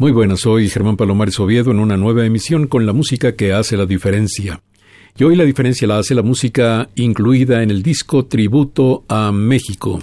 Muy 0.00 0.12
buenas, 0.12 0.40
soy 0.40 0.70
Germán 0.70 0.96
Palomares 0.96 1.38
Oviedo 1.40 1.70
en 1.70 1.78
una 1.78 1.98
nueva 1.98 2.24
emisión 2.24 2.68
con 2.68 2.86
la 2.86 2.94
música 2.94 3.36
que 3.36 3.52
hace 3.52 3.76
la 3.76 3.84
diferencia. 3.84 4.62
Y 5.18 5.24
hoy 5.24 5.36
la 5.36 5.44
diferencia 5.44 5.86
la 5.86 5.98
hace 5.98 6.14
la 6.14 6.22
música 6.22 6.88
incluida 6.94 7.62
en 7.62 7.70
el 7.70 7.82
disco 7.82 8.24
Tributo 8.24 9.04
a 9.08 9.30
México, 9.30 10.02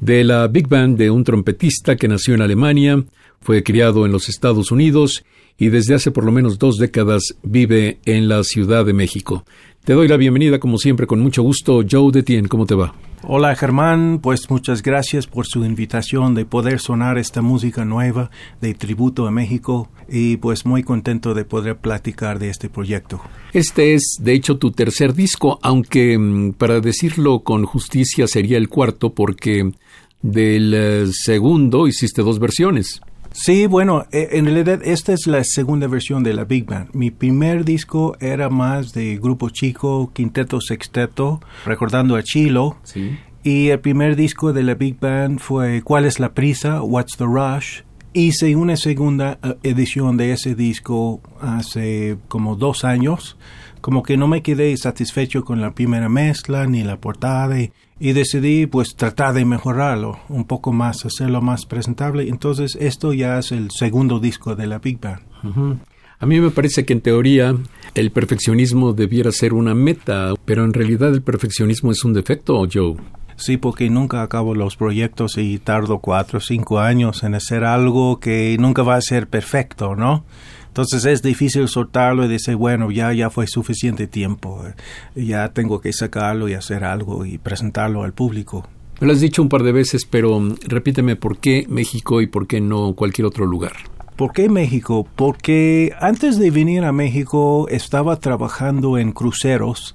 de 0.00 0.24
la 0.24 0.48
Big 0.48 0.68
Band 0.68 0.96
de 0.96 1.10
un 1.10 1.22
trompetista 1.22 1.96
que 1.96 2.08
nació 2.08 2.32
en 2.32 2.40
Alemania, 2.40 3.04
fue 3.42 3.62
criado 3.62 4.06
en 4.06 4.12
los 4.12 4.30
Estados 4.30 4.70
Unidos 4.70 5.22
y 5.58 5.68
desde 5.68 5.94
hace 5.94 6.10
por 6.10 6.24
lo 6.24 6.32
menos 6.32 6.58
dos 6.58 6.78
décadas 6.78 7.34
vive 7.42 7.98
en 8.06 8.28
la 8.28 8.42
Ciudad 8.42 8.86
de 8.86 8.94
México. 8.94 9.44
Te 9.84 9.92
doy 9.92 10.08
la 10.08 10.16
bienvenida 10.16 10.58
como 10.58 10.78
siempre 10.78 11.06
con 11.06 11.20
mucho 11.20 11.42
gusto, 11.42 11.84
Joe 11.86 12.10
Detien, 12.10 12.48
¿cómo 12.48 12.64
te 12.64 12.74
va? 12.74 12.94
Hola 13.28 13.56
Germán, 13.56 14.20
pues 14.22 14.48
muchas 14.50 14.82
gracias 14.82 15.26
por 15.26 15.46
su 15.46 15.64
invitación 15.64 16.36
de 16.36 16.44
poder 16.44 16.78
sonar 16.78 17.18
esta 17.18 17.42
música 17.42 17.84
nueva 17.84 18.30
de 18.60 18.72
Tributo 18.72 19.26
a 19.26 19.32
México 19.32 19.88
y 20.08 20.36
pues 20.36 20.64
muy 20.64 20.84
contento 20.84 21.34
de 21.34 21.44
poder 21.44 21.76
platicar 21.76 22.38
de 22.38 22.50
este 22.50 22.68
proyecto. 22.68 23.20
Este 23.52 23.94
es 23.94 24.18
de 24.20 24.32
hecho 24.32 24.58
tu 24.58 24.70
tercer 24.70 25.12
disco, 25.12 25.58
aunque 25.62 26.16
mm, 26.16 26.52
para 26.52 26.78
decirlo 26.78 27.40
con 27.40 27.64
justicia 27.64 28.28
sería 28.28 28.58
el 28.58 28.68
cuarto 28.68 29.12
porque 29.12 29.72
del 30.22 30.72
eh, 30.72 31.06
segundo 31.10 31.88
hiciste 31.88 32.22
dos 32.22 32.38
versiones. 32.38 33.00
Sí, 33.36 33.66
bueno, 33.66 34.06
e, 34.12 34.28
en 34.32 34.46
realidad 34.46 34.80
esta 34.82 35.12
es 35.12 35.26
la 35.26 35.44
segunda 35.44 35.86
versión 35.86 36.22
de 36.22 36.32
la 36.32 36.44
Big 36.44 36.64
Band. 36.64 36.88
Mi 36.94 37.10
primer 37.10 37.64
disco 37.64 38.16
era 38.18 38.48
más 38.48 38.94
de 38.94 39.18
grupo 39.18 39.50
chico, 39.50 40.10
quinteto, 40.14 40.60
sexteto, 40.60 41.40
recordando 41.66 42.16
a 42.16 42.22
Chilo. 42.22 42.78
Sí. 42.82 43.18
Y 43.46 43.68
el 43.68 43.78
primer 43.78 44.16
disco 44.16 44.52
de 44.52 44.64
la 44.64 44.74
Big 44.74 44.98
Band 44.98 45.38
fue 45.38 45.80
¿Cuál 45.82 46.04
es 46.04 46.18
la 46.18 46.34
prisa? 46.34 46.82
What's 46.82 47.16
the 47.16 47.26
Rush? 47.26 47.82
Hice 48.12 48.56
una 48.56 48.76
segunda 48.76 49.38
eh, 49.40 49.54
edición 49.62 50.16
de 50.16 50.32
ese 50.32 50.56
disco 50.56 51.20
hace 51.40 52.18
como 52.26 52.56
dos 52.56 52.84
años. 52.84 53.36
Como 53.80 54.02
que 54.02 54.16
no 54.16 54.26
me 54.26 54.42
quedé 54.42 54.76
satisfecho 54.76 55.44
con 55.44 55.60
la 55.60 55.76
primera 55.76 56.08
mezcla 56.08 56.66
ni 56.66 56.82
la 56.82 57.00
portada 57.00 57.56
y 57.60 58.12
decidí 58.12 58.66
pues 58.66 58.96
tratar 58.96 59.32
de 59.34 59.44
mejorarlo 59.44 60.18
un 60.28 60.44
poco 60.44 60.72
más, 60.72 61.06
hacerlo 61.06 61.40
más 61.40 61.66
presentable. 61.66 62.28
Entonces 62.28 62.76
esto 62.80 63.12
ya 63.12 63.38
es 63.38 63.52
el 63.52 63.70
segundo 63.70 64.18
disco 64.18 64.56
de 64.56 64.66
la 64.66 64.80
Big 64.80 64.98
Band. 64.98 65.22
A 66.18 66.26
mí 66.26 66.40
me 66.40 66.50
parece 66.50 66.84
que 66.84 66.94
en 66.94 67.00
teoría 67.00 67.54
el 67.94 68.10
perfeccionismo 68.10 68.92
debiera 68.92 69.30
ser 69.30 69.54
una 69.54 69.72
meta, 69.72 70.34
pero 70.44 70.64
en 70.64 70.72
realidad 70.72 71.14
el 71.14 71.22
perfeccionismo 71.22 71.92
es 71.92 72.04
un 72.04 72.12
defecto, 72.12 72.66
Joe. 72.68 72.96
Sí, 73.36 73.58
porque 73.58 73.90
nunca 73.90 74.22
acabo 74.22 74.54
los 74.54 74.76
proyectos 74.76 75.36
y 75.36 75.58
tardo 75.58 75.98
cuatro 75.98 76.38
o 76.38 76.40
cinco 76.40 76.80
años 76.80 77.22
en 77.22 77.34
hacer 77.34 77.64
algo 77.64 78.18
que 78.18 78.56
nunca 78.58 78.82
va 78.82 78.96
a 78.96 79.00
ser 79.00 79.28
perfecto, 79.28 79.94
¿no? 79.94 80.24
Entonces 80.68 81.04
es 81.06 81.22
difícil 81.22 81.68
soltarlo 81.68 82.24
y 82.24 82.28
decir, 82.28 82.56
bueno, 82.56 82.90
ya, 82.90 83.12
ya 83.12 83.30
fue 83.30 83.46
suficiente 83.46 84.06
tiempo, 84.06 84.62
eh, 84.66 85.24
ya 85.24 85.48
tengo 85.50 85.80
que 85.80 85.92
sacarlo 85.92 86.48
y 86.48 86.54
hacer 86.54 86.84
algo 86.84 87.24
y 87.24 87.38
presentarlo 87.38 88.02
al 88.02 88.12
público. 88.12 88.66
Me 89.00 89.06
lo 89.06 89.12
has 89.12 89.20
dicho 89.20 89.42
un 89.42 89.48
par 89.48 89.62
de 89.62 89.72
veces, 89.72 90.06
pero 90.06 90.38
mm, 90.38 90.56
repíteme 90.68 91.16
por 91.16 91.38
qué 91.38 91.66
México 91.68 92.20
y 92.20 92.26
por 92.26 92.46
qué 92.46 92.60
no 92.60 92.94
cualquier 92.94 93.26
otro 93.26 93.46
lugar. 93.46 93.72
¿Por 94.16 94.32
qué 94.32 94.48
México? 94.48 95.06
Porque 95.14 95.94
antes 96.00 96.38
de 96.38 96.50
venir 96.50 96.84
a 96.84 96.92
México 96.92 97.68
estaba 97.68 98.16
trabajando 98.16 98.96
en 98.96 99.12
cruceros 99.12 99.94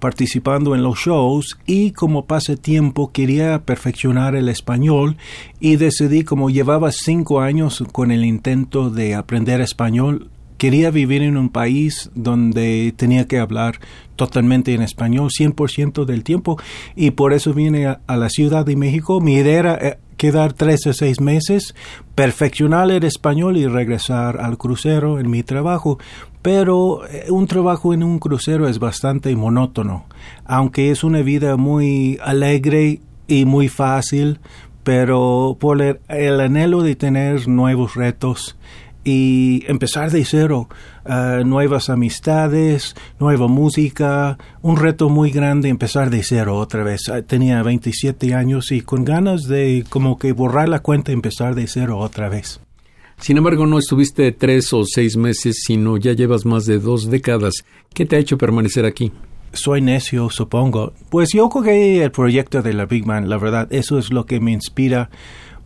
participando 0.00 0.74
en 0.74 0.82
los 0.82 0.98
shows 0.98 1.58
y 1.66 1.92
como 1.92 2.26
tiempo 2.60 3.12
quería 3.12 3.62
perfeccionar 3.64 4.34
el 4.34 4.48
español 4.48 5.16
y 5.60 5.76
decidí 5.76 6.24
como 6.24 6.50
llevaba 6.50 6.90
cinco 6.90 7.40
años 7.40 7.84
con 7.92 8.10
el 8.10 8.24
intento 8.24 8.90
de 8.90 9.14
aprender 9.14 9.60
español 9.60 10.30
quería 10.60 10.90
vivir 10.90 11.22
en 11.22 11.38
un 11.38 11.48
país 11.48 12.10
donde 12.14 12.92
tenía 12.94 13.26
que 13.26 13.38
hablar 13.38 13.80
totalmente 14.14 14.74
en 14.74 14.82
español 14.82 15.30
100% 15.30 16.04
del 16.04 16.22
tiempo 16.22 16.58
y 16.94 17.12
por 17.12 17.32
eso 17.32 17.54
vine 17.54 17.86
a, 17.86 18.00
la 18.06 18.28
Ciudad 18.28 18.66
de 18.66 18.76
México. 18.76 19.22
Mi 19.22 19.36
idea 19.36 19.58
era 19.58 19.74
eh, 19.80 19.98
quedar 20.20 20.52
tres 20.52 20.86
o 20.86 20.92
seis 20.92 21.18
meses, 21.18 21.74
perfeccionar 22.14 22.90
el 22.90 23.04
español 23.04 23.56
y 23.56 23.66
regresar 23.66 24.38
al 24.38 24.58
crucero 24.58 25.18
en 25.18 25.30
mi 25.30 25.42
trabajo. 25.42 25.98
Pero 26.42 27.06
eh, 27.08 27.30
un 27.30 27.46
trabajo 27.46 27.94
en 27.94 28.02
un 28.02 28.18
crucero 28.18 28.68
es 28.68 28.78
bastante 28.78 29.34
monótono, 29.34 30.04
aunque 30.44 30.90
es 30.90 31.04
una 31.04 31.22
vida 31.22 31.56
muy 31.56 32.18
alegre 32.22 33.00
y 33.28 33.46
muy 33.46 33.70
fácil, 33.70 34.40
pero 34.84 35.56
por 35.58 35.80
el 35.80 36.40
anhelo 36.40 36.82
de 36.82 36.96
tener 36.96 37.48
nuevos 37.48 37.94
retos 37.94 38.58
y 39.04 39.64
empezar 39.66 40.10
de 40.10 40.24
cero, 40.24 40.68
uh, 41.04 41.44
nuevas 41.44 41.88
amistades, 41.88 42.94
nueva 43.18 43.48
música, 43.48 44.38
un 44.62 44.76
reto 44.76 45.08
muy 45.08 45.30
grande 45.30 45.68
empezar 45.68 46.10
de 46.10 46.22
cero 46.22 46.56
otra 46.56 46.84
vez. 46.84 47.08
Uh, 47.08 47.22
tenía 47.22 47.62
27 47.62 48.34
años 48.34 48.72
y 48.72 48.82
con 48.82 49.04
ganas 49.04 49.44
de 49.44 49.84
como 49.88 50.18
que 50.18 50.32
borrar 50.32 50.68
la 50.68 50.80
cuenta 50.80 51.10
y 51.10 51.14
empezar 51.14 51.54
de 51.54 51.66
cero 51.66 51.98
otra 51.98 52.28
vez. 52.28 52.60
Sin 53.18 53.36
embargo, 53.36 53.66
no 53.66 53.78
estuviste 53.78 54.32
tres 54.32 54.72
o 54.72 54.82
seis 54.84 55.16
meses, 55.16 55.62
sino 55.66 55.98
ya 55.98 56.14
llevas 56.14 56.46
más 56.46 56.64
de 56.64 56.78
dos 56.78 57.10
décadas. 57.10 57.54
¿Qué 57.92 58.06
te 58.06 58.16
ha 58.16 58.18
hecho 58.18 58.38
permanecer 58.38 58.86
aquí? 58.86 59.12
Soy 59.52 59.82
necio, 59.82 60.30
supongo. 60.30 60.94
Pues 61.10 61.30
yo 61.34 61.48
cogí 61.48 61.98
el 61.98 62.12
proyecto 62.12 62.62
de 62.62 62.72
la 62.72 62.86
Big 62.86 63.04
Man, 63.04 63.28
la 63.28 63.36
verdad, 63.36 63.68
eso 63.72 63.98
es 63.98 64.10
lo 64.10 64.24
que 64.24 64.40
me 64.40 64.52
inspira 64.52 65.10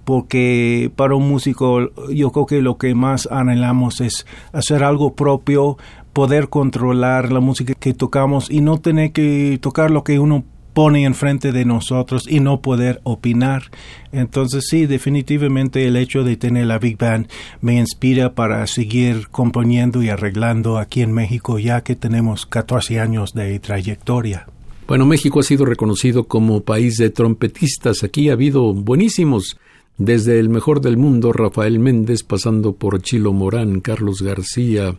porque 0.04 0.90
para 0.96 1.14
un 1.14 1.28
músico 1.28 1.90
yo 2.12 2.30
creo 2.30 2.46
que 2.46 2.62
lo 2.62 2.78
que 2.78 2.94
más 2.94 3.28
anhelamos 3.30 4.00
es 4.00 4.26
hacer 4.52 4.84
algo 4.84 5.14
propio, 5.14 5.76
poder 6.12 6.48
controlar 6.48 7.32
la 7.32 7.40
música 7.40 7.74
que 7.74 7.94
tocamos 7.94 8.50
y 8.50 8.60
no 8.60 8.78
tener 8.78 9.12
que 9.12 9.58
tocar 9.60 9.90
lo 9.90 10.04
que 10.04 10.18
uno 10.18 10.44
pone 10.74 11.04
enfrente 11.04 11.52
de 11.52 11.64
nosotros 11.64 12.26
y 12.28 12.40
no 12.40 12.60
poder 12.60 13.00
opinar. 13.04 13.70
Entonces 14.12 14.66
sí, 14.68 14.86
definitivamente 14.86 15.86
el 15.86 15.96
hecho 15.96 16.24
de 16.24 16.36
tener 16.36 16.66
la 16.66 16.78
Big 16.78 16.98
Band 16.98 17.28
me 17.60 17.78
inspira 17.78 18.34
para 18.34 18.66
seguir 18.66 19.28
componiendo 19.28 20.02
y 20.02 20.10
arreglando 20.10 20.78
aquí 20.78 21.00
en 21.00 21.12
México 21.12 21.58
ya 21.58 21.82
que 21.82 21.94
tenemos 21.94 22.44
14 22.44 23.00
años 23.00 23.32
de 23.32 23.58
trayectoria. 23.60 24.46
Bueno, 24.86 25.06
México 25.06 25.40
ha 25.40 25.44
sido 25.44 25.64
reconocido 25.64 26.24
como 26.24 26.60
país 26.60 26.98
de 26.98 27.08
trompetistas. 27.08 28.04
Aquí 28.04 28.28
ha 28.28 28.34
habido 28.34 28.74
buenísimos 28.74 29.56
desde 29.96 30.40
el 30.40 30.48
mejor 30.48 30.80
del 30.80 30.96
mundo, 30.96 31.32
Rafael 31.32 31.78
Méndez, 31.78 32.22
pasando 32.22 32.74
por 32.74 33.00
Chilo 33.02 33.32
Morán, 33.32 33.80
Carlos 33.80 34.22
García 34.22 34.96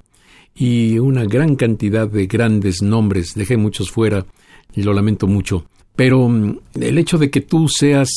y 0.56 1.00
una 1.00 1.26
gran 1.26 1.56
cantidad 1.56 2.08
de 2.08 2.28
grandes 2.28 2.82
nombres. 2.82 3.34
Dejé 3.36 3.58
muchos 3.58 3.92
fuera 3.92 4.26
y 4.74 4.84
lo 4.84 4.94
lamento 4.94 5.28
mucho. 5.28 5.66
Pero 5.96 6.28
mm, 6.30 6.60
el 6.80 6.98
hecho 6.98 7.18
de 7.18 7.30
que 7.30 7.42
tú 7.42 7.68
seas 7.68 8.10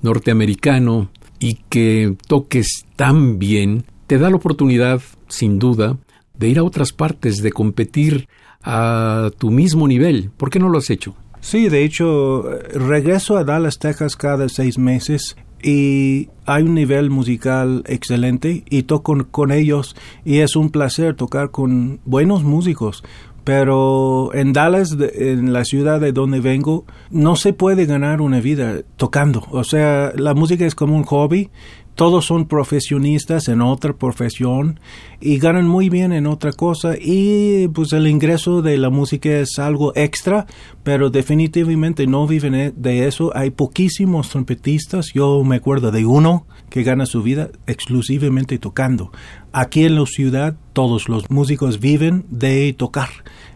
norteamericano 0.00 1.10
y 1.38 1.58
que 1.68 2.16
toques 2.26 2.86
tan 2.96 3.38
bien, 3.38 3.84
te 4.06 4.18
da 4.18 4.30
la 4.30 4.36
oportunidad, 4.36 5.02
sin 5.28 5.58
duda, 5.58 5.98
de 6.38 6.48
ir 6.48 6.58
a 6.58 6.64
otras 6.64 6.92
partes, 6.92 7.42
de 7.42 7.52
competir 7.52 8.28
a 8.62 9.30
tu 9.38 9.50
mismo 9.50 9.86
nivel. 9.88 10.30
¿Por 10.36 10.50
qué 10.50 10.58
no 10.58 10.68
lo 10.68 10.78
has 10.78 10.90
hecho? 10.90 11.14
Sí, 11.40 11.68
de 11.68 11.84
hecho, 11.84 12.48
regreso 12.72 13.36
a 13.36 13.44
Dallas, 13.44 13.78
Texas 13.78 14.16
cada 14.16 14.48
seis 14.48 14.78
meses 14.78 15.36
y 15.62 16.28
hay 16.44 16.64
un 16.64 16.74
nivel 16.74 17.10
musical 17.10 17.84
excelente 17.86 18.64
y 18.68 18.82
toco 18.82 19.26
con, 19.30 19.52
ellos 19.52 19.96
y 20.24 20.38
es 20.38 20.56
un 20.56 20.70
placer 20.70 21.14
tocar 21.14 21.50
con 21.50 22.00
buenos 22.04 22.42
músicos. 22.42 23.04
Pero 23.44 24.32
en 24.34 24.52
Dallas, 24.52 24.96
en 25.14 25.52
la 25.52 25.64
ciudad 25.64 26.00
de 26.00 26.12
donde 26.12 26.40
vengo, 26.40 26.84
no 27.10 27.34
se 27.34 27.52
puede 27.52 27.86
ganar 27.86 28.20
una 28.20 28.40
vida 28.40 28.82
tocando. 28.96 29.44
O 29.50 29.64
sea, 29.64 30.12
la 30.14 30.34
música 30.34 30.64
es 30.64 30.76
como 30.76 30.96
un 30.96 31.02
hobby 31.02 31.50
todos 31.94 32.24
son 32.24 32.46
profesionistas 32.46 33.48
en 33.48 33.60
otra 33.60 33.92
profesión 33.92 34.80
y 35.20 35.38
ganan 35.38 35.68
muy 35.68 35.88
bien 35.88 36.12
en 36.12 36.26
otra 36.26 36.52
cosa 36.52 36.94
y 36.98 37.68
pues 37.68 37.92
el 37.92 38.06
ingreso 38.06 38.62
de 38.62 38.78
la 38.78 38.90
música 38.90 39.28
es 39.38 39.58
algo 39.58 39.92
extra, 39.94 40.46
pero 40.82 41.10
definitivamente 41.10 42.06
no 42.06 42.26
viven 42.26 42.72
de 42.76 43.06
eso. 43.06 43.30
Hay 43.36 43.50
poquísimos 43.50 44.30
trompetistas, 44.30 45.12
yo 45.12 45.44
me 45.44 45.56
acuerdo 45.56 45.90
de 45.90 46.06
uno 46.06 46.46
que 46.70 46.82
gana 46.82 47.04
su 47.04 47.22
vida 47.22 47.50
exclusivamente 47.66 48.58
tocando. 48.58 49.12
Aquí 49.52 49.84
en 49.84 49.96
la 49.96 50.06
ciudad 50.06 50.56
todos 50.72 51.08
los 51.08 51.30
músicos 51.30 51.78
viven 51.78 52.24
de 52.30 52.72
tocar. 52.72 53.10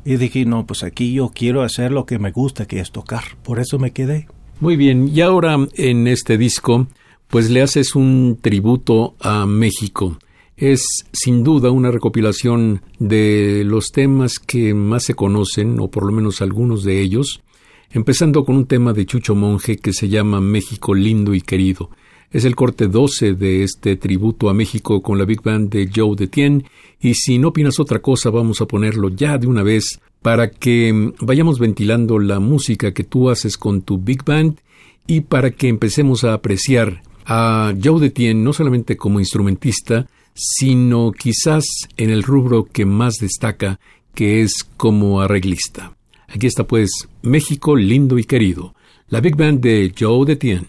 Y 0.04 0.16
dije, 0.16 0.44
no, 0.44 0.66
pues 0.66 0.84
aquí 0.84 1.14
yo 1.14 1.32
quiero 1.34 1.62
hacer 1.62 1.90
lo 1.90 2.06
que 2.06 2.18
me 2.18 2.30
gusta, 2.30 2.66
que 2.66 2.78
es 2.78 2.92
tocar. 2.92 3.24
Por 3.42 3.58
eso 3.58 3.78
me 3.78 3.92
quedé. 3.92 4.28
Muy 4.60 4.76
bien, 4.76 5.10
y 5.12 5.20
ahora 5.20 5.56
en 5.74 6.06
este 6.06 6.38
disco 6.38 6.86
pues 7.28 7.50
le 7.50 7.62
haces 7.62 7.94
un 7.94 8.38
tributo 8.40 9.14
a 9.20 9.46
México. 9.46 10.18
Es 10.56 10.86
sin 11.12 11.44
duda 11.44 11.70
una 11.70 11.90
recopilación 11.90 12.82
de 12.98 13.62
los 13.66 13.92
temas 13.92 14.38
que 14.38 14.72
más 14.72 15.04
se 15.04 15.14
conocen, 15.14 15.78
o 15.80 15.88
por 15.88 16.06
lo 16.06 16.12
menos 16.12 16.40
algunos 16.40 16.82
de 16.82 17.00
ellos, 17.00 17.42
empezando 17.90 18.44
con 18.44 18.56
un 18.56 18.66
tema 18.66 18.92
de 18.92 19.06
Chucho 19.06 19.34
Monje 19.34 19.76
que 19.76 19.92
se 19.92 20.08
llama 20.08 20.40
México 20.40 20.94
lindo 20.94 21.34
y 21.34 21.40
querido. 21.40 21.90
Es 22.30 22.44
el 22.44 22.56
corte 22.56 22.88
12 22.88 23.34
de 23.34 23.62
este 23.62 23.96
tributo 23.96 24.48
a 24.48 24.54
México 24.54 25.02
con 25.02 25.18
la 25.18 25.24
Big 25.24 25.42
Band 25.42 25.70
de 25.70 25.90
Joe 25.94 26.16
Detien, 26.16 26.64
y 27.00 27.14
si 27.14 27.38
no 27.38 27.48
opinas 27.48 27.78
otra 27.78 28.00
cosa 28.00 28.30
vamos 28.30 28.60
a 28.60 28.66
ponerlo 28.66 29.10
ya 29.10 29.38
de 29.38 29.46
una 29.46 29.62
vez 29.62 30.00
para 30.22 30.50
que 30.50 31.12
vayamos 31.20 31.58
ventilando 31.58 32.18
la 32.18 32.40
música 32.40 32.92
que 32.92 33.04
tú 33.04 33.30
haces 33.30 33.56
con 33.56 33.82
tu 33.82 33.98
Big 33.98 34.24
Band 34.24 34.58
y 35.06 35.20
para 35.20 35.50
que 35.50 35.68
empecemos 35.68 36.24
a 36.24 36.32
apreciar 36.32 37.02
a 37.26 37.74
Joe 37.82 38.00
Detien 38.00 38.44
no 38.44 38.52
solamente 38.52 38.96
como 38.96 39.20
instrumentista, 39.20 40.06
sino 40.32 41.12
quizás 41.12 41.64
en 41.96 42.10
el 42.10 42.22
rubro 42.22 42.64
que 42.64 42.86
más 42.86 43.14
destaca, 43.20 43.80
que 44.14 44.42
es 44.42 44.64
como 44.76 45.20
arreglista. 45.20 45.96
Aquí 46.28 46.46
está 46.46 46.66
pues 46.66 46.90
México 47.22 47.76
lindo 47.76 48.18
y 48.18 48.24
querido, 48.24 48.74
la 49.08 49.20
Big 49.20 49.36
Band 49.36 49.60
de 49.60 49.92
Joe 49.98 50.24
Detien. 50.24 50.66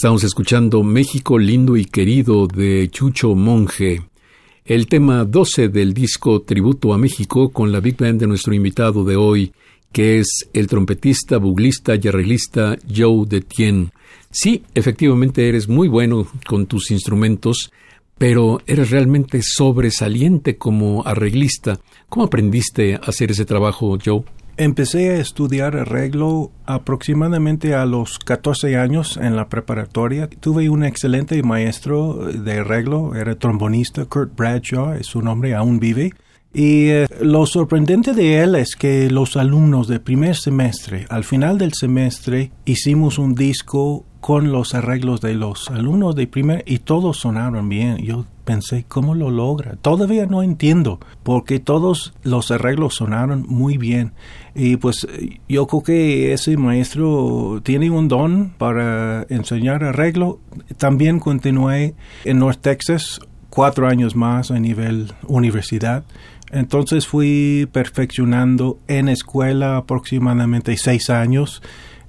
Estamos 0.00 0.24
escuchando 0.24 0.82
México 0.82 1.38
lindo 1.38 1.76
y 1.76 1.84
querido 1.84 2.46
de 2.46 2.88
Chucho 2.90 3.34
Monje, 3.34 4.00
el 4.64 4.86
tema 4.86 5.26
12 5.26 5.68
del 5.68 5.92
disco 5.92 6.40
Tributo 6.40 6.94
a 6.94 6.98
México 6.98 7.50
con 7.50 7.70
la 7.70 7.80
Big 7.80 7.98
Band 7.98 8.18
de 8.18 8.26
nuestro 8.26 8.54
invitado 8.54 9.04
de 9.04 9.16
hoy, 9.16 9.52
que 9.92 10.18
es 10.18 10.48
el 10.54 10.68
trompetista, 10.68 11.36
buglista 11.36 11.96
y 11.96 12.08
arreglista 12.08 12.78
Joe 12.88 13.26
Detien. 13.28 13.92
Sí, 14.30 14.62
efectivamente 14.74 15.46
eres 15.46 15.68
muy 15.68 15.86
bueno 15.86 16.26
con 16.48 16.64
tus 16.64 16.90
instrumentos, 16.90 17.70
pero 18.16 18.62
eres 18.66 18.88
realmente 18.88 19.42
sobresaliente 19.42 20.56
como 20.56 21.06
arreglista. 21.06 21.78
¿Cómo 22.08 22.24
aprendiste 22.24 22.94
a 22.94 23.00
hacer 23.00 23.32
ese 23.32 23.44
trabajo, 23.44 23.98
Joe? 24.02 24.24
Empecé 24.60 25.08
a 25.08 25.16
estudiar 25.16 25.74
arreglo 25.74 26.52
aproximadamente 26.66 27.74
a 27.74 27.86
los 27.86 28.18
14 28.18 28.76
años 28.76 29.16
en 29.16 29.34
la 29.34 29.48
preparatoria. 29.48 30.28
Tuve 30.28 30.68
un 30.68 30.84
excelente 30.84 31.42
maestro 31.42 32.26
de 32.30 32.58
arreglo, 32.58 33.14
era 33.14 33.38
trombonista, 33.38 34.04
Kurt 34.04 34.36
Bradshaw, 34.36 34.92
es 35.00 35.06
su 35.06 35.22
nombre, 35.22 35.54
aún 35.54 35.80
vive. 35.80 36.12
Y 36.52 36.88
eh, 36.88 37.06
lo 37.22 37.46
sorprendente 37.46 38.12
de 38.12 38.42
él 38.42 38.54
es 38.54 38.76
que 38.76 39.08
los 39.08 39.38
alumnos 39.38 39.88
del 39.88 40.02
primer 40.02 40.36
semestre, 40.36 41.06
al 41.08 41.24
final 41.24 41.56
del 41.56 41.72
semestre, 41.72 42.52
hicimos 42.66 43.18
un 43.18 43.34
disco 43.34 44.04
con 44.20 44.52
los 44.52 44.74
arreglos 44.74 45.20
de 45.20 45.34
los 45.34 45.68
alumnos 45.70 46.14
de 46.14 46.26
primer 46.26 46.62
y 46.66 46.78
todos 46.78 47.18
sonaron 47.18 47.68
bien. 47.68 47.98
Yo 47.98 48.26
pensé, 48.44 48.84
¿cómo 48.86 49.14
lo 49.14 49.30
logra? 49.30 49.76
Todavía 49.76 50.26
no 50.26 50.42
entiendo, 50.42 51.00
porque 51.22 51.58
todos 51.58 52.12
los 52.22 52.50
arreglos 52.50 52.96
sonaron 52.96 53.44
muy 53.48 53.78
bien. 53.78 54.12
Y 54.54 54.76
pues 54.76 55.06
yo 55.48 55.66
creo 55.66 55.82
que 55.82 56.32
ese 56.32 56.56
maestro 56.56 57.60
tiene 57.62 57.90
un 57.90 58.08
don 58.08 58.52
para 58.58 59.26
enseñar 59.30 59.84
arreglo. 59.84 60.40
También 60.76 61.18
continué 61.18 61.94
en 62.24 62.38
North 62.38 62.60
Texas 62.60 63.20
cuatro 63.48 63.88
años 63.88 64.14
más 64.14 64.50
a 64.50 64.60
nivel 64.60 65.12
universidad 65.26 66.04
entonces 66.50 67.06
fui 67.06 67.68
perfeccionando 67.72 68.80
en 68.88 69.08
escuela 69.08 69.76
aproximadamente 69.76 70.76
seis 70.76 71.08
años. 71.08 71.62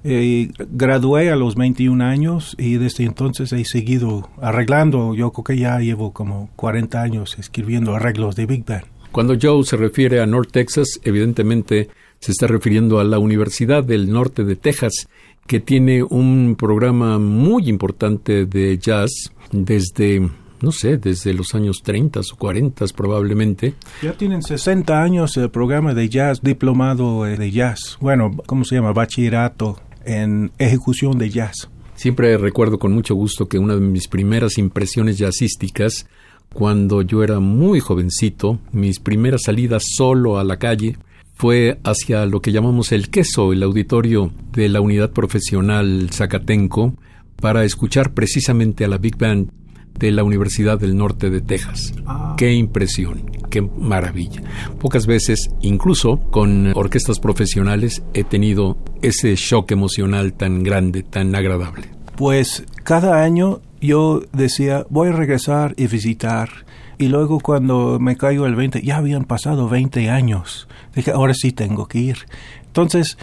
Eh, 0.04 0.50
gradué 0.70 1.30
a 1.30 1.36
los 1.36 1.54
21 1.54 2.04
años 2.04 2.56
y 2.58 2.74
desde 2.74 3.04
entonces 3.04 3.52
he 3.52 3.64
seguido 3.64 4.28
arreglando. 4.40 5.14
Yo 5.14 5.30
creo 5.32 5.44
que 5.44 5.58
ya 5.58 5.78
llevo 5.78 6.12
como 6.12 6.50
40 6.56 7.00
años 7.00 7.36
escribiendo 7.38 7.94
arreglos 7.94 8.34
de 8.34 8.46
Big 8.46 8.64
Band. 8.64 8.84
Cuando 9.12 9.36
Joe 9.40 9.62
se 9.64 9.76
refiere 9.76 10.20
a 10.20 10.26
North 10.26 10.50
Texas, 10.50 10.98
evidentemente 11.04 11.88
se 12.18 12.32
está 12.32 12.46
refiriendo 12.46 12.98
a 12.98 13.04
la 13.04 13.18
Universidad 13.18 13.84
del 13.84 14.10
Norte 14.10 14.44
de 14.44 14.56
Texas, 14.56 15.08
que 15.46 15.60
tiene 15.60 16.02
un 16.02 16.56
programa 16.58 17.18
muy 17.18 17.68
importante 17.68 18.46
de 18.46 18.78
jazz 18.78 19.10
desde 19.52 20.28
no 20.62 20.70
sé, 20.70 20.96
desde 20.96 21.34
los 21.34 21.54
años 21.54 21.82
30 21.82 22.20
o 22.20 22.36
40 22.38 22.84
probablemente. 22.96 23.74
Ya 24.00 24.12
tienen 24.12 24.42
60 24.42 25.02
años 25.02 25.36
el 25.36 25.50
programa 25.50 25.92
de 25.92 26.08
jazz, 26.08 26.40
diplomado 26.40 27.26
eh, 27.26 27.36
de 27.36 27.50
jazz. 27.50 27.98
Bueno, 28.00 28.30
¿cómo 28.46 28.64
se 28.64 28.76
llama? 28.76 28.92
Bachillerato 28.92 29.80
en 30.04 30.52
ejecución 30.58 31.18
de 31.18 31.30
jazz. 31.30 31.68
Siempre 31.94 32.36
recuerdo 32.36 32.78
con 32.78 32.92
mucho 32.92 33.14
gusto 33.14 33.48
que 33.48 33.58
una 33.58 33.74
de 33.74 33.80
mis 33.80 34.08
primeras 34.08 34.58
impresiones 34.58 35.18
jazzísticas, 35.18 36.06
cuando 36.52 37.02
yo 37.02 37.22
era 37.22 37.40
muy 37.40 37.80
jovencito, 37.80 38.58
mis 38.72 38.98
primeras 38.98 39.42
salidas 39.44 39.84
solo 39.96 40.38
a 40.38 40.44
la 40.44 40.58
calle, 40.58 40.96
fue 41.34 41.78
hacia 41.84 42.26
lo 42.26 42.40
que 42.40 42.52
llamamos 42.52 42.92
el 42.92 43.08
queso, 43.08 43.52
el 43.52 43.62
auditorio 43.62 44.32
de 44.52 44.68
la 44.68 44.80
unidad 44.80 45.12
profesional 45.12 46.08
Zacatenco, 46.12 46.94
para 47.40 47.64
escuchar 47.64 48.14
precisamente 48.14 48.84
a 48.84 48.88
la 48.88 48.98
Big 48.98 49.16
Band 49.16 49.50
de 49.98 50.10
la 50.10 50.24
Universidad 50.24 50.78
del 50.78 50.96
Norte 50.96 51.30
de 51.30 51.40
Texas. 51.40 51.94
Ah. 52.06 52.34
Qué 52.36 52.52
impresión, 52.52 53.30
qué 53.50 53.62
maravilla. 53.62 54.42
Pocas 54.80 55.06
veces, 55.06 55.50
incluso 55.60 56.18
con 56.30 56.72
orquestas 56.76 57.20
profesionales, 57.20 58.02
he 58.14 58.24
tenido 58.24 58.76
ese 59.02 59.34
shock 59.36 59.70
emocional 59.72 60.32
tan 60.32 60.62
grande, 60.62 61.02
tan 61.02 61.34
agradable. 61.34 61.88
Pues 62.16 62.64
cada 62.82 63.22
año 63.22 63.60
yo 63.80 64.22
decía, 64.32 64.86
voy 64.90 65.08
a 65.08 65.12
regresar 65.12 65.74
y 65.76 65.86
visitar. 65.86 66.50
Y 66.98 67.08
luego 67.08 67.40
cuando 67.40 67.98
me 67.98 68.16
caigo 68.16 68.46
el 68.46 68.54
20, 68.54 68.82
ya 68.82 68.96
habían 68.96 69.24
pasado 69.24 69.68
20 69.68 70.08
años. 70.10 70.68
Dije, 70.94 71.10
ahora 71.10 71.34
sí 71.34 71.52
tengo 71.52 71.88
que 71.88 71.98
ir. 71.98 72.18
Entonces, 72.66 73.18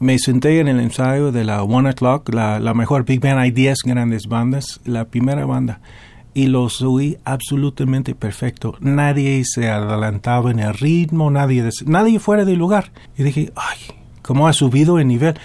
me 0.00 0.18
senté 0.18 0.60
en 0.60 0.68
el 0.68 0.80
ensayo 0.80 1.32
de 1.32 1.44
la 1.44 1.62
One 1.62 1.90
O'Clock, 1.90 2.34
la, 2.34 2.58
la 2.58 2.74
mejor 2.74 3.04
Big 3.04 3.20
Band. 3.20 3.38
Hay 3.38 3.52
10 3.52 3.78
grandes 3.84 4.26
bandas. 4.26 4.80
La 4.84 5.06
primera 5.06 5.46
banda 5.46 5.80
y 6.34 6.46
lo 6.46 6.68
oí 6.84 7.18
absolutamente 7.24 8.14
perfecto. 8.14 8.76
Nadie 8.80 9.42
se 9.44 9.68
adelantaba 9.68 10.50
en 10.50 10.60
el 10.60 10.74
ritmo, 10.74 11.30
nadie, 11.30 11.68
nadie 11.86 12.18
fuera 12.18 12.44
del 12.44 12.58
lugar. 12.58 12.92
Y 13.16 13.22
dije, 13.22 13.52
ay, 13.54 13.78
¿cómo 14.22 14.48
ha 14.48 14.52
subido 14.52 14.98
el 14.98 15.08
nivel? 15.08 15.38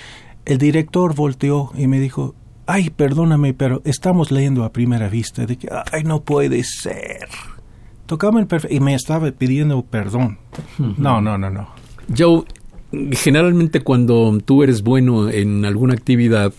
El 0.46 0.58
director 0.58 1.14
volteó 1.14 1.72
y 1.76 1.88
me 1.88 2.00
dijo, 2.00 2.36
ay, 2.66 2.90
perdóname, 2.90 3.54
pero 3.54 3.82
estamos 3.86 4.32
leyendo 4.32 4.64
a 4.64 4.72
primera 4.72 5.10
vista. 5.10 5.46
De 5.46 5.58
que, 5.58 5.70
ay, 5.92 6.04
no 6.04 6.22
puede 6.22 6.64
ser. 6.64 7.28
Tocaba 8.06 8.40
el 8.40 8.48
perfecto 8.48 8.76
y 8.76 8.80
me 8.80 8.94
estaba 8.94 9.30
pidiendo 9.32 9.82
perdón. 9.84 10.38
No, 10.98 11.22
no, 11.22 11.38
no, 11.38 11.50
no. 11.50 11.68
Joe, 12.16 12.44
generalmente 13.12 13.82
cuando 13.82 14.38
tú 14.46 14.64
eres 14.64 14.82
bueno 14.82 15.30
en 15.30 15.66
alguna 15.66 15.94
actividad, 15.94 16.54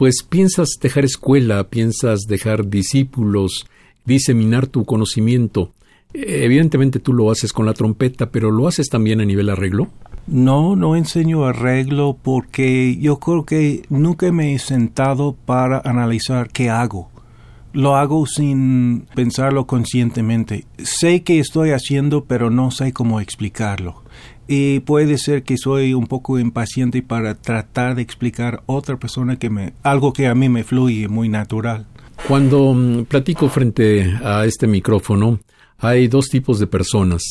pues 0.00 0.22
piensas 0.22 0.78
dejar 0.80 1.04
escuela, 1.04 1.68
piensas 1.68 2.20
dejar 2.20 2.70
discípulos, 2.70 3.66
diseminar 4.06 4.66
tu 4.66 4.86
conocimiento. 4.86 5.72
Evidentemente 6.14 7.00
tú 7.00 7.12
lo 7.12 7.30
haces 7.30 7.52
con 7.52 7.66
la 7.66 7.74
trompeta, 7.74 8.30
pero 8.30 8.50
¿lo 8.50 8.66
haces 8.66 8.88
también 8.88 9.20
a 9.20 9.26
nivel 9.26 9.50
arreglo? 9.50 9.88
No, 10.26 10.74
no 10.74 10.96
enseño 10.96 11.44
arreglo 11.44 12.16
porque 12.22 12.96
yo 12.96 13.18
creo 13.18 13.44
que 13.44 13.82
nunca 13.90 14.32
me 14.32 14.54
he 14.54 14.58
sentado 14.58 15.36
para 15.44 15.82
analizar 15.84 16.48
qué 16.48 16.70
hago. 16.70 17.10
Lo 17.74 17.96
hago 17.96 18.24
sin 18.24 19.06
pensarlo 19.14 19.66
conscientemente. 19.66 20.64
Sé 20.78 21.24
que 21.24 21.40
estoy 21.40 21.72
haciendo, 21.72 22.24
pero 22.24 22.48
no 22.48 22.70
sé 22.70 22.94
cómo 22.94 23.20
explicarlo 23.20 24.02
y 24.52 24.80
puede 24.80 25.16
ser 25.16 25.44
que 25.44 25.56
soy 25.56 25.94
un 25.94 26.08
poco 26.08 26.36
impaciente 26.36 27.02
para 27.02 27.36
tratar 27.36 27.94
de 27.94 28.02
explicar 28.02 28.64
a 28.66 28.72
otra 28.72 28.98
persona 28.98 29.38
que 29.38 29.48
me 29.48 29.74
algo 29.84 30.12
que 30.12 30.26
a 30.26 30.34
mí 30.34 30.48
me 30.48 30.64
fluye 30.64 31.06
muy 31.06 31.28
natural. 31.28 31.86
Cuando 32.26 32.74
mm, 32.74 33.04
platico 33.04 33.48
frente 33.48 34.12
a 34.24 34.44
este 34.44 34.66
micrófono, 34.66 35.38
hay 35.78 36.08
dos 36.08 36.30
tipos 36.30 36.58
de 36.58 36.66
personas. 36.66 37.22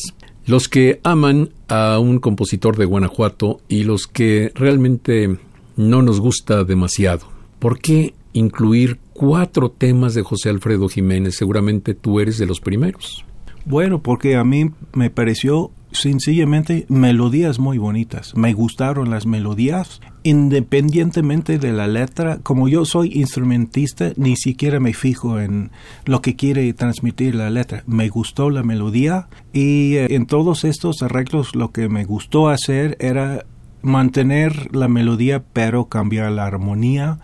Los 0.46 0.70
que 0.70 0.98
aman 1.04 1.50
a 1.68 1.98
un 1.98 2.20
compositor 2.20 2.78
de 2.78 2.86
Guanajuato 2.86 3.60
y 3.68 3.84
los 3.84 4.06
que 4.06 4.50
realmente 4.54 5.36
no 5.76 6.00
nos 6.00 6.20
gusta 6.20 6.64
demasiado. 6.64 7.26
¿Por 7.58 7.80
qué 7.80 8.14
incluir 8.32 8.98
cuatro 9.12 9.70
temas 9.70 10.14
de 10.14 10.22
José 10.22 10.48
Alfredo 10.48 10.88
Jiménez? 10.88 11.36
Seguramente 11.36 11.92
tú 11.92 12.18
eres 12.18 12.38
de 12.38 12.46
los 12.46 12.60
primeros. 12.60 13.26
Bueno, 13.66 14.00
porque 14.00 14.36
a 14.36 14.44
mí 14.44 14.70
me 14.94 15.10
pareció 15.10 15.70
sencillamente 15.92 16.86
melodías 16.88 17.58
muy 17.58 17.78
bonitas. 17.78 18.34
Me 18.36 18.52
gustaron 18.52 19.10
las 19.10 19.26
melodías 19.26 20.00
independientemente 20.22 21.58
de 21.58 21.72
la 21.72 21.86
letra. 21.86 22.38
Como 22.42 22.68
yo 22.68 22.84
soy 22.84 23.12
instrumentista, 23.14 24.12
ni 24.16 24.36
siquiera 24.36 24.80
me 24.80 24.92
fijo 24.92 25.40
en 25.40 25.70
lo 26.04 26.22
que 26.22 26.36
quiere 26.36 26.72
transmitir 26.72 27.34
la 27.34 27.50
letra. 27.50 27.82
Me 27.86 28.08
gustó 28.08 28.50
la 28.50 28.62
melodía 28.62 29.28
y 29.52 29.96
eh, 29.96 30.14
en 30.14 30.26
todos 30.26 30.64
estos 30.64 31.02
arreglos 31.02 31.54
lo 31.54 31.72
que 31.72 31.88
me 31.88 32.04
gustó 32.04 32.48
hacer 32.48 32.96
era 33.00 33.44
mantener 33.82 34.74
la 34.74 34.88
melodía 34.88 35.42
pero 35.52 35.86
cambiar 35.86 36.32
la 36.32 36.46
armonía 36.46 37.18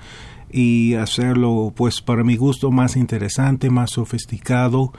y 0.50 0.94
hacerlo 0.94 1.72
pues 1.74 2.00
para 2.00 2.24
mi 2.24 2.36
gusto 2.36 2.70
más 2.70 2.96
interesante, 2.96 3.70
más 3.70 3.90
sofisticado 3.92 4.92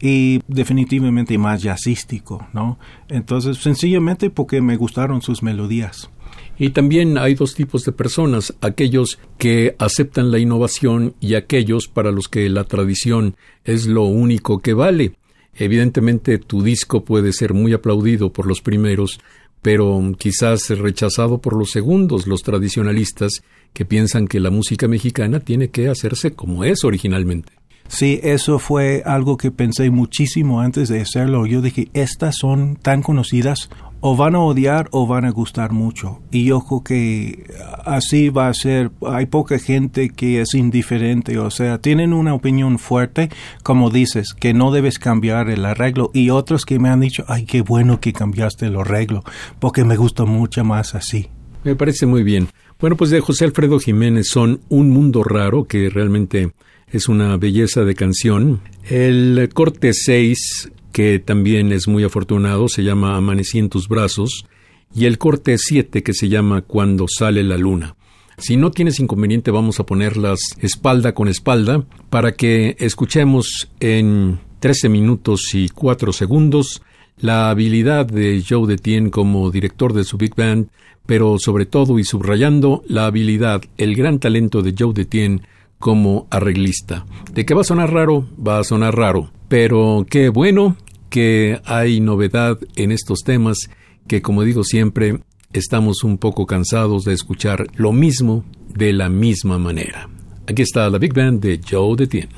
y 0.00 0.40
definitivamente 0.48 1.38
más 1.38 1.62
jazzístico, 1.62 2.46
¿no? 2.52 2.78
Entonces, 3.08 3.58
sencillamente 3.58 4.30
porque 4.30 4.60
me 4.60 4.76
gustaron 4.76 5.22
sus 5.22 5.42
melodías. 5.42 6.10
Y 6.58 6.70
también 6.70 7.18
hay 7.18 7.34
dos 7.34 7.54
tipos 7.54 7.84
de 7.84 7.92
personas, 7.92 8.54
aquellos 8.60 9.18
que 9.38 9.74
aceptan 9.78 10.30
la 10.30 10.38
innovación 10.38 11.14
y 11.20 11.34
aquellos 11.34 11.88
para 11.88 12.10
los 12.10 12.28
que 12.28 12.48
la 12.48 12.64
tradición 12.64 13.36
es 13.64 13.86
lo 13.86 14.04
único 14.04 14.60
que 14.60 14.74
vale. 14.74 15.14
Evidentemente 15.54 16.38
tu 16.38 16.62
disco 16.62 17.04
puede 17.04 17.32
ser 17.32 17.52
muy 17.52 17.72
aplaudido 17.72 18.32
por 18.32 18.46
los 18.46 18.62
primeros, 18.62 19.20
pero 19.62 20.00
quizás 20.18 20.68
rechazado 20.68 21.38
por 21.38 21.56
los 21.56 21.70
segundos, 21.70 22.26
los 22.26 22.42
tradicionalistas, 22.42 23.42
que 23.72 23.84
piensan 23.84 24.26
que 24.26 24.40
la 24.40 24.50
música 24.50 24.88
mexicana 24.88 25.40
tiene 25.40 25.70
que 25.70 25.88
hacerse 25.88 26.32
como 26.32 26.64
es 26.64 26.84
originalmente. 26.84 27.52
Sí, 27.88 28.20
eso 28.22 28.58
fue 28.58 29.02
algo 29.04 29.36
que 29.36 29.50
pensé 29.50 29.90
muchísimo 29.90 30.60
antes 30.60 30.88
de 30.88 31.00
hacerlo. 31.00 31.46
Yo 31.46 31.60
dije, 31.60 31.88
estas 31.92 32.36
son 32.36 32.76
tan 32.76 33.02
conocidas 33.02 33.70
o 34.02 34.16
van 34.16 34.34
a 34.34 34.40
odiar 34.40 34.88
o 34.90 35.06
van 35.06 35.24
a 35.24 35.30
gustar 35.30 35.72
mucho. 35.72 36.20
Y 36.30 36.46
creo 36.46 36.82
que 36.84 37.44
así 37.86 38.28
va 38.28 38.48
a 38.48 38.54
ser. 38.54 38.90
Hay 39.06 39.26
poca 39.26 39.58
gente 39.58 40.10
que 40.10 40.40
es 40.40 40.54
indiferente, 40.54 41.38
o 41.38 41.50
sea, 41.50 41.78
tienen 41.78 42.12
una 42.12 42.34
opinión 42.34 42.78
fuerte, 42.78 43.30
como 43.62 43.90
dices, 43.90 44.34
que 44.34 44.52
no 44.52 44.72
debes 44.72 44.98
cambiar 44.98 45.48
el 45.48 45.64
arreglo. 45.64 46.10
Y 46.12 46.30
otros 46.30 46.66
que 46.66 46.78
me 46.78 46.88
han 46.88 47.00
dicho, 47.00 47.24
ay, 47.28 47.44
qué 47.44 47.62
bueno 47.62 48.00
que 48.00 48.12
cambiaste 48.12 48.66
el 48.66 48.76
arreglo, 48.76 49.22
porque 49.60 49.84
me 49.84 49.96
gusta 49.96 50.24
mucho 50.24 50.64
más 50.64 50.94
así. 50.96 51.28
Me 51.64 51.76
parece 51.76 52.06
muy 52.06 52.24
bien. 52.24 52.48
Bueno, 52.80 52.96
pues 52.96 53.10
de 53.10 53.20
José 53.20 53.44
Alfredo 53.44 53.78
Jiménez 53.78 54.26
son 54.28 54.60
Un 54.68 54.90
Mundo 54.90 55.22
Raro, 55.22 55.64
que 55.64 55.88
realmente 55.88 56.50
es 56.88 57.08
una 57.08 57.36
belleza 57.36 57.84
de 57.84 57.94
canción. 57.94 58.60
El 58.90 59.48
corte 59.54 59.92
6, 59.92 60.72
que 60.92 61.18
también 61.18 61.72
es 61.72 61.88
muy 61.88 62.04
afortunado, 62.04 62.68
se 62.68 62.84
llama 62.84 63.16
Amanecí 63.16 63.58
en 63.58 63.68
tus 63.68 63.88
brazos. 63.88 64.46
Y 64.94 65.06
el 65.06 65.18
corte 65.18 65.56
7, 65.58 66.02
que 66.02 66.12
se 66.12 66.28
llama 66.28 66.62
Cuando 66.62 67.06
sale 67.08 67.42
la 67.42 67.56
luna. 67.56 67.96
Si 68.38 68.56
no 68.56 68.70
tienes 68.70 69.00
inconveniente, 69.00 69.50
vamos 69.50 69.80
a 69.80 69.86
ponerlas 69.86 70.40
espalda 70.60 71.14
con 71.14 71.28
espalda 71.28 71.84
para 72.10 72.32
que 72.32 72.76
escuchemos 72.78 73.70
en 73.80 74.38
13 74.60 74.88
minutos 74.88 75.54
y 75.54 75.68
4 75.70 76.12
segundos 76.12 76.82
la 77.18 77.50
habilidad 77.50 78.06
de 78.06 78.42
Joe 78.46 78.66
Detien 78.66 79.10
como 79.10 79.50
director 79.50 79.92
de 79.92 80.04
su 80.04 80.16
Big 80.16 80.34
Band 80.34 80.68
pero 81.06 81.38
sobre 81.38 81.66
todo 81.66 81.98
y 81.98 82.04
subrayando 82.04 82.82
la 82.86 83.06
habilidad, 83.06 83.62
el 83.76 83.94
gran 83.94 84.18
talento 84.18 84.62
de 84.62 84.74
Joe 84.78 84.92
Detien 84.94 85.42
como 85.82 86.28
arreglista. 86.30 87.04
De 87.32 87.44
que 87.44 87.54
va 87.54 87.62
a 87.62 87.64
sonar 87.64 87.92
raro, 87.92 88.24
va 88.38 88.60
a 88.60 88.64
sonar 88.64 88.96
raro, 88.96 89.32
pero 89.48 90.06
qué 90.08 90.28
bueno 90.28 90.76
que 91.10 91.60
hay 91.64 92.00
novedad 92.00 92.56
en 92.76 92.92
estos 92.92 93.22
temas 93.24 93.68
que 94.06 94.22
como 94.22 94.44
digo 94.44 94.62
siempre 94.62 95.18
estamos 95.52 96.04
un 96.04 96.18
poco 96.18 96.46
cansados 96.46 97.04
de 97.04 97.14
escuchar 97.14 97.66
lo 97.74 97.92
mismo 97.92 98.44
de 98.68 98.92
la 98.92 99.08
misma 99.08 99.58
manera. 99.58 100.08
Aquí 100.46 100.62
está 100.62 100.88
la 100.88 100.98
Big 100.98 101.12
Band 101.14 101.40
de 101.40 101.60
Joe 101.68 101.96
Detien. 101.96 102.28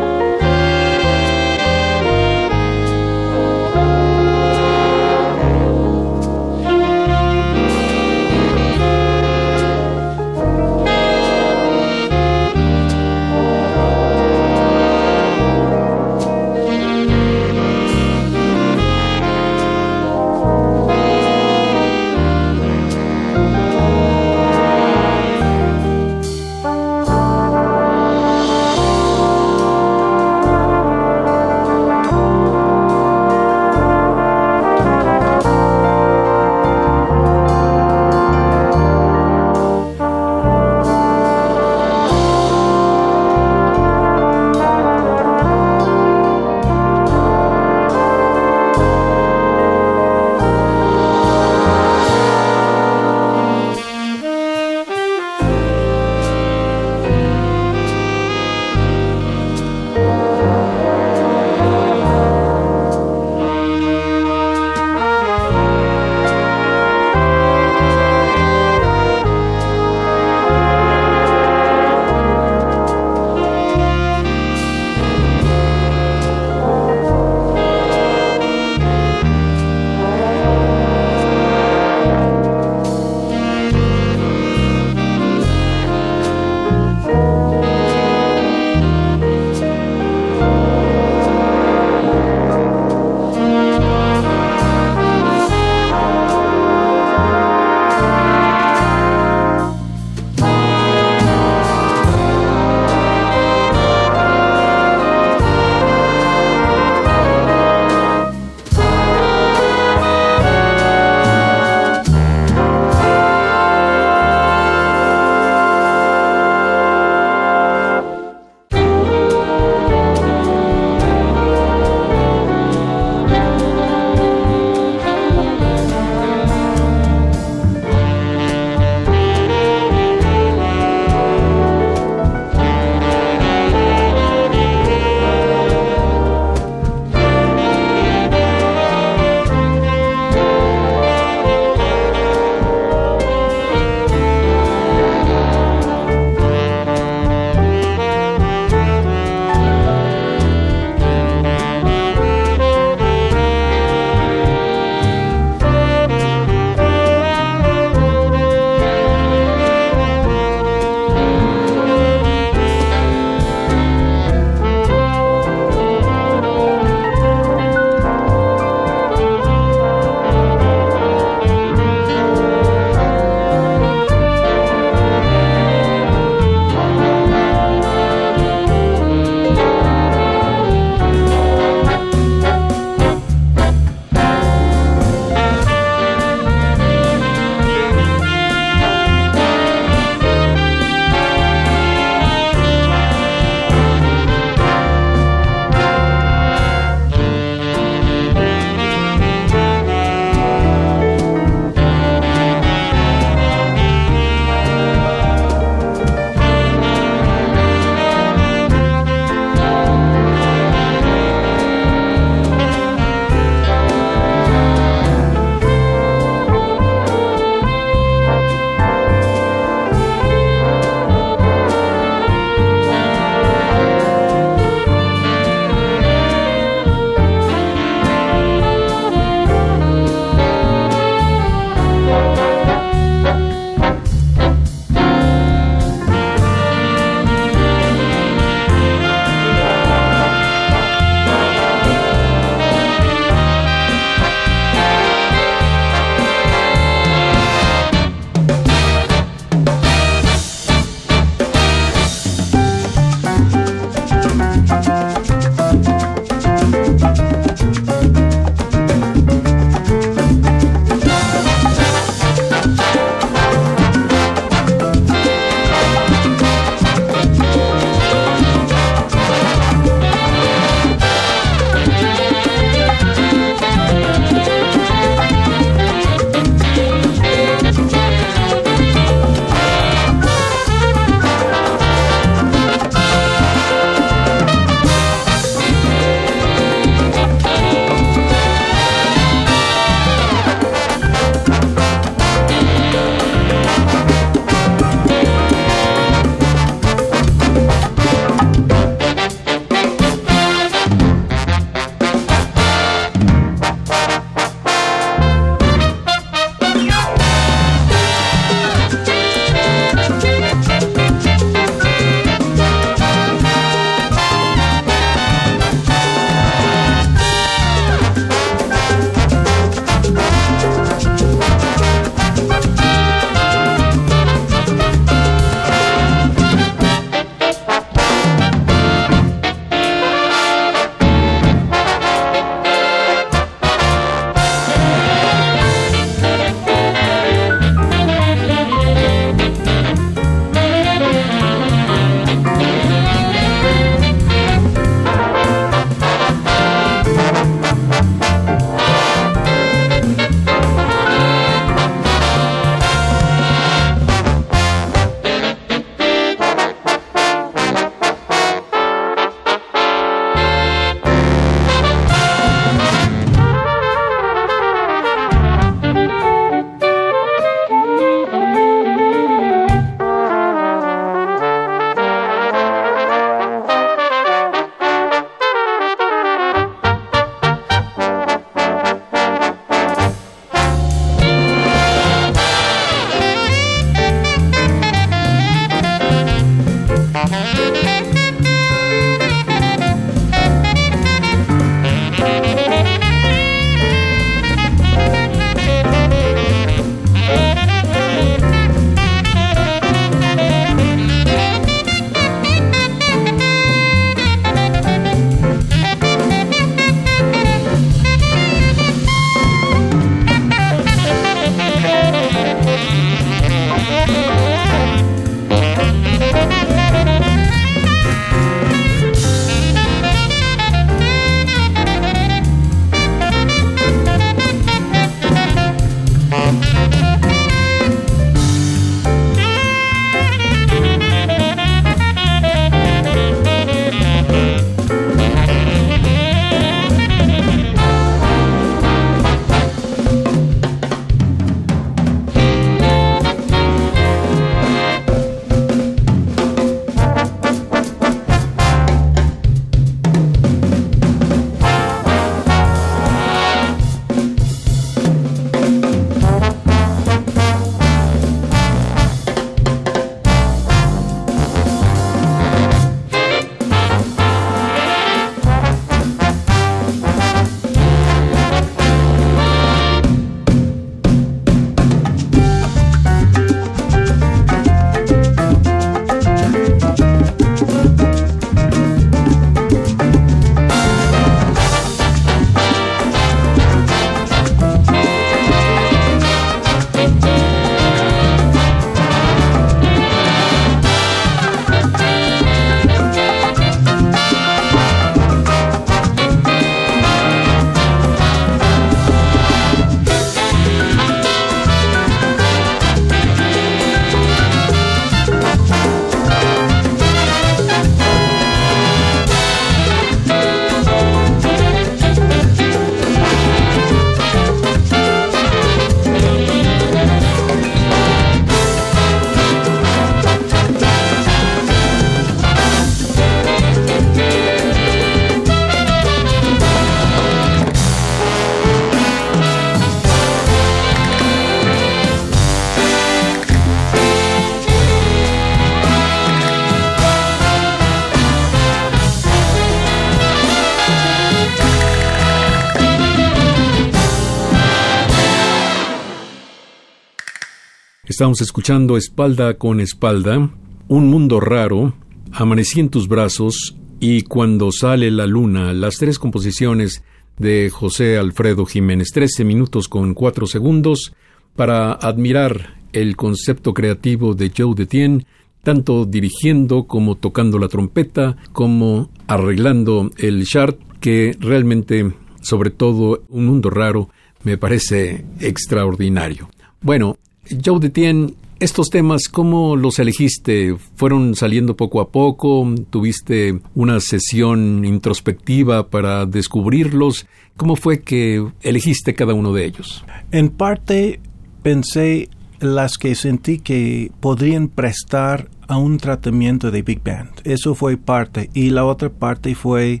Estamos 548.14 548.40
escuchando 548.42 548.96
Espalda 548.96 549.54
con 549.54 549.80
Espalda, 549.80 550.48
Un 550.86 551.10
Mundo 551.10 551.40
Raro, 551.40 551.94
Amanecí 552.30 552.78
en 552.78 552.88
tus 552.88 553.08
brazos 553.08 553.74
y 553.98 554.22
Cuando 554.22 554.70
sale 554.70 555.10
la 555.10 555.26
luna, 555.26 555.72
las 555.72 555.96
tres 555.96 556.20
composiciones 556.20 557.02
de 557.38 557.70
José 557.70 558.16
Alfredo 558.16 558.66
Jiménez, 558.66 559.08
13 559.12 559.42
minutos 559.42 559.88
con 559.88 560.14
4 560.14 560.46
segundos, 560.46 561.12
para 561.56 561.90
admirar 561.92 562.76
el 562.92 563.16
concepto 563.16 563.74
creativo 563.74 564.34
de 564.34 564.52
Joe 564.56 564.76
Detien, 564.76 565.26
tanto 565.64 566.04
dirigiendo 566.04 566.84
como 566.84 567.16
tocando 567.16 567.58
la 567.58 567.66
trompeta, 567.66 568.36
como 568.52 569.10
arreglando 569.26 570.12
el 570.18 570.44
chart, 570.44 570.78
que 571.00 571.36
realmente, 571.40 572.14
sobre 572.42 572.70
todo, 572.70 573.24
un 573.28 573.46
mundo 573.46 573.70
raro, 573.70 574.08
me 574.44 574.56
parece 574.56 575.24
extraordinario. 575.40 576.48
Bueno, 576.80 577.18
Joe 577.64 577.78
Detien, 577.80 578.34
estos 578.60 578.88
temas, 578.88 579.28
¿cómo 579.28 579.76
los 579.76 579.98
elegiste? 579.98 580.76
¿Fueron 580.96 581.34
saliendo 581.34 581.76
poco 581.76 582.00
a 582.00 582.08
poco? 582.08 582.66
¿Tuviste 582.90 583.60
una 583.74 584.00
sesión 584.00 584.84
introspectiva 584.84 585.88
para 585.88 586.24
descubrirlos? 586.24 587.26
¿Cómo 587.56 587.76
fue 587.76 588.00
que 588.00 588.46
elegiste 588.62 589.14
cada 589.14 589.34
uno 589.34 589.52
de 589.52 589.64
ellos? 589.66 590.04
En 590.30 590.48
parte 590.50 591.20
pensé 591.62 592.28
las 592.60 592.96
que 592.96 593.14
sentí 593.14 593.58
que 593.58 594.10
podrían 594.20 594.68
prestar 594.68 595.50
a 595.68 595.76
un 595.76 595.98
tratamiento 595.98 596.70
de 596.70 596.82
Big 596.82 597.02
Band. 597.02 597.30
Eso 597.44 597.74
fue 597.74 597.96
parte. 597.96 598.50
Y 598.54 598.70
la 598.70 598.84
otra 598.84 599.10
parte 599.10 599.54
fue 599.54 600.00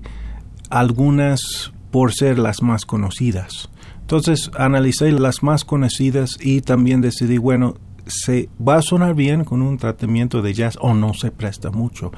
algunas 0.70 1.72
por 1.90 2.12
ser 2.12 2.38
las 2.38 2.62
más 2.62 2.86
conocidas. 2.86 3.68
Entonces 4.04 4.50
analicé 4.58 5.10
las 5.12 5.42
más 5.42 5.64
conocidas 5.64 6.36
y 6.38 6.60
también 6.60 7.00
decidí, 7.00 7.38
bueno, 7.38 7.76
¿se 8.04 8.50
va 8.60 8.76
a 8.76 8.82
sonar 8.82 9.14
bien 9.14 9.44
con 9.44 9.62
un 9.62 9.78
tratamiento 9.78 10.42
de 10.42 10.52
jazz 10.52 10.76
o 10.78 10.92
no 10.92 11.14
se 11.14 11.30
presta 11.30 11.70
mucho? 11.70 12.12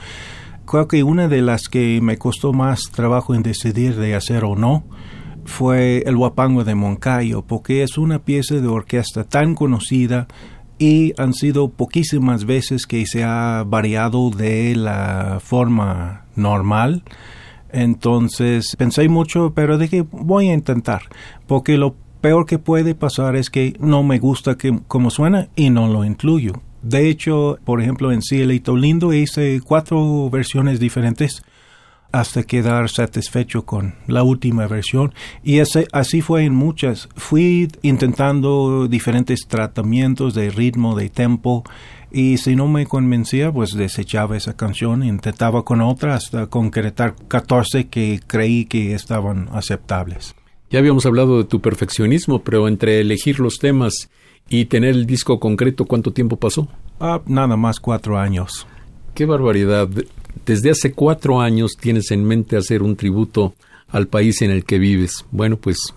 Creo 0.66 0.88
que 0.88 1.04
una 1.04 1.28
de 1.28 1.42
las 1.42 1.68
que 1.68 2.00
me 2.02 2.18
costó 2.18 2.52
más 2.52 2.90
trabajo 2.90 3.36
en 3.36 3.44
decidir 3.44 3.94
de 3.94 4.16
hacer 4.16 4.44
o 4.44 4.56
no 4.56 4.82
fue 5.44 6.02
el 6.06 6.16
Huapango 6.16 6.64
de 6.64 6.74
Moncayo, 6.74 7.42
porque 7.42 7.84
es 7.84 7.98
una 7.98 8.18
pieza 8.18 8.56
de 8.56 8.66
orquesta 8.66 9.22
tan 9.22 9.54
conocida 9.54 10.26
y 10.80 11.12
han 11.18 11.34
sido 11.34 11.68
poquísimas 11.68 12.46
veces 12.46 12.88
que 12.88 13.06
se 13.06 13.22
ha 13.22 13.62
variado 13.64 14.30
de 14.30 14.74
la 14.74 15.38
forma 15.40 16.24
normal 16.34 17.04
entonces 17.72 18.74
pensé 18.76 19.08
mucho, 19.08 19.52
pero 19.54 19.78
dije, 19.78 20.04
voy 20.10 20.48
a 20.48 20.54
intentar, 20.54 21.02
porque 21.46 21.76
lo 21.76 21.94
peor 22.20 22.46
que 22.46 22.58
puede 22.58 22.94
pasar 22.94 23.36
es 23.36 23.50
que 23.50 23.76
no 23.78 24.02
me 24.02 24.18
gusta 24.18 24.56
que, 24.56 24.80
como 24.88 25.10
suena 25.10 25.48
y 25.54 25.70
no 25.70 25.88
lo 25.88 26.04
incluyo. 26.04 26.62
De 26.82 27.08
hecho, 27.08 27.58
por 27.64 27.80
ejemplo, 27.80 28.12
en 28.12 28.22
Cielito 28.22 28.76
Lindo 28.76 29.12
hice 29.12 29.60
cuatro 29.64 30.30
versiones 30.30 30.78
diferentes 30.78 31.42
hasta 32.12 32.44
quedar 32.44 32.88
satisfecho 32.88 33.64
con 33.64 33.96
la 34.06 34.22
última 34.22 34.66
versión 34.66 35.12
y 35.42 35.58
ese, 35.58 35.86
así 35.92 36.20
fue 36.20 36.44
en 36.44 36.54
muchas. 36.54 37.08
Fui 37.16 37.68
intentando 37.82 38.88
diferentes 38.88 39.46
tratamientos 39.48 40.34
de 40.34 40.50
ritmo, 40.50 40.96
de 40.96 41.10
tempo 41.10 41.64
y 42.16 42.38
si 42.38 42.56
no 42.56 42.66
me 42.66 42.86
convencía, 42.86 43.52
pues 43.52 43.74
desechaba 43.74 44.38
esa 44.38 44.56
canción, 44.56 45.04
intentaba 45.04 45.66
con 45.66 45.82
otra 45.82 46.14
hasta 46.14 46.46
concretar 46.46 47.14
14 47.28 47.88
que 47.88 48.20
creí 48.26 48.64
que 48.64 48.94
estaban 48.94 49.50
aceptables. 49.52 50.34
Ya 50.70 50.78
habíamos 50.78 51.04
hablado 51.04 51.36
de 51.36 51.44
tu 51.44 51.60
perfeccionismo, 51.60 52.42
pero 52.42 52.68
entre 52.68 53.00
elegir 53.00 53.38
los 53.38 53.58
temas 53.58 54.08
y 54.48 54.64
tener 54.64 54.94
el 54.94 55.04
disco 55.04 55.38
concreto, 55.38 55.84
¿cuánto 55.84 56.14
tiempo 56.14 56.38
pasó? 56.38 56.68
Ah, 57.00 57.20
nada 57.26 57.58
más 57.58 57.80
cuatro 57.80 58.18
años. 58.18 58.66
Qué 59.12 59.26
barbaridad. 59.26 59.86
Desde 60.46 60.70
hace 60.70 60.92
cuatro 60.92 61.42
años 61.42 61.72
tienes 61.78 62.10
en 62.12 62.24
mente 62.24 62.56
hacer 62.56 62.82
un 62.82 62.96
tributo 62.96 63.54
al 63.88 64.08
país 64.08 64.40
en 64.40 64.50
el 64.50 64.64
que 64.64 64.78
vives. 64.78 65.26
Bueno, 65.32 65.58
pues 65.58 65.94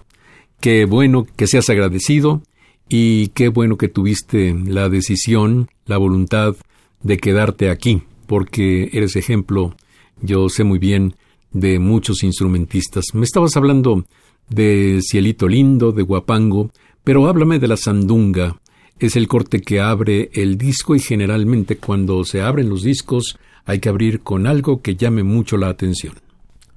qué 0.60 0.84
bueno 0.84 1.26
que 1.38 1.48
seas 1.48 1.70
agradecido 1.70 2.42
y 2.90 3.28
qué 3.30 3.50
bueno 3.50 3.78
que 3.78 3.88
tuviste 3.88 4.54
la 4.66 4.90
decisión, 4.90 5.70
la 5.86 5.98
voluntad 5.98 6.56
de 7.04 7.18
quedarte 7.18 7.70
aquí, 7.70 8.02
porque 8.26 8.90
eres 8.92 9.16
ejemplo, 9.16 9.76
yo 10.22 10.50
sé 10.50 10.64
muy 10.64 10.80
bien, 10.80 11.16
de 11.52 11.80
muchos 11.80 12.24
instrumentistas. 12.24 13.06
Me 13.14 13.26
estabas 13.26 13.56
hablando 13.56 14.06
de 14.50 15.00
Cielito 15.04 15.48
Lindo, 15.48 15.92
de 15.92 16.02
Guapango, 16.02 16.72
pero 17.04 17.28
háblame 17.28 17.60
de 17.60 17.68
la 17.68 17.78
sandunga. 17.78 18.58
Es 19.00 19.16
el 19.16 19.28
corte 19.28 19.62
que 19.62 19.80
abre 19.80 20.30
el 20.34 20.58
disco 20.58 20.96
y 20.96 21.00
generalmente 21.00 21.78
cuando 21.78 22.26
se 22.26 22.42
abren 22.42 22.70
los 22.70 22.84
discos 22.84 23.38
hay 23.66 23.80
que 23.80 23.90
abrir 23.90 24.22
con 24.22 24.48
algo 24.48 24.82
que 24.82 24.96
llame 24.96 25.24
mucho 25.24 25.58
la 25.58 25.70
atención. 25.70 26.16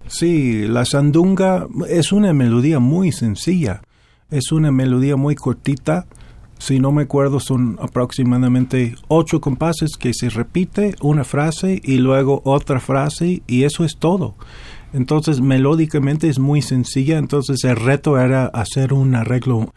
Sí, 0.07 0.67
la 0.69 0.85
sandunga 0.85 1.67
es 1.89 2.13
una 2.13 2.33
melodía 2.35 2.81
muy 2.81 3.13
sencilla 3.13 3.83
es 4.33 4.51
una 4.51 4.73
melodía 4.73 5.17
muy 5.17 5.37
cortita. 5.37 6.07
Si 6.59 6.81
no 6.81 6.91
me 6.91 7.03
acuerdo, 7.03 7.39
son 7.39 7.79
aproximadamente 7.81 8.97
ocho 9.09 9.41
compases 9.41 9.97
que 9.99 10.15
se 10.15 10.31
repite 10.31 10.95
una 11.01 11.23
frase 11.23 11.81
y 11.85 11.99
luego 11.99 12.41
otra 12.45 12.81
frase 12.81 13.43
y 13.47 13.65
eso 13.65 13.85
es 13.85 13.99
todo. 13.99 14.35
Entonces, 14.93 15.41
melódicamente 15.41 16.29
es 16.29 16.39
muy 16.39 16.63
sencilla. 16.63 17.19
Entonces, 17.19 17.63
el 17.65 17.77
reto 17.77 18.19
era 18.19 18.47
hacer 18.47 18.93
un 18.93 19.15
arreglo 19.15 19.73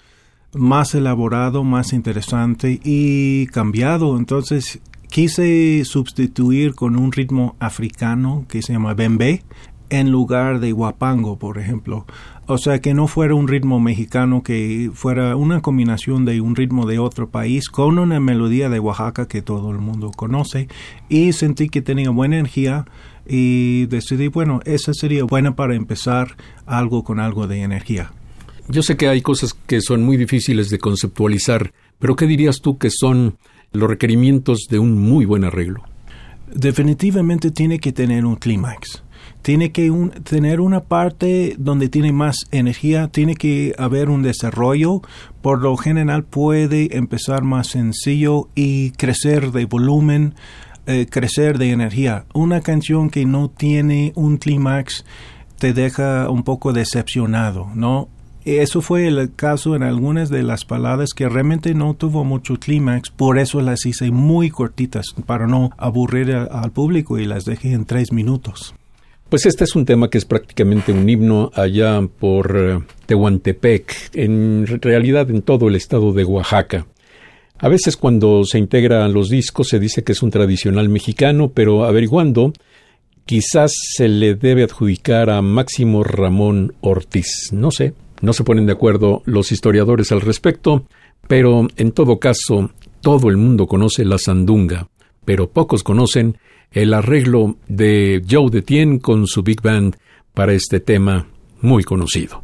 más 0.54 0.96
elaborado, 0.96 1.64
más 1.64 1.92
interesante 1.92 2.80
y 2.84 3.48
cambiado. 3.48 4.18
Entonces, 4.18 4.80
quise 5.10 5.84
sustituir 5.86 6.76
con 6.76 6.96
un 6.96 7.12
ritmo 7.12 7.56
africano 7.60 8.46
que 8.48 8.62
se 8.62 8.74
llama 8.74 8.94
bembe 8.94 9.44
en 9.90 10.12
lugar 10.12 10.60
de 10.60 10.72
guapango, 10.72 11.38
por 11.38 11.58
ejemplo. 11.58 12.06
O 12.48 12.60
sea, 12.60 12.80
que 12.80 12.94
no 12.94 13.08
fuera 13.08 13.34
un 13.34 13.48
ritmo 13.48 13.80
mexicano, 13.80 14.44
que 14.44 14.92
fuera 14.94 15.36
una 15.36 15.62
combinación 15.62 16.26
de 16.26 16.42
un 16.42 16.56
ritmo 16.56 16.86
de 16.86 17.00
otro 17.00 17.30
país 17.30 17.70
con 17.70 17.98
una 17.98 18.20
melodía 18.20 18.70
de 18.70 18.80
Oaxaca 18.80 19.28
que 19.28 19.42
todo 19.42 19.72
el 19.72 19.80
mundo 19.80 20.12
conoce. 20.16 20.68
Y 21.10 21.34
sentí 21.34 21.70
que 21.70 21.82
tenía 21.82 22.12
buena 22.12 22.38
energía 22.38 22.86
y 23.28 23.88
decidí, 23.88 24.28
bueno, 24.28 24.60
esa 24.66 24.94
sería 24.94 25.24
buena 25.24 25.56
para 25.56 25.76
empezar 25.76 26.36
algo 26.68 27.04
con 27.04 27.20
algo 27.20 27.48
de 27.48 27.62
energía. 27.62 28.12
Yo 28.68 28.84
sé 28.84 28.96
que 28.96 29.08
hay 29.08 29.22
cosas 29.22 29.54
que 29.54 29.82
son 29.82 30.04
muy 30.04 30.18
difíciles 30.18 30.70
de 30.70 30.78
conceptualizar, 30.78 31.74
pero 32.00 32.16
¿qué 32.16 32.28
dirías 32.28 32.62
tú 32.62 32.78
que 32.78 32.90
son 32.92 33.38
los 33.72 33.90
requerimientos 33.90 34.68
de 34.70 34.80
un 34.80 35.00
muy 35.02 35.26
buen 35.26 35.44
arreglo? 35.44 35.84
Definitivamente 36.54 37.50
tiene 37.50 37.80
que 37.80 37.92
tener 37.92 38.26
un 38.26 38.36
clímax 38.36 39.04
tiene 39.46 39.72
que 39.72 39.94
tener 40.24 40.60
una 40.60 40.86
parte 40.86 41.54
donde 41.60 41.88
tiene 41.88 42.12
más 42.12 42.48
energía, 42.50 43.10
tiene 43.10 43.36
que 43.36 43.76
haber 43.78 44.10
un 44.10 44.24
desarrollo, 44.24 45.04
por 45.44 45.62
lo 45.62 45.78
general 45.78 46.24
puede 46.24 46.98
empezar 46.98 47.44
más 47.44 47.68
sencillo 47.68 48.50
y 48.56 48.90
crecer 48.94 49.52
de 49.52 49.66
volumen, 49.66 50.34
eh, 50.88 51.06
crecer 51.08 51.60
de 51.60 51.70
energía. 51.70 52.26
Una 52.34 52.62
canción 52.62 53.12
que 53.12 53.28
no 53.28 53.52
tiene 53.52 54.14
un 54.16 54.38
clímax 54.38 55.06
te 55.60 55.74
deja 55.74 56.28
un 56.32 56.42
poco 56.42 56.74
decepcionado, 56.74 57.70
¿no? 57.76 58.10
Eso 58.46 58.82
fue 58.82 59.06
el 59.06 59.36
caso 59.36 59.76
en 59.76 59.84
algunas 59.84 60.30
de 60.30 60.42
las 60.42 60.66
palabras 60.66 61.14
que 61.14 61.30
realmente 61.30 61.76
no 61.76 61.94
tuvo 61.94 62.24
mucho 62.24 62.56
clímax, 62.56 63.12
por 63.12 63.38
eso 63.38 63.62
las 63.62 63.86
hice 63.86 64.10
muy 64.10 64.50
cortitas 64.50 65.14
para 65.28 65.46
no 65.46 65.70
aburrir 65.78 66.34
al 66.34 66.72
público 66.72 67.20
y 67.20 67.26
las 67.26 67.46
dejé 67.46 67.74
en 67.74 67.86
tres 67.86 68.12
minutos. 68.12 68.74
Pues 69.30 69.48
este 69.48 69.64
es 69.64 69.76
un 69.76 69.86
tema 69.86 70.10
que 70.10 70.20
es 70.20 70.26
prácticamente 70.26 70.92
un 70.92 71.10
himno 71.10 71.52
allá 71.56 72.00
por 72.20 72.56
eh, 72.56 72.80
Tehuantepec, 73.08 74.12
en 74.14 74.68
realidad 74.68 75.30
en 75.32 75.42
todo 75.42 75.68
el 75.68 75.76
estado 75.76 76.14
de 76.14 76.24
Oaxaca. 76.24 76.86
A 77.58 77.68
veces 77.68 77.98
cuando 77.98 78.44
se 78.44 78.60
integra 78.60 79.04
a 79.04 79.08
los 79.08 79.30
discos 79.30 79.70
se 79.70 79.80
dice 79.80 80.04
que 80.04 80.12
es 80.12 80.22
un 80.22 80.30
tradicional 80.30 80.90
mexicano, 80.90 81.50
pero 81.52 81.86
averiguando, 81.86 82.54
quizás 83.26 83.74
se 83.96 84.08
le 84.08 84.36
debe 84.36 84.64
adjudicar 84.64 85.32
a 85.32 85.42
Máximo 85.42 86.04
Ramón 86.04 86.76
Ortiz. 86.82 87.50
No 87.52 87.72
sé, 87.72 87.94
no 88.22 88.32
se 88.32 88.44
ponen 88.44 88.68
de 88.68 88.74
acuerdo 88.74 89.24
los 89.26 89.52
historiadores 89.52 90.12
al 90.12 90.22
respecto, 90.22 90.86
pero 91.28 91.68
en 91.78 91.92
todo 91.94 92.20
caso, 92.20 92.70
todo 93.02 93.30
el 93.30 93.38
mundo 93.38 93.66
conoce 93.66 94.06
la 94.06 94.20
sandunga, 94.20 94.88
pero 95.26 95.50
pocos 95.50 95.82
conocen 95.82 96.38
el 96.76 96.94
arreglo 96.94 97.56
de 97.68 98.22
Joe 98.30 98.52
Detien 98.52 99.00
con 99.00 99.26
su 99.28 99.42
big 99.42 99.62
band 99.62 99.96
para 100.34 100.54
este 100.54 100.80
tema 100.82 101.26
muy 101.62 101.84
conocido. 101.84 102.44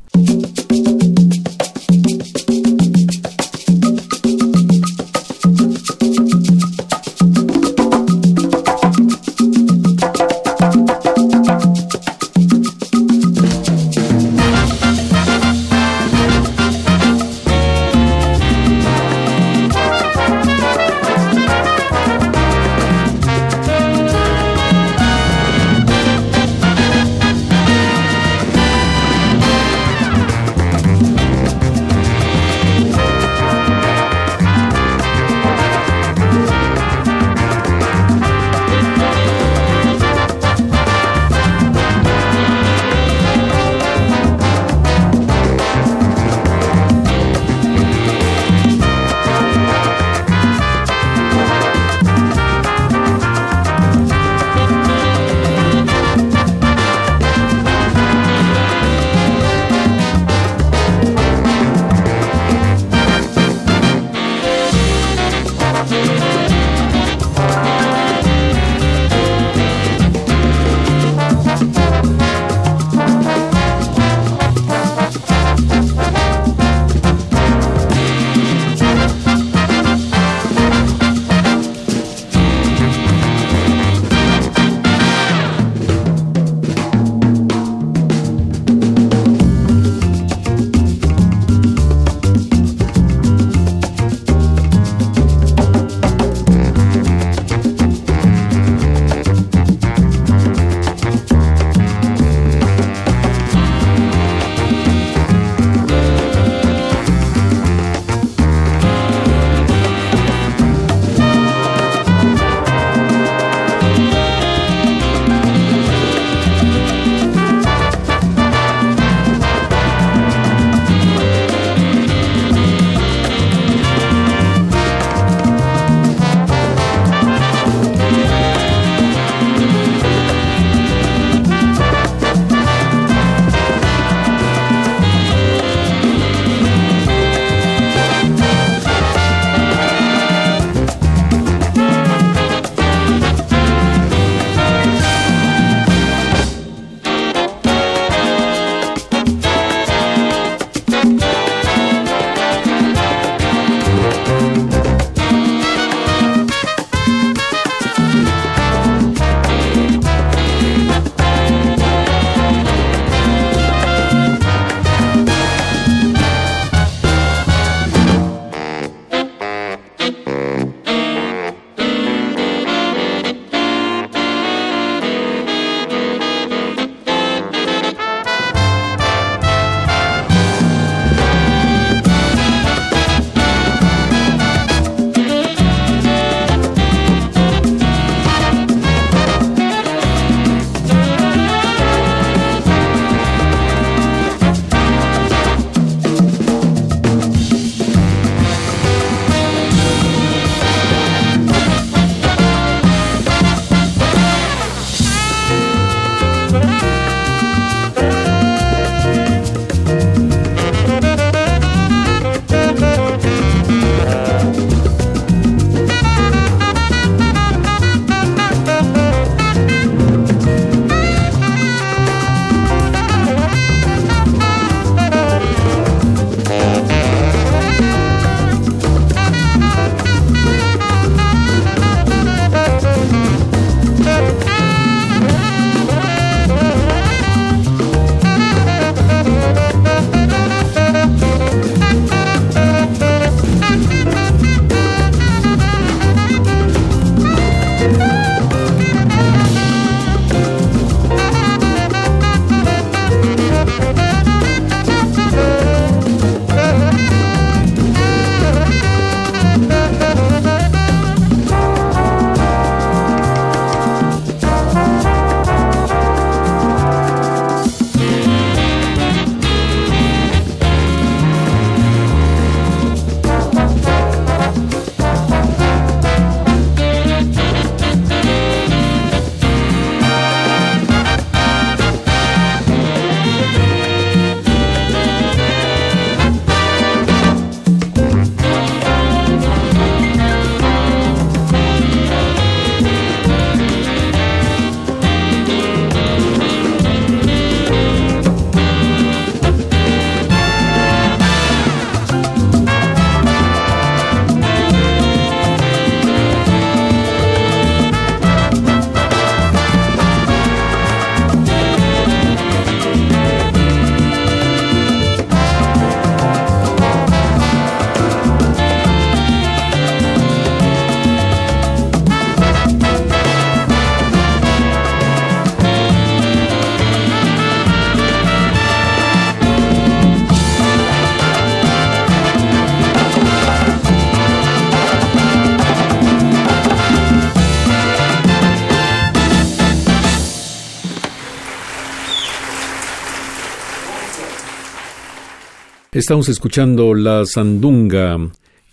Estamos 346.01 346.29
escuchando 346.29 346.95
la 346.95 347.27
sandunga 347.27 348.17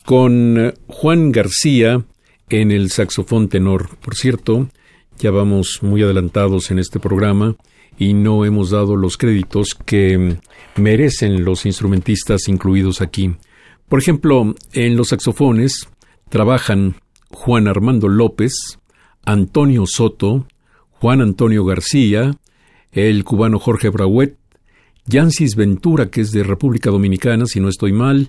con 0.06 0.72
Juan 0.86 1.30
García 1.30 2.02
en 2.48 2.70
el 2.70 2.88
saxofón 2.88 3.50
tenor. 3.50 3.98
Por 3.98 4.14
cierto, 4.14 4.70
ya 5.18 5.30
vamos 5.30 5.80
muy 5.82 6.02
adelantados 6.02 6.70
en 6.70 6.78
este 6.78 6.98
programa 6.98 7.54
y 7.98 8.14
no 8.14 8.46
hemos 8.46 8.70
dado 8.70 8.96
los 8.96 9.18
créditos 9.18 9.74
que 9.74 10.38
merecen 10.76 11.44
los 11.44 11.66
instrumentistas 11.66 12.48
incluidos 12.48 13.02
aquí. 13.02 13.36
Por 13.90 13.98
ejemplo, 13.98 14.54
en 14.72 14.96
los 14.96 15.08
saxofones 15.08 15.86
trabajan 16.30 16.96
Juan 17.30 17.68
Armando 17.68 18.08
López, 18.08 18.78
Antonio 19.26 19.84
Soto, 19.86 20.46
Juan 20.92 21.20
Antonio 21.20 21.66
García, 21.66 22.38
el 22.90 23.22
cubano 23.24 23.58
Jorge 23.58 23.90
Brauet, 23.90 24.37
Yancis 25.08 25.56
Ventura, 25.56 26.10
que 26.10 26.20
es 26.20 26.32
de 26.32 26.42
República 26.42 26.90
Dominicana, 26.90 27.46
si 27.46 27.60
no 27.60 27.68
estoy 27.68 27.92
mal, 27.92 28.28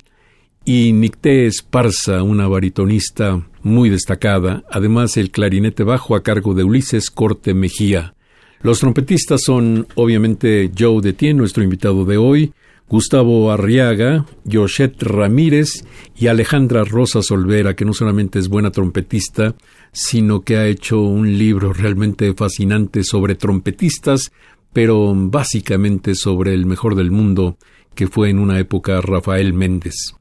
y 0.65 0.93
Nicté 0.93 1.45
Esparza, 1.45 2.23
una 2.23 2.47
baritonista 2.47 3.45
muy 3.63 3.89
destacada, 3.89 4.63
además 4.71 5.17
el 5.17 5.32
clarinete 5.32 5.84
bajo 5.84 6.15
a 6.15 6.23
cargo 6.23 6.53
de 6.53 6.63
Ulises 6.63 7.09
Corte 7.09 7.53
Mejía. 7.53 8.13
Los 8.61 8.80
trompetistas 8.80 9.41
son 9.43 9.88
obviamente 9.95 10.71
Joe 10.77 11.01
Detien, 11.01 11.38
nuestro 11.38 11.63
invitado 11.63 12.05
de 12.05 12.17
hoy, 12.17 12.53
Gustavo 12.89 13.51
Arriaga, 13.51 14.25
Joshet 14.51 15.01
Ramírez 15.03 15.86
y 16.17 16.27
Alejandra 16.27 16.84
Rosa 16.84 17.21
Solvera, 17.21 17.75
que 17.75 17.86
no 17.86 17.93
solamente 17.93 18.39
es 18.39 18.49
buena 18.49 18.71
trompetista, 18.71 19.55
sino 19.91 20.41
que 20.41 20.57
ha 20.57 20.65
hecho 20.65 20.99
un 20.99 21.38
libro 21.38 21.71
realmente 21.71 22.34
fascinante 22.34 23.03
sobre 23.03 23.36
trompetistas, 23.36 24.32
pero 24.74 25.13
básicamente 25.15 26.15
sobre 26.15 26.53
el 26.53 26.65
mejor 26.65 26.95
del 26.95 27.11
mundo, 27.11 27.57
que 27.95 28.07
fue 28.07 28.30
en 28.30 28.39
una 28.39 28.59
época 28.59 29.01
Rafael 29.01 29.53
Méndez. 29.53 30.13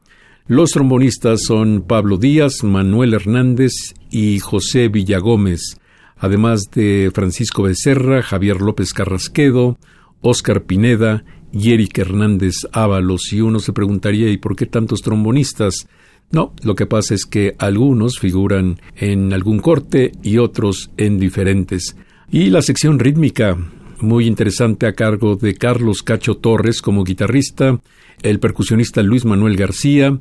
Los 0.46 0.70
trombonistas 0.70 1.42
son 1.42 1.84
Pablo 1.86 2.16
Díaz, 2.16 2.64
Manuel 2.64 3.12
Hernández 3.14 3.94
y 4.10 4.38
José 4.38 4.88
Villagómez, 4.88 5.76
además 6.16 6.62
de 6.74 7.10
Francisco 7.14 7.64
Becerra, 7.64 8.22
Javier 8.22 8.60
López 8.60 8.94
Carrasquedo, 8.94 9.78
Óscar 10.22 10.64
Pineda 10.64 11.24
y 11.52 11.72
Eric 11.72 11.98
Hernández 11.98 12.54
Ábalos. 12.72 13.32
Y 13.32 13.42
uno 13.42 13.60
se 13.60 13.72
preguntaría 13.72 14.30
¿y 14.30 14.38
por 14.38 14.56
qué 14.56 14.66
tantos 14.66 15.02
trombonistas? 15.02 15.86
No, 16.30 16.52
lo 16.62 16.74
que 16.74 16.86
pasa 16.86 17.14
es 17.14 17.24
que 17.24 17.54
algunos 17.58 18.18
figuran 18.18 18.80
en 18.96 19.32
algún 19.32 19.60
corte 19.60 20.12
y 20.22 20.38
otros 20.38 20.90
en 20.96 21.18
diferentes. 21.18 21.96
Y 22.30 22.50
la 22.50 22.60
sección 22.60 22.98
rítmica 22.98 23.56
muy 24.00 24.26
interesante 24.26 24.86
a 24.86 24.92
cargo 24.92 25.36
de 25.36 25.54
Carlos 25.54 26.02
Cacho 26.02 26.36
Torres 26.36 26.82
como 26.82 27.04
guitarrista, 27.04 27.80
el 28.22 28.40
percusionista 28.40 29.02
Luis 29.02 29.24
Manuel 29.24 29.56
García, 29.56 30.18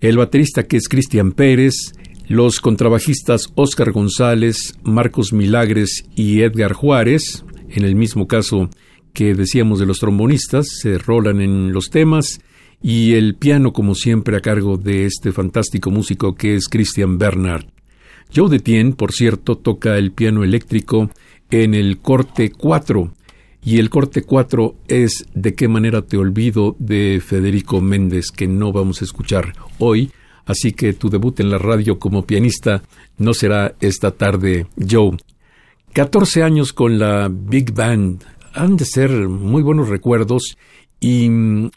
el 0.00 0.16
baterista 0.16 0.64
que 0.64 0.76
es 0.76 0.88
Cristian 0.88 1.32
Pérez, 1.32 1.92
los 2.28 2.60
contrabajistas 2.60 3.48
Óscar 3.54 3.92
González, 3.92 4.74
Marcos 4.82 5.32
Milagres 5.32 6.04
y 6.14 6.42
Edgar 6.42 6.72
Juárez, 6.72 7.44
en 7.68 7.84
el 7.84 7.94
mismo 7.94 8.26
caso 8.26 8.70
que 9.12 9.34
decíamos 9.34 9.78
de 9.80 9.86
los 9.86 9.98
trombonistas, 9.98 10.68
se 10.80 10.98
rolan 10.98 11.40
en 11.40 11.72
los 11.72 11.90
temas, 11.90 12.40
y 12.82 13.14
el 13.14 13.34
piano 13.34 13.72
como 13.72 13.94
siempre 13.94 14.36
a 14.36 14.40
cargo 14.40 14.76
de 14.76 15.04
este 15.04 15.32
fantástico 15.32 15.90
músico 15.90 16.34
que 16.34 16.54
es 16.54 16.68
Christian 16.68 17.18
Bernard. 17.18 17.66
Joe 18.34 18.48
Detien, 18.48 18.92
por 18.92 19.12
cierto, 19.12 19.56
toca 19.56 19.98
el 19.98 20.12
piano 20.12 20.44
eléctrico 20.44 21.10
en 21.50 21.74
el 21.74 21.98
corte 21.98 22.52
4, 22.52 23.12
y 23.62 23.78
el 23.78 23.90
corte 23.90 24.22
4 24.22 24.74
es 24.88 25.26
De 25.34 25.54
qué 25.54 25.68
manera 25.68 26.02
te 26.02 26.16
olvido 26.16 26.76
de 26.78 27.22
Federico 27.24 27.80
Méndez, 27.80 28.30
que 28.30 28.48
no 28.48 28.72
vamos 28.72 29.02
a 29.02 29.04
escuchar 29.04 29.52
hoy. 29.78 30.10
Así 30.46 30.72
que 30.72 30.94
tu 30.94 31.10
debut 31.10 31.38
en 31.40 31.50
la 31.50 31.58
radio 31.58 31.98
como 31.98 32.26
pianista 32.26 32.82
no 33.18 33.34
será 33.34 33.74
esta 33.80 34.12
tarde, 34.12 34.66
Joe. 34.76 35.16
14 35.92 36.42
años 36.42 36.72
con 36.72 36.98
la 36.98 37.28
Big 37.30 37.72
Band. 37.72 38.24
Han 38.54 38.76
de 38.76 38.84
ser 38.84 39.10
muy 39.10 39.62
buenos 39.62 39.88
recuerdos 39.88 40.56
y 40.98 41.28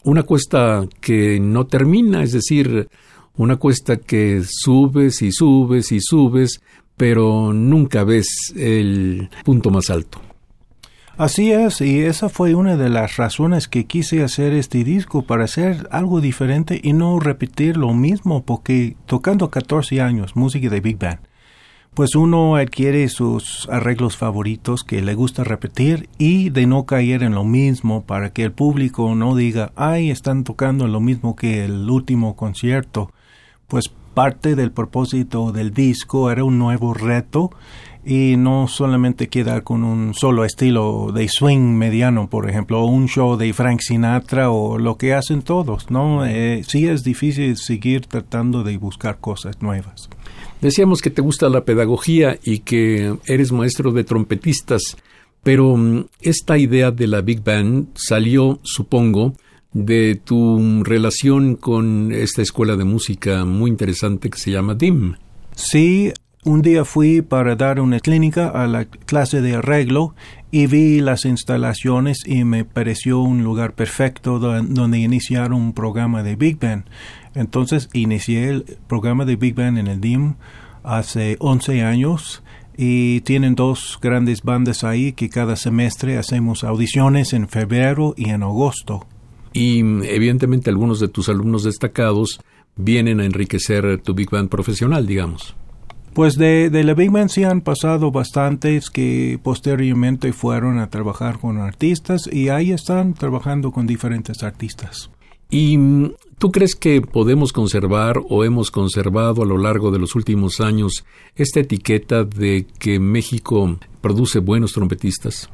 una 0.03 0.23
cuesta 0.23 0.87
que 1.01 1.39
no 1.39 1.67
termina, 1.67 2.23
es 2.23 2.31
decir, 2.31 2.89
una 3.35 3.57
cuesta 3.57 3.97
que 3.97 4.41
subes 4.47 5.21
y 5.21 5.31
subes 5.31 5.91
y 5.91 5.99
subes, 6.01 6.61
pero 6.97 7.53
nunca 7.53 8.03
ves 8.03 8.53
el 8.55 9.29
punto 9.43 9.69
más 9.69 9.89
alto. 9.89 10.21
Así 11.15 11.51
es, 11.51 11.79
y 11.81 11.99
esa 11.99 12.27
fue 12.27 12.55
una 12.55 12.75
de 12.75 12.89
las 12.89 13.17
razones 13.17 13.67
que 13.67 13.85
quise 13.85 14.23
hacer 14.23 14.51
este 14.53 14.83
disco, 14.83 15.21
para 15.21 15.43
hacer 15.43 15.87
algo 15.91 16.21
diferente 16.21 16.81
y 16.81 16.93
no 16.93 17.19
repetir 17.19 17.77
lo 17.77 17.93
mismo, 17.93 18.43
porque 18.43 18.97
tocando 19.05 19.51
14 19.51 20.01
años 20.01 20.35
música 20.35 20.69
de 20.69 20.81
Big 20.81 20.97
Band, 20.97 21.19
pues 21.93 22.15
uno 22.15 22.55
adquiere 22.55 23.07
sus 23.09 23.69
arreglos 23.69 24.17
favoritos 24.17 24.83
que 24.83 25.03
le 25.03 25.13
gusta 25.13 25.43
repetir 25.43 26.09
y 26.17 26.49
de 26.49 26.65
no 26.65 26.87
caer 26.87 27.21
en 27.21 27.35
lo 27.35 27.43
mismo 27.43 28.03
para 28.03 28.33
que 28.33 28.43
el 28.43 28.51
público 28.51 29.13
no 29.13 29.35
diga, 29.35 29.71
ay, 29.75 30.09
están 30.09 30.43
tocando 30.43 30.87
lo 30.87 30.99
mismo 30.99 31.35
que 31.35 31.63
el 31.63 31.87
último 31.91 32.35
concierto. 32.35 33.11
Pues 33.67 33.93
parte 34.15 34.55
del 34.55 34.71
propósito 34.71 35.51
del 35.51 35.73
disco 35.73 36.31
era 36.31 36.43
un 36.43 36.57
nuevo 36.57 36.95
reto 36.95 37.51
y 38.05 38.35
no 38.37 38.67
solamente 38.67 39.29
quedar 39.29 39.63
con 39.63 39.83
un 39.83 40.13
solo 40.13 40.43
estilo 40.43 41.11
de 41.13 41.27
swing 41.29 41.77
mediano, 41.77 42.29
por 42.29 42.49
ejemplo, 42.49 42.81
o 42.81 42.85
un 42.85 43.07
show 43.07 43.37
de 43.37 43.53
Frank 43.53 43.79
Sinatra 43.81 44.49
o 44.49 44.77
lo 44.77 44.97
que 44.97 45.13
hacen 45.13 45.41
todos, 45.41 45.89
¿no? 45.89 46.25
Eh, 46.25 46.63
sí 46.67 46.87
es 46.87 47.03
difícil 47.03 47.55
seguir 47.57 48.05
tratando 48.07 48.63
de 48.63 48.77
buscar 48.77 49.19
cosas 49.19 49.61
nuevas. 49.61 50.09
Decíamos 50.61 51.01
que 51.01 51.09
te 51.09 51.21
gusta 51.21 51.49
la 51.49 51.65
pedagogía 51.65 52.37
y 52.43 52.59
que 52.59 53.15
eres 53.25 53.51
maestro 53.51 53.91
de 53.91 54.03
trompetistas, 54.03 54.97
pero 55.41 55.75
mm, 55.77 56.05
esta 56.21 56.57
idea 56.57 56.91
de 56.91 57.07
la 57.07 57.21
Big 57.21 57.43
Band 57.43 57.87
salió, 57.95 58.59
supongo, 58.63 59.33
de 59.73 60.19
tu 60.23 60.83
relación 60.83 61.55
con 61.55 62.11
esta 62.11 62.41
escuela 62.41 62.75
de 62.75 62.83
música 62.83 63.43
muy 63.43 63.71
interesante 63.71 64.29
que 64.29 64.37
se 64.37 64.51
llama 64.51 64.75
DIM. 64.75 65.15
Sí, 65.55 66.11
un 66.45 66.61
día 66.61 66.85
fui 66.85 67.21
para 67.21 67.55
dar 67.55 67.79
una 67.79 67.99
clínica 67.99 68.49
a 68.49 68.67
la 68.67 68.85
clase 68.85 69.41
de 69.41 69.55
arreglo 69.55 70.15
y 70.51 70.67
vi 70.67 70.99
las 70.99 71.25
instalaciones 71.25 72.23
y 72.25 72.43
me 72.43 72.65
pareció 72.65 73.19
un 73.19 73.43
lugar 73.43 73.73
perfecto 73.73 74.39
donde 74.39 74.99
iniciar 74.99 75.53
un 75.53 75.73
programa 75.73 76.21
de 76.21 76.35
Big 76.35 76.59
Band. 76.59 76.85
Entonces 77.33 77.89
inicié 77.93 78.49
el 78.49 78.77
programa 78.87 79.25
de 79.25 79.35
Big 79.35 79.55
Band 79.55 79.77
en 79.77 79.87
el 79.87 80.01
DIM 80.01 80.35
hace 80.83 81.37
11 81.39 81.83
años 81.83 82.43
y 82.77 83.21
tienen 83.21 83.55
dos 83.55 83.97
grandes 84.01 84.43
bandas 84.43 84.83
ahí 84.83 85.13
que 85.13 85.29
cada 85.29 85.55
semestre 85.55 86.17
hacemos 86.17 86.63
audiciones 86.63 87.33
en 87.33 87.47
febrero 87.47 88.13
y 88.17 88.29
en 88.29 88.43
agosto. 88.43 89.07
Y 89.53 89.79
evidentemente 89.79 90.69
algunos 90.69 90.99
de 90.99 91.07
tus 91.07 91.29
alumnos 91.29 91.63
destacados 91.63 92.39
vienen 92.75 93.19
a 93.19 93.25
enriquecer 93.25 94.01
tu 94.01 94.13
Big 94.13 94.29
Band 94.29 94.49
profesional, 94.49 95.05
digamos. 95.05 95.55
Pues 96.13 96.35
de, 96.37 96.69
de 96.69 96.83
la 96.83 96.93
Big 96.93 97.09
Band 97.09 97.29
sí 97.29 97.43
han 97.43 97.61
pasado 97.61 98.11
bastantes 98.11 98.91
que 98.91 99.39
posteriormente 99.41 100.31
fueron 100.31 100.77
a 100.77 100.91
trabajar 100.91 101.39
con 101.39 101.57
artistas 101.57 102.29
y 102.31 102.49
ahí 102.49 102.71
están 102.71 103.15
trabajando 103.15 103.71
con 103.71 103.87
diferentes 103.87 104.43
artistas. 104.43 105.09
¿Y 105.49 105.77
mm, 105.77 106.13
tú 106.37 106.51
crees 106.51 106.75
que 106.75 107.01
podemos 107.01 107.51
conservar 107.51 108.21
o 108.29 108.43
hemos 108.43 108.69
conservado 108.69 109.41
a 109.41 109.45
lo 109.45 109.57
largo 109.57 109.91
de 109.91 109.99
los 109.99 110.15
últimos 110.15 110.61
años 110.61 111.03
esta 111.35 111.59
etiqueta 111.59 112.23
de 112.23 112.67
que 112.79 112.99
México 112.99 113.77
produce 114.01 114.39
buenos 114.39 114.73
trompetistas? 114.73 115.49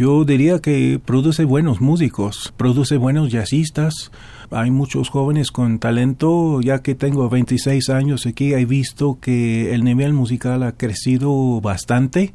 Yo 0.00 0.24
diría 0.24 0.60
que 0.60 0.98
produce 0.98 1.44
buenos 1.44 1.82
músicos, 1.82 2.54
produce 2.56 2.96
buenos 2.96 3.30
jazzistas, 3.30 4.10
hay 4.50 4.70
muchos 4.70 5.10
jóvenes 5.10 5.50
con 5.50 5.78
talento, 5.78 6.62
ya 6.62 6.78
que 6.78 6.94
tengo 6.94 7.28
26 7.28 7.90
años 7.90 8.24
aquí, 8.24 8.54
he 8.54 8.64
visto 8.64 9.18
que 9.20 9.74
el 9.74 9.84
nivel 9.84 10.14
musical 10.14 10.62
ha 10.62 10.72
crecido 10.72 11.60
bastante, 11.60 12.32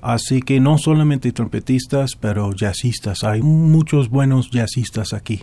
así 0.00 0.42
que 0.42 0.60
no 0.60 0.78
solamente 0.78 1.32
trompetistas, 1.32 2.14
pero 2.14 2.52
jazzistas, 2.52 3.24
hay 3.24 3.42
muchos 3.42 4.10
buenos 4.10 4.52
jazzistas 4.52 5.12
aquí. 5.12 5.42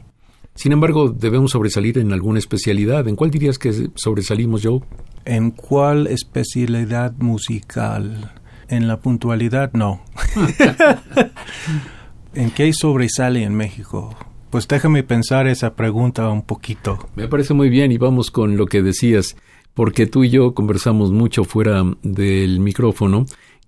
Sin 0.53 0.71
embargo, 0.71 1.09
debemos 1.09 1.51
sobresalir 1.51 1.97
en 1.97 2.13
alguna 2.13 2.39
especialidad. 2.39 3.05
¿En 3.09 3.17
cuál 3.17 3.31
dirías 3.31 3.59
que 3.59 3.89
sobresalimos, 3.95 4.61
Joe? 4.63 4.79
¿En 5.25 5.51
cuál 5.51 6.07
especialidad 6.07 7.11
musical? 7.17 8.31
En 8.67 8.87
la 8.87 8.97
puntualidad, 8.97 9.71
no. 9.73 10.01
¿En 12.33 12.51
qué 12.51 12.73
sobresale 12.73 13.43
en 13.43 13.55
México? 13.55 14.15
Pues 14.49 14.67
déjame 14.67 15.03
pensar 15.03 15.47
esa 15.47 15.75
pregunta 15.75 16.29
un 16.29 16.41
poquito. 16.41 17.09
Me 17.15 17.27
parece 17.27 17.53
muy 17.53 17.69
bien 17.69 17.91
y 17.91 17.97
vamos 17.97 18.31
con 18.31 18.57
lo 18.57 18.65
que 18.65 18.81
decías, 18.81 19.35
porque 19.73 20.07
tú 20.07 20.23
y 20.23 20.29
yo 20.29 20.53
conversamos 20.53 21.11
mucho 21.11 21.43
fuera 21.43 21.83
del 22.03 22.59
micrófono 22.59 23.25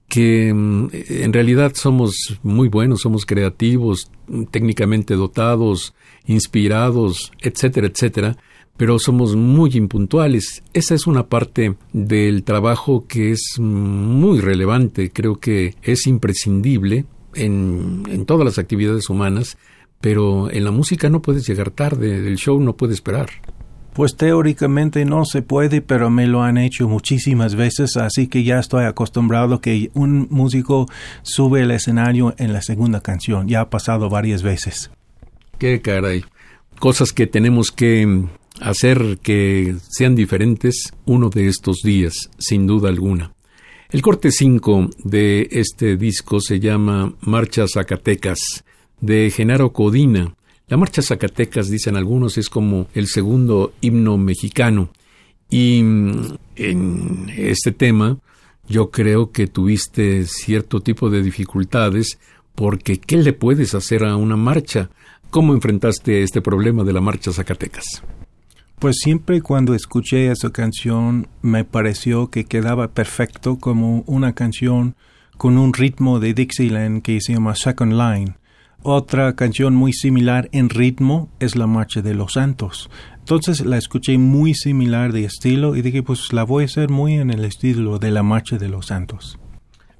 que 0.08 0.54
mm, 0.54 0.90
en 0.92 1.34
realidad 1.34 1.74
somos 1.76 2.40
muy 2.44 2.70
buenos, 2.70 3.02
somos 3.02 3.26
creativos, 3.26 4.10
técnicamente 4.52 5.16
dotados, 5.16 5.94
inspirados, 6.26 7.32
etcétera, 7.42 7.88
etcétera, 7.88 8.38
pero 8.78 9.00
somos 9.00 9.36
muy 9.36 9.72
impuntuales. 9.76 10.64
Esa 10.74 10.96
es 10.96 11.08
una 11.08 11.28
parte 11.28 11.76
del 11.94 12.44
trabajo 12.44 13.06
que 13.08 13.32
es 13.32 13.60
muy 13.60 14.40
relevante, 14.40 15.12
creo 15.12 15.40
que 15.40 15.76
es 15.82 16.08
imprescindible 16.08 17.06
en, 17.34 18.04
en 18.10 18.26
todas 18.26 18.46
las 18.46 18.60
actividades 18.60 19.10
humanas, 19.10 19.58
pero 20.00 20.52
en 20.52 20.64
la 20.64 20.72
música 20.72 21.10
no 21.10 21.22
puedes 21.22 21.48
llegar 21.48 21.72
tarde, 21.72 22.28
el 22.28 22.38
show 22.38 22.60
no 22.60 22.78
puede 22.78 22.94
esperar. 22.94 23.30
Pues 23.98 24.16
teóricamente 24.16 25.06
no 25.06 25.26
se 25.26 25.42
puede, 25.42 25.82
pero 25.82 26.12
me 26.12 26.28
lo 26.28 26.44
han 26.44 26.60
hecho 26.60 26.88
muchísimas 26.88 27.56
veces, 27.56 27.98
así 27.98 28.28
que 28.28 28.44
ya 28.44 28.60
estoy 28.60 28.86
acostumbrado 28.86 29.60
que 29.60 29.90
un 29.96 30.28
músico 30.30 30.86
sube 31.24 31.64
el 31.64 31.72
escenario 31.72 32.36
en 32.38 32.54
la 32.54 32.62
segunda 32.62 33.02
canción. 33.02 33.48
Ya 33.48 33.62
ha 33.62 33.70
pasado 33.72 34.08
varias 34.08 34.44
veces. 34.44 34.92
Qué 35.58 35.82
caray. 35.82 36.24
Cosas 36.78 37.12
que 37.12 37.26
tenemos 37.26 37.72
que 37.72 38.28
hacer 38.62 39.20
que 39.22 39.76
sean 39.90 40.16
diferentes 40.16 40.94
uno 41.06 41.30
de 41.30 41.48
estos 41.48 41.78
días, 41.84 42.30
sin 42.38 42.68
duda 42.68 42.90
alguna. 42.90 43.34
El 43.90 44.02
corte 44.02 44.32
5 44.32 44.90
de 45.04 45.48
este 45.52 45.96
disco 45.96 46.42
se 46.42 46.60
llama 46.60 47.14
Marcha 47.22 47.66
Zacatecas, 47.68 48.64
de 49.00 49.32
Genaro 49.32 49.72
Codina. 49.72 50.36
La 50.68 50.78
marcha 50.78 51.02
Zacatecas, 51.02 51.70
dicen 51.70 51.96
algunos, 51.96 52.38
es 52.38 52.50
como 52.50 52.88
el 52.94 53.08
segundo 53.08 53.74
himno 53.80 54.18
mexicano. 54.18 54.90
Y 55.50 55.82
mm, 55.82 56.36
en 56.58 57.32
este 57.38 57.72
tema 57.72 58.18
yo 58.68 58.92
creo 58.92 59.32
que 59.32 59.48
tuviste 59.48 60.26
cierto 60.26 60.82
tipo 60.82 61.10
de 61.10 61.22
dificultades 61.22 62.20
porque 62.54 63.00
¿qué 63.00 63.18
le 63.18 63.34
puedes 63.34 63.74
hacer 63.76 64.04
a 64.04 64.18
una 64.18 64.36
marcha? 64.36 64.90
¿Cómo 65.30 65.54
enfrentaste 65.54 66.24
este 66.24 66.42
problema 66.42 66.84
de 66.84 66.94
la 66.94 67.02
marcha 67.02 67.32
Zacatecas? 67.32 68.04
Pues 68.80 68.98
siempre 69.00 69.42
cuando 69.42 69.74
escuché 69.74 70.32
esa 70.32 70.52
canción 70.52 71.28
me 71.42 71.64
pareció 71.64 72.30
que 72.30 72.46
quedaba 72.46 72.90
perfecto 72.90 73.58
como 73.58 74.04
una 74.06 74.34
canción 74.34 74.96
con 75.38 75.58
un 75.58 75.74
ritmo 75.74 76.20
de 76.20 76.34
Dixieland 76.34 77.02
que 77.02 77.20
se 77.22 77.34
llama 77.34 77.56
Second 77.56 77.94
Line 77.94 78.36
otra 78.84 79.36
canción 79.36 79.76
muy 79.76 79.92
similar 79.92 80.50
en 80.52 80.70
ritmo 80.70 81.30
es 81.40 81.56
La 81.56 81.68
Marcha 81.68 82.02
de 82.02 82.14
los 82.14 82.34
Santos. 82.34 82.90
Entonces 83.20 83.66
la 83.66 83.78
escuché 83.78 84.18
muy 84.18 84.54
similar 84.54 85.12
de 85.12 85.26
estilo 85.26 85.76
y 85.76 85.82
dije, 85.82 86.04
pues 86.04 86.32
la 86.32 86.44
voy 86.44 86.64
a 86.64 86.68
hacer 86.68 86.90
muy 86.90 87.16
en 87.16 87.30
el 87.32 87.44
estilo 87.44 88.00
de 88.00 88.12
La 88.12 88.24
Marcha 88.24 88.58
de 88.58 88.70
los 88.70 88.88
Santos. 88.88 89.40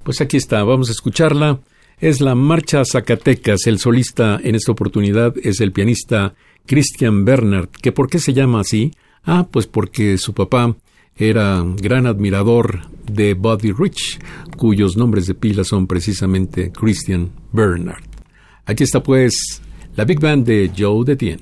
Pues 0.04 0.20
aquí 0.20 0.38
está, 0.38 0.64
vamos 0.64 0.88
a 0.88 0.92
escucharla. 0.92 1.60
Es 2.00 2.20
la 2.20 2.34
Marcha 2.34 2.82
Zacatecas. 2.84 3.66
El 3.66 3.78
solista 3.78 4.40
en 4.42 4.54
esta 4.54 4.72
oportunidad 4.72 5.34
es 5.42 5.60
el 5.60 5.72
pianista 5.72 6.34
Christian 6.66 7.24
Bernard. 7.24 7.68
¿Que 7.68 7.92
por 7.92 8.08
qué 8.08 8.18
se 8.18 8.32
llama 8.32 8.60
así? 8.60 8.92
Ah, 9.24 9.46
pues 9.50 9.66
porque 9.66 10.18
su 10.18 10.34
papá 10.34 10.76
era 11.16 11.64
gran 11.76 12.06
admirador 12.06 12.82
de 13.10 13.34
Buddy 13.34 13.72
Rich, 13.72 14.20
cuyos 14.56 14.96
nombres 14.96 15.26
de 15.26 15.34
pila 15.34 15.64
son 15.64 15.86
precisamente 15.86 16.70
Christian 16.70 17.30
Bernard. 17.52 18.04
Aquí 18.66 18.84
está 18.84 19.02
pues 19.02 19.60
la 19.96 20.04
Big 20.04 20.20
Band 20.20 20.46
de 20.46 20.70
Joe 20.76 21.04
Detien. 21.04 21.40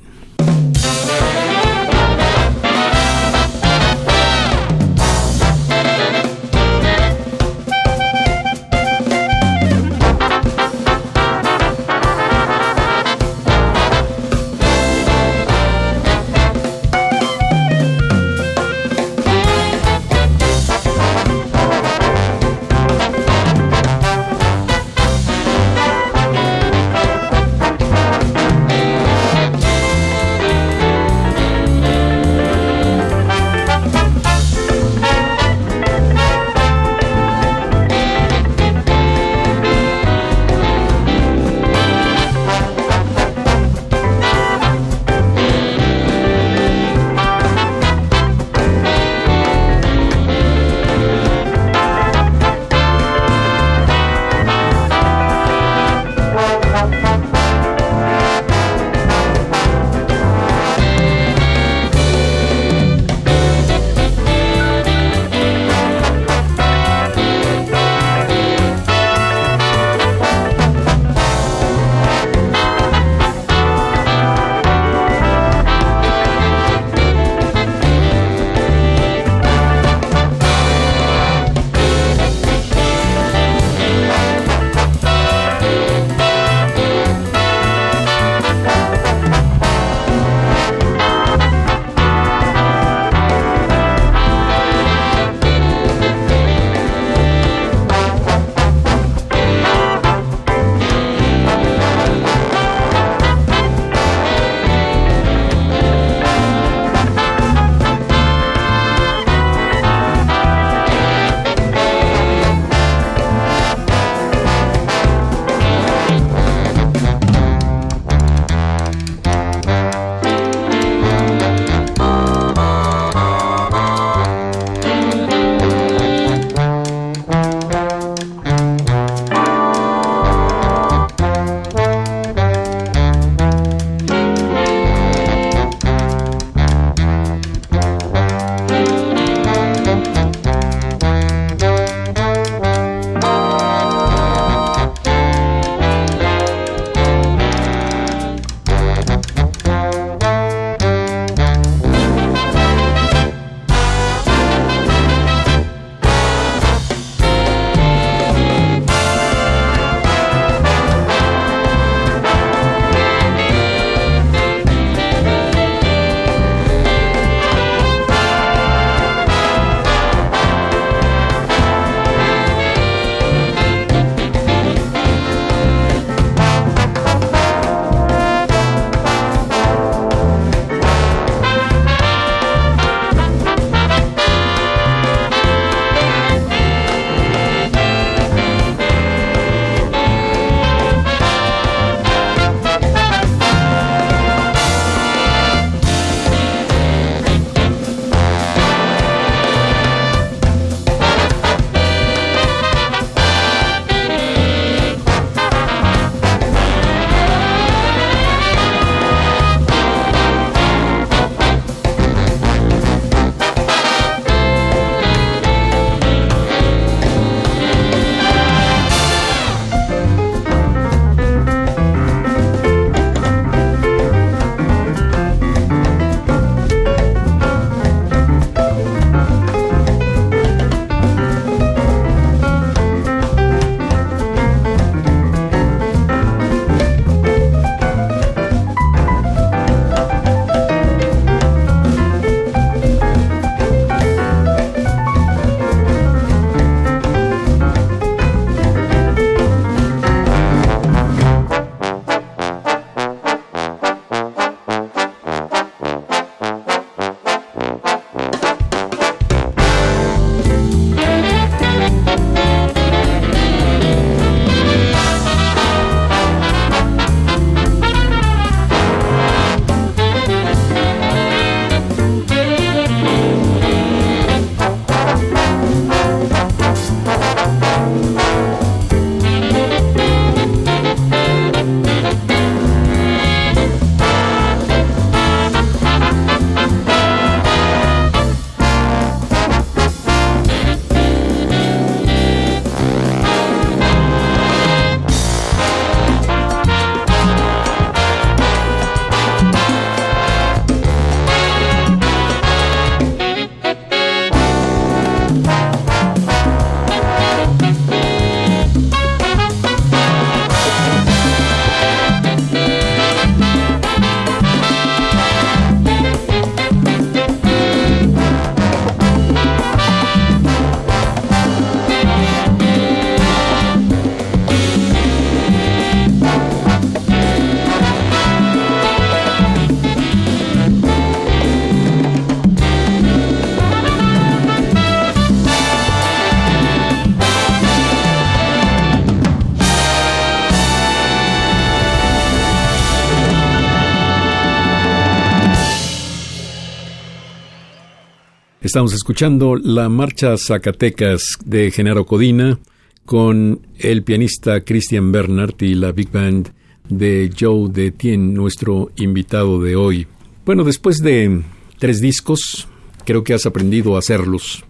Estamos 348.76 348.92
escuchando 348.92 349.56
la 349.56 349.88
marcha 349.88 350.36
Zacatecas 350.36 351.38
de 351.46 351.70
Genaro 351.70 352.04
Codina 352.04 352.58
con 353.06 353.66
el 353.78 354.02
pianista 354.02 354.60
Christian 354.60 355.10
Bernard 355.12 355.54
y 355.62 355.74
la 355.74 355.92
big 355.92 356.12
band 356.12 356.50
de 356.86 357.30
Joe 357.40 357.70
de 357.70 357.90
Tien, 357.90 358.34
nuestro 358.34 358.90
invitado 358.96 359.62
de 359.62 359.76
hoy. 359.76 360.06
Bueno, 360.44 360.62
después 360.62 360.98
de 360.98 361.40
tres 361.78 362.02
discos, 362.02 362.68
creo 363.06 363.24
que 363.24 363.32
has 363.32 363.46
aprendido 363.46 363.96
a 363.96 364.00
hacerlos. 364.00 364.62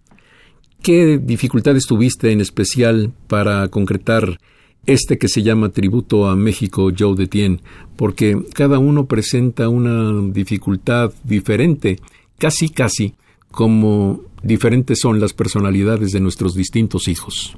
¿Qué 0.82 1.18
dificultades 1.18 1.86
tuviste 1.86 2.30
en 2.30 2.40
especial 2.40 3.12
para 3.26 3.66
concretar 3.70 4.38
este 4.86 5.18
que 5.18 5.26
se 5.26 5.42
llama 5.42 5.70
Tributo 5.70 6.28
a 6.28 6.36
México 6.36 6.92
Joe 6.96 7.16
de 7.16 7.26
Tien? 7.26 7.60
Porque 7.96 8.40
cada 8.54 8.78
uno 8.78 9.06
presenta 9.06 9.68
una 9.68 10.12
dificultad 10.32 11.12
diferente, 11.24 11.98
casi 12.38 12.68
casi 12.68 13.12
como 13.50 14.20
diferentes 14.42 15.00
son 15.00 15.20
las 15.20 15.32
personalidades 15.32 16.12
de 16.12 16.20
nuestros 16.20 16.54
distintos 16.54 17.08
hijos. 17.08 17.56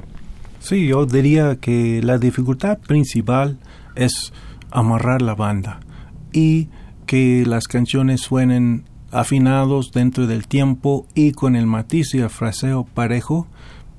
Sí, 0.61 0.87
yo 0.87 1.07
diría 1.07 1.57
que 1.57 2.01
la 2.03 2.19
dificultad 2.19 2.79
principal 2.79 3.59
es 3.95 4.33
amarrar 4.71 5.23
la 5.23 5.35
banda 5.35 5.81
y 6.33 6.69
que 7.07 7.45
las 7.47 7.69
canciones 7.69 8.21
suenen 8.21 8.85
afinados 9.11 9.93
dentro 9.93 10.27
del 10.27 10.47
tiempo 10.47 11.07
y 11.15 11.33
con 11.33 11.57
el 11.57 11.67
matiz 11.67 12.15
y 12.15 12.19
el 12.19 12.31
fraseo 12.31 12.85
parejo, 12.85 13.47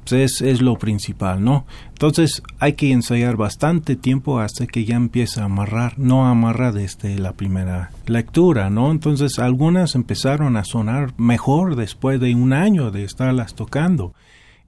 pues 0.10 0.42
es, 0.42 0.62
lo 0.62 0.78
principal, 0.78 1.44
¿no? 1.44 1.66
Entonces 1.90 2.42
hay 2.60 2.74
que 2.74 2.92
ensayar 2.92 3.36
bastante 3.38 3.96
tiempo 3.96 4.40
hasta 4.40 4.66
que 4.66 4.86
ya 4.86 4.96
empieza 4.96 5.42
a 5.42 5.46
amarrar, 5.46 6.00
no 6.00 6.26
amarra 6.26 6.72
desde 6.72 7.18
la 7.20 7.34
primera 7.34 7.92
lectura, 8.08 8.70
¿no? 8.70 8.92
Entonces 8.92 9.38
algunas 9.40 9.96
empezaron 9.96 10.58
a 10.58 10.64
sonar 10.64 11.14
mejor 11.18 11.76
después 11.76 12.20
de 12.20 12.34
un 12.34 12.54
año 12.54 12.92
de 12.92 13.04
estarlas 13.04 13.54
tocando. 13.54 14.14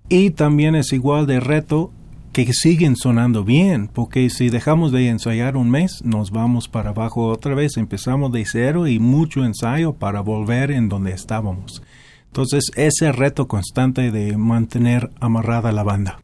Y 0.10 0.32
también 0.32 0.76
es 0.76 0.94
igual 0.94 1.26
de 1.26 1.40
reto 1.40 1.92
que 2.34 2.54
siguen 2.54 2.96
sonando 2.96 3.44
bien, 3.44 3.90
porque 3.92 4.30
si 4.30 4.50
dejamos 4.50 4.92
de 4.92 5.10
ensayar 5.10 5.58
un 5.58 5.70
mes, 5.70 6.04
nos 6.06 6.32
vamos 6.32 6.68
para 6.68 6.92
abajo 6.92 7.28
otra 7.28 7.56
vez, 7.56 7.78
empezamos 7.78 8.32
de 8.32 8.46
cero 8.46 8.88
y 8.88 9.00
mucho 9.00 9.44
ensayo 9.44 9.94
para 9.94 10.22
volver 10.22 10.72
en 10.72 10.88
donde 10.88 11.12
estábamos. 11.12 11.82
Entonces, 12.32 12.72
ese 12.78 13.12
reto 13.12 13.50
constante 13.50 14.10
de 14.10 14.38
mantener 14.38 15.12
amarrada 15.20 15.74
la 15.74 15.84
banda. 15.84 16.22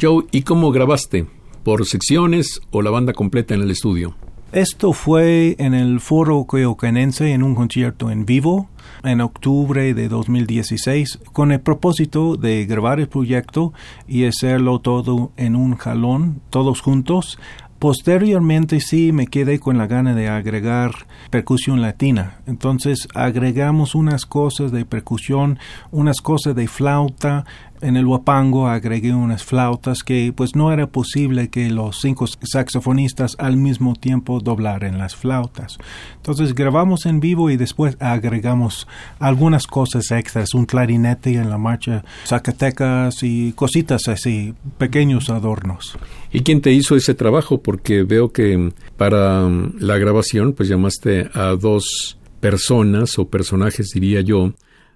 Joe, 0.00 0.26
¿y 0.30 0.42
cómo 0.42 0.70
grabaste? 0.70 1.26
¿Por 1.64 1.84
secciones 1.86 2.60
o 2.70 2.82
la 2.82 2.90
banda 2.90 3.14
completa 3.14 3.54
en 3.54 3.62
el 3.62 3.72
estudio? 3.72 4.14
Esto 4.52 4.92
fue 4.92 5.56
en 5.58 5.74
el 5.74 5.98
Foro 5.98 6.44
Coyocanense 6.44 7.32
en 7.32 7.42
un 7.42 7.56
concierto 7.56 8.12
en 8.12 8.26
vivo 8.26 8.68
en 9.02 9.20
octubre 9.20 9.92
de 9.92 10.08
2016 10.08 11.18
con 11.32 11.50
el 11.50 11.60
propósito 11.60 12.36
de 12.36 12.66
grabar 12.66 13.00
el 13.00 13.08
proyecto 13.08 13.72
y 14.06 14.26
hacerlo 14.26 14.78
todo 14.78 15.32
en 15.36 15.56
un 15.56 15.76
jalón, 15.76 16.40
todos 16.50 16.80
juntos. 16.80 17.38
Posteriormente 17.80 18.78
sí 18.80 19.10
me 19.10 19.26
quedé 19.26 19.58
con 19.58 19.78
la 19.78 19.86
gana 19.86 20.14
de 20.14 20.28
agregar 20.28 21.06
percusión 21.30 21.80
latina. 21.80 22.36
Entonces 22.46 23.08
agregamos 23.14 23.94
unas 23.94 24.26
cosas 24.26 24.70
de 24.70 24.84
percusión, 24.84 25.58
unas 25.90 26.20
cosas 26.20 26.54
de 26.54 26.68
flauta, 26.68 27.46
en 27.80 27.96
el 27.96 28.06
Wapango 28.06 28.68
agregué 28.68 29.14
unas 29.14 29.44
flautas 29.44 30.02
que 30.02 30.32
pues 30.34 30.54
no 30.54 30.72
era 30.72 30.88
posible 30.88 31.48
que 31.48 31.70
los 31.70 32.00
cinco 32.00 32.26
saxofonistas 32.26 33.36
al 33.38 33.56
mismo 33.56 33.94
tiempo 33.94 34.40
doblaran 34.40 34.98
las 34.98 35.16
flautas. 35.16 35.78
Entonces 36.16 36.54
grabamos 36.54 37.06
en 37.06 37.20
vivo 37.20 37.50
y 37.50 37.56
después 37.56 37.96
agregamos 38.00 38.86
algunas 39.18 39.66
cosas 39.66 40.10
extras, 40.10 40.54
un 40.54 40.66
clarinete 40.66 41.34
en 41.34 41.50
la 41.50 41.58
marcha 41.58 42.04
Zacatecas 42.26 43.22
y 43.22 43.52
cositas 43.52 44.08
así, 44.08 44.54
pequeños 44.78 45.30
adornos. 45.30 45.96
¿Y 46.32 46.40
quién 46.40 46.60
te 46.60 46.72
hizo 46.72 46.96
ese 46.96 47.14
trabajo? 47.14 47.62
Porque 47.62 48.02
veo 48.02 48.32
que 48.32 48.72
para 48.96 49.48
la 49.48 49.98
grabación 49.98 50.52
pues 50.52 50.68
llamaste 50.68 51.28
a 51.34 51.56
dos 51.56 52.18
personas 52.40 53.18
o 53.18 53.28
personajes 53.28 53.90
diría 53.92 54.20
yo 54.22 54.52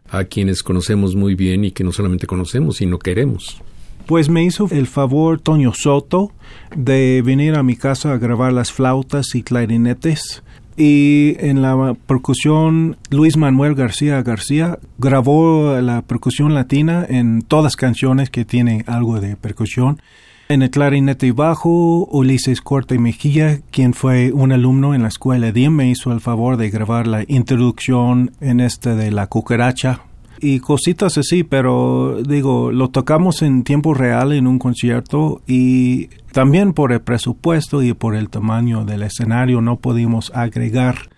a 0.09 0.25
quienes 0.25 0.63
conocemos 0.63 1.15
muy 1.17 1.35
bien 1.35 1.65
y 1.65 1.71
que 1.71 1.85
no 1.85 1.93
solamente 1.93 2.27
conocemos, 2.27 2.77
sino 2.77 2.99
queremos. 2.99 3.61
Pues 4.07 4.29
me 4.29 4.45
hizo 4.45 4.69
el 4.71 4.87
favor 4.87 5.41
Toño 5.41 5.73
Soto 5.73 6.31
de 6.77 7.23
venir 7.25 7.55
a 7.55 7.63
mi 7.63 7.75
casa 7.75 8.13
a 8.13 8.19
grabar 8.19 8.53
las 8.53 8.71
flautas 8.71 9.35
y 9.35 9.43
clarinetes. 9.43 10.43
Y 10.77 11.37
en 11.39 11.63
la 11.63 11.97
percusión, 12.07 12.97
Luis 13.11 13.37
Manuel 13.37 13.75
García 13.75 14.23
García 14.23 14.79
grabó 14.99 15.81
la 15.81 16.03
percusión 16.03 16.53
latina 16.53 17.07
en 17.09 17.43
todas 17.43 17.77
canciones 17.77 18.29
que 18.29 18.45
tienen 18.45 18.85
algo 18.87 19.21
de 19.21 19.37
percusión. 19.37 20.03
En 20.49 20.61
el 20.61 20.71
clarinete 20.71 21.33
bajo, 21.33 22.07
Ulises 22.07 22.61
Corte 22.61 22.99
Mejía, 22.99 23.61
quien 23.71 23.95
fue 23.95 24.31
un 24.31 24.53
alumno 24.53 24.95
en 24.95 25.03
la 25.03 25.09
escuela 25.09 25.53
DIM, 25.53 25.73
me 25.73 25.91
hizo 25.91 26.13
el 26.13 26.21
favor 26.21 26.59
de 26.59 26.69
grabar 26.69 27.07
la 27.07 27.25
introducción 27.27 28.33
en 28.41 28.61
este 28.61 28.95
de 28.95 29.11
la 29.11 29.27
cucaracha 29.27 30.03
y 30.41 30.61
cositas 30.61 31.17
así, 31.17 31.45
pero 31.45 32.23
digo, 32.23 32.71
lo 32.73 32.91
tocamos 32.91 33.41
en 33.41 33.65
tiempo 33.65 33.95
real 33.95 34.33
en 34.33 34.47
un 34.47 34.59
concierto 34.59 35.41
y 35.47 36.09
también 36.33 36.75
por 36.75 36.93
el 36.93 37.01
presupuesto 37.01 37.83
y 37.83 37.95
por 37.95 38.15
el 38.15 38.29
tamaño 38.29 38.85
del 38.85 39.03
escenario 39.05 39.63
no 39.63 39.79
pudimos 39.79 40.31
agregar. 40.35 41.09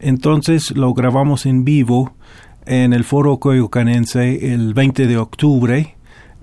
Entonces 0.00 0.76
lo 0.76 0.92
grabamos 0.92 1.46
en 1.46 1.64
vivo 1.64 2.16
en 2.66 2.92
el 2.92 3.04
Foro 3.04 3.38
Coyocanense 3.38 4.52
el 4.52 4.74
20 4.74 5.06
de 5.06 5.16
octubre 5.18 5.95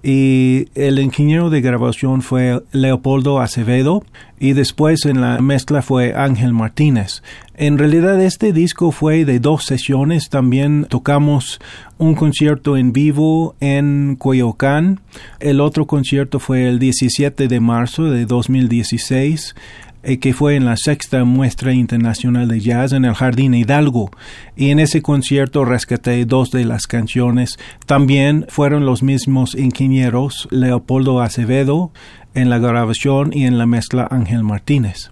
y 0.04 0.68
el 0.76 1.00
ingeniero 1.00 1.50
de 1.50 1.62
grabación 1.62 2.22
fue 2.22 2.62
Leopoldo 2.74 3.40
Acevedo 3.40 4.04
y 4.38 4.52
después 4.52 5.06
en 5.06 5.22
la 5.22 5.40
mezcla 5.40 5.82
fue 5.82 6.14
Ángel 6.14 6.52
Martínez. 6.52 7.24
En 7.56 7.78
realidad 7.78 8.22
este 8.22 8.52
disco 8.52 8.92
fue 8.92 9.24
de 9.24 9.40
dos 9.40 9.64
sesiones, 9.64 10.30
también 10.30 10.86
tocamos 10.90 11.62
un 11.98 12.16
concierto 12.16 12.76
en 12.76 12.92
vivo 12.92 13.56
en 13.62 14.18
Coyoacán, 14.18 15.00
el 15.40 15.62
otro 15.62 15.88
concierto 15.88 16.40
fue 16.40 16.68
el 16.68 16.80
17 16.80 17.48
de 17.48 17.60
marzo 17.62 18.04
de 18.04 18.26
2016 18.26 19.56
eh, 20.04 20.20
que 20.20 20.34
fue 20.34 20.56
en 20.56 20.66
la 20.66 20.76
sexta 20.76 21.24
muestra 21.24 21.72
internacional 21.74 22.50
de 22.50 22.60
jazz 22.60 22.92
en 22.92 23.06
el 23.06 23.14
Jardín 23.14 23.54
Hidalgo. 23.54 24.12
Y 24.58 24.70
en 24.70 24.80
ese 24.80 25.02
concierto 25.02 25.64
rescaté 25.64 26.26
dos 26.26 26.52
de 26.52 26.66
las 26.66 26.88
canciones. 26.88 27.58
También 27.86 28.46
fueron 28.50 28.86
los 28.86 29.02
mismos 29.02 29.56
ingenieros 29.56 30.50
Leopoldo 30.52 31.22
Acevedo 31.22 31.94
en 32.34 32.50
la 32.50 32.60
grabación 32.60 33.32
y 33.34 33.46
en 33.46 33.58
la 33.58 33.66
mezcla 33.66 34.06
Ángel 34.12 34.44
Martínez. 34.44 35.12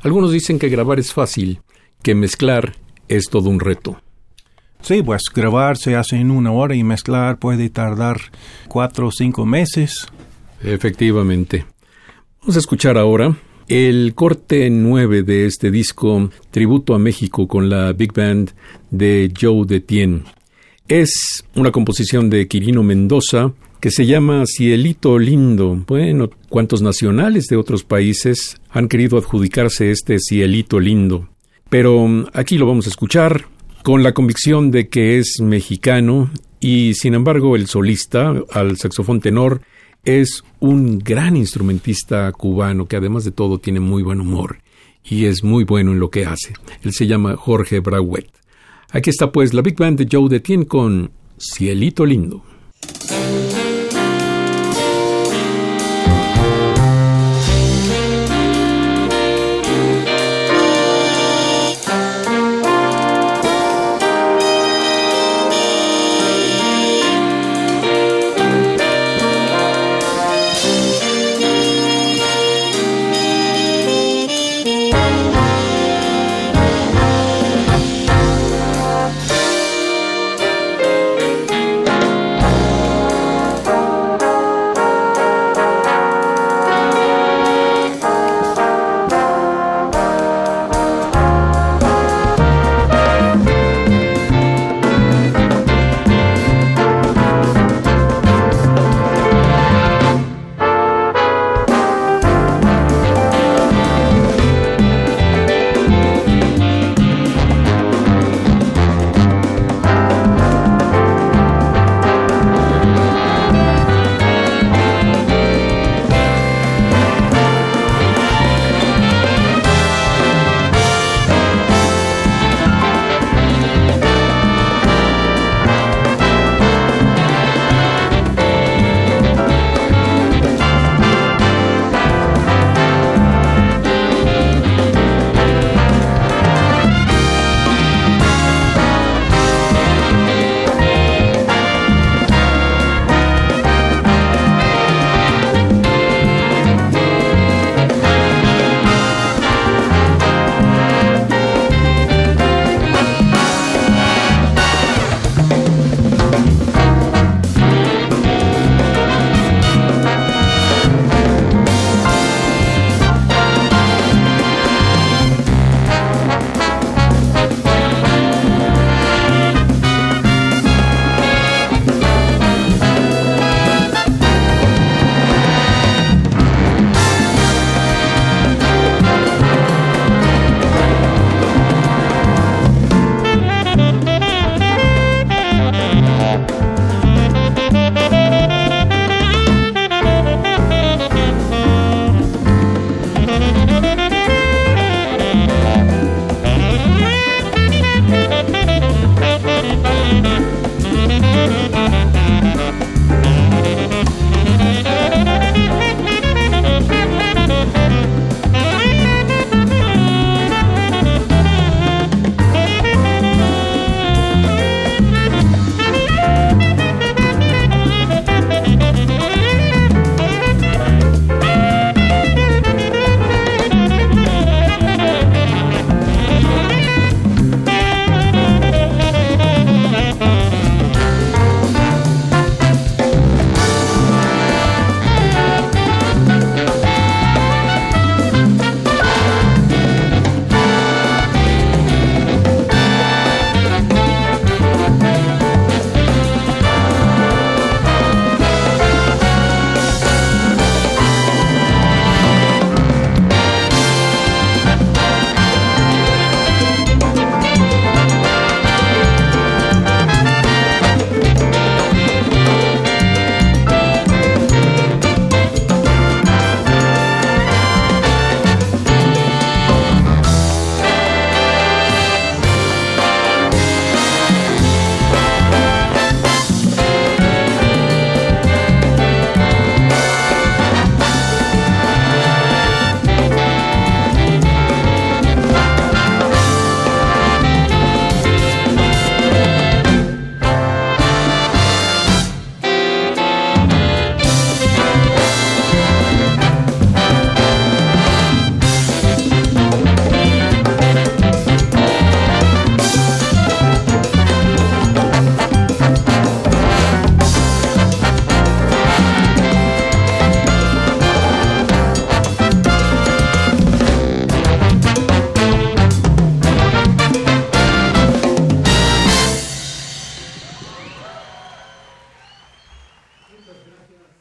Algunos 0.00 0.30
dicen 0.30 0.60
que 0.60 0.68
grabar 0.68 1.00
es 1.00 1.12
fácil, 1.12 1.60
que 2.02 2.14
mezclar 2.14 2.74
es 3.08 3.24
todo 3.30 3.50
un 3.50 3.58
reto. 3.58 4.00
Sí, 4.82 5.02
pues 5.02 5.22
grabar 5.34 5.76
se 5.76 5.96
hace 5.96 6.16
en 6.16 6.30
una 6.30 6.52
hora 6.52 6.76
y 6.76 6.84
mezclar 6.84 7.38
puede 7.38 7.68
tardar 7.70 8.20
cuatro 8.68 9.08
o 9.08 9.10
cinco 9.10 9.44
meses. 9.44 10.06
Efectivamente. 10.62 11.66
Vamos 12.40 12.54
a 12.54 12.60
escuchar 12.60 12.96
ahora 12.96 13.36
el 13.68 14.14
corte 14.14 14.70
9 14.70 15.22
de 15.22 15.46
este 15.46 15.70
disco, 15.70 16.30
Tributo 16.50 16.94
a 16.94 16.98
México 16.98 17.46
con 17.46 17.68
la 17.68 17.92
Big 17.92 18.12
Band 18.12 18.52
de 18.90 19.32
Joe 19.38 19.66
Detien, 19.66 20.24
es 20.88 21.44
una 21.54 21.70
composición 21.70 22.30
de 22.30 22.48
Quirino 22.48 22.82
Mendoza 22.82 23.52
que 23.80 23.90
se 23.90 24.06
llama 24.06 24.44
Cielito 24.46 25.18
Lindo. 25.18 25.84
Bueno, 25.86 26.30
¿cuántos 26.48 26.82
nacionales 26.82 27.46
de 27.46 27.56
otros 27.56 27.84
países 27.84 28.60
han 28.70 28.88
querido 28.88 29.18
adjudicarse 29.18 29.90
este 29.90 30.18
Cielito 30.18 30.80
Lindo? 30.80 31.28
Pero 31.68 31.98
um, 31.98 32.24
aquí 32.32 32.56
lo 32.56 32.66
vamos 32.66 32.86
a 32.86 32.90
escuchar 32.90 33.44
con 33.82 34.02
la 34.02 34.14
convicción 34.14 34.70
de 34.70 34.88
que 34.88 35.18
es 35.18 35.40
mexicano 35.40 36.30
y 36.58 36.94
sin 36.94 37.14
embargo 37.14 37.54
el 37.54 37.66
solista 37.66 38.34
al 38.50 38.78
saxofón 38.78 39.20
tenor 39.20 39.60
es 40.08 40.42
un 40.58 40.98
gran 40.98 41.36
instrumentista 41.36 42.32
cubano 42.32 42.86
que 42.86 42.96
además 42.96 43.24
de 43.24 43.30
todo 43.30 43.58
tiene 43.58 43.78
muy 43.78 44.02
buen 44.02 44.22
humor 44.22 44.60
y 45.04 45.26
es 45.26 45.44
muy 45.44 45.64
bueno 45.64 45.92
en 45.92 46.00
lo 46.00 46.10
que 46.10 46.24
hace. 46.24 46.54
Él 46.82 46.94
se 46.94 47.06
llama 47.06 47.36
Jorge 47.36 47.80
Brauet. 47.80 48.26
Aquí 48.90 49.10
está 49.10 49.30
pues 49.32 49.52
la 49.52 49.60
Big 49.60 49.76
Band 49.76 49.98
de 49.98 50.08
Joe 50.10 50.30
Detien 50.30 50.64
con 50.64 51.10
Cielito 51.38 52.06
Lindo. 52.06 52.42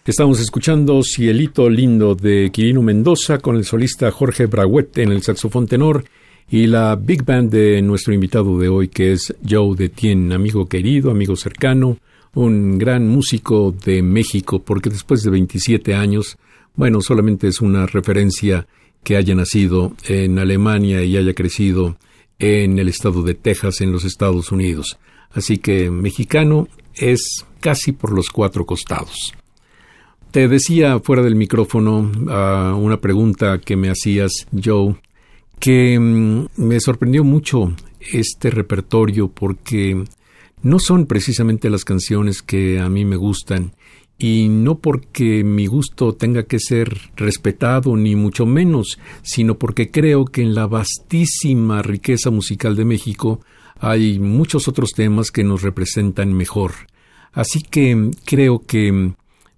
Estamos 0.07 0.39
escuchando 0.39 1.01
Cielito 1.03 1.69
Lindo 1.69 2.15
de 2.15 2.49
Quirino 2.49 2.81
Mendoza 2.81 3.39
con 3.39 3.57
el 3.57 3.65
solista 3.65 4.09
Jorge 4.09 4.45
Braguet 4.45 4.99
en 4.99 5.11
el 5.11 5.21
saxofón 5.21 5.67
tenor 5.67 6.05
y 6.49 6.67
la 6.67 6.95
big 6.95 7.25
band 7.25 7.51
de 7.51 7.81
nuestro 7.81 8.13
invitado 8.13 8.57
de 8.57 8.69
hoy 8.69 8.87
que 8.87 9.11
es 9.11 9.35
Joe 9.45 9.75
Detien, 9.75 10.31
amigo 10.31 10.65
querido, 10.69 11.11
amigo 11.11 11.35
cercano, 11.35 11.97
un 12.35 12.77
gran 12.77 13.05
músico 13.09 13.75
de 13.83 14.01
México 14.01 14.59
porque 14.59 14.89
después 14.89 15.23
de 15.23 15.31
27 15.31 15.93
años, 15.93 16.37
bueno, 16.73 17.01
solamente 17.01 17.49
es 17.49 17.59
una 17.59 17.85
referencia 17.85 18.65
que 19.03 19.17
haya 19.17 19.35
nacido 19.35 19.91
en 20.07 20.39
Alemania 20.39 21.03
y 21.03 21.17
haya 21.17 21.33
crecido 21.33 21.97
en 22.39 22.79
el 22.79 22.87
estado 22.87 23.23
de 23.23 23.33
Texas 23.33 23.81
en 23.81 23.91
los 23.91 24.05
Estados 24.05 24.53
Unidos. 24.53 24.97
Así 25.31 25.57
que 25.57 25.91
mexicano 25.91 26.69
es 26.95 27.43
casi 27.59 27.91
por 27.91 28.13
los 28.13 28.29
cuatro 28.29 28.65
costados. 28.65 29.33
Te 30.37 30.47
decía 30.47 30.99
fuera 30.99 31.23
del 31.23 31.33
micrófono 31.33 32.11
a 32.29 32.75
una 32.75 33.01
pregunta 33.01 33.57
que 33.57 33.75
me 33.75 33.89
hacías, 33.89 34.31
Joe, 34.53 34.95
que 35.59 35.97
mm, 35.99 36.45
me 36.57 36.79
sorprendió 36.79 37.23
mucho 37.23 37.73
este 37.99 38.51
repertorio 38.51 39.29
porque 39.29 40.03
no 40.61 40.77
son 40.77 41.07
precisamente 41.07 41.71
las 41.71 41.83
canciones 41.83 42.43
que 42.43 42.79
a 42.79 42.87
mí 42.87 43.03
me 43.03 43.15
gustan 43.15 43.71
y 44.19 44.47
no 44.47 44.77
porque 44.77 45.43
mi 45.43 45.65
gusto 45.65 46.13
tenga 46.13 46.43
que 46.43 46.59
ser 46.59 46.95
respetado 47.15 47.97
ni 47.97 48.15
mucho 48.15 48.45
menos, 48.45 48.99
sino 49.23 49.57
porque 49.57 49.89
creo 49.89 50.25
que 50.25 50.43
en 50.43 50.53
la 50.53 50.67
vastísima 50.67 51.81
riqueza 51.81 52.29
musical 52.29 52.75
de 52.75 52.85
México 52.85 53.39
hay 53.79 54.19
muchos 54.19 54.67
otros 54.67 54.91
temas 54.91 55.31
que 55.31 55.43
nos 55.43 55.63
representan 55.63 56.31
mejor. 56.31 56.73
Así 57.33 57.63
que 57.63 58.11
creo 58.23 58.59
que 58.67 59.15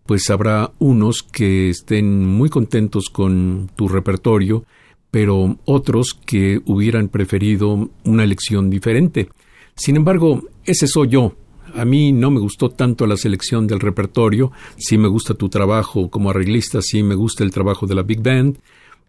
pues 0.09 0.27
habrá 0.31 0.71
unos 0.79 1.21
que 1.21 1.69
estén 1.69 2.25
muy 2.25 2.49
contentos 2.49 3.11
con 3.11 3.69
tu 3.75 3.87
repertorio, 3.87 4.65
pero 5.11 5.59
otros 5.65 6.17
que 6.25 6.59
hubieran 6.65 7.09
preferido 7.09 7.91
una 8.05 8.23
elección 8.23 8.71
diferente. 8.71 9.29
Sin 9.75 9.97
embargo, 9.97 10.41
ese 10.65 10.87
soy 10.87 11.09
yo. 11.09 11.35
A 11.75 11.85
mí 11.85 12.11
no 12.11 12.31
me 12.31 12.39
gustó 12.39 12.69
tanto 12.69 13.05
la 13.05 13.17
selección 13.17 13.67
del 13.67 13.79
repertorio, 13.79 14.51
sí 14.77 14.97
me 14.97 15.07
gusta 15.07 15.35
tu 15.35 15.47
trabajo 15.47 16.09
como 16.09 16.31
arreglista, 16.31 16.81
sí 16.81 17.03
me 17.03 17.13
gusta 17.13 17.43
el 17.43 17.51
trabajo 17.51 17.85
de 17.85 17.93
la 17.93 18.01
Big 18.01 18.23
Band, 18.23 18.57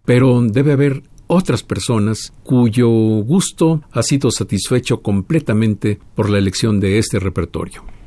pero 0.05 0.43
debe 0.43 0.73
haber 0.73 1.03
otras 1.29 1.63
personas 1.63 2.31
cuyo 2.43 2.91
gusto 2.91 3.81
ha 3.91 4.03
sido 4.03 4.31
satisfecho 4.31 5.01
completamente 5.01 5.99
por 6.15 6.29
la 6.29 6.37
elección 6.37 6.79
de 6.79 6.99
este 6.99 7.19
repertorio. 7.19 8.00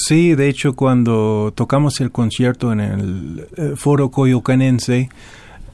Sí, 0.00 0.36
de 0.36 0.48
hecho, 0.48 0.74
cuando 0.74 1.52
tocamos 1.56 2.00
el 2.00 2.12
concierto 2.12 2.72
en 2.72 2.80
el 2.80 3.48
eh, 3.56 3.72
Foro 3.74 4.12
Coyocanense, 4.12 5.08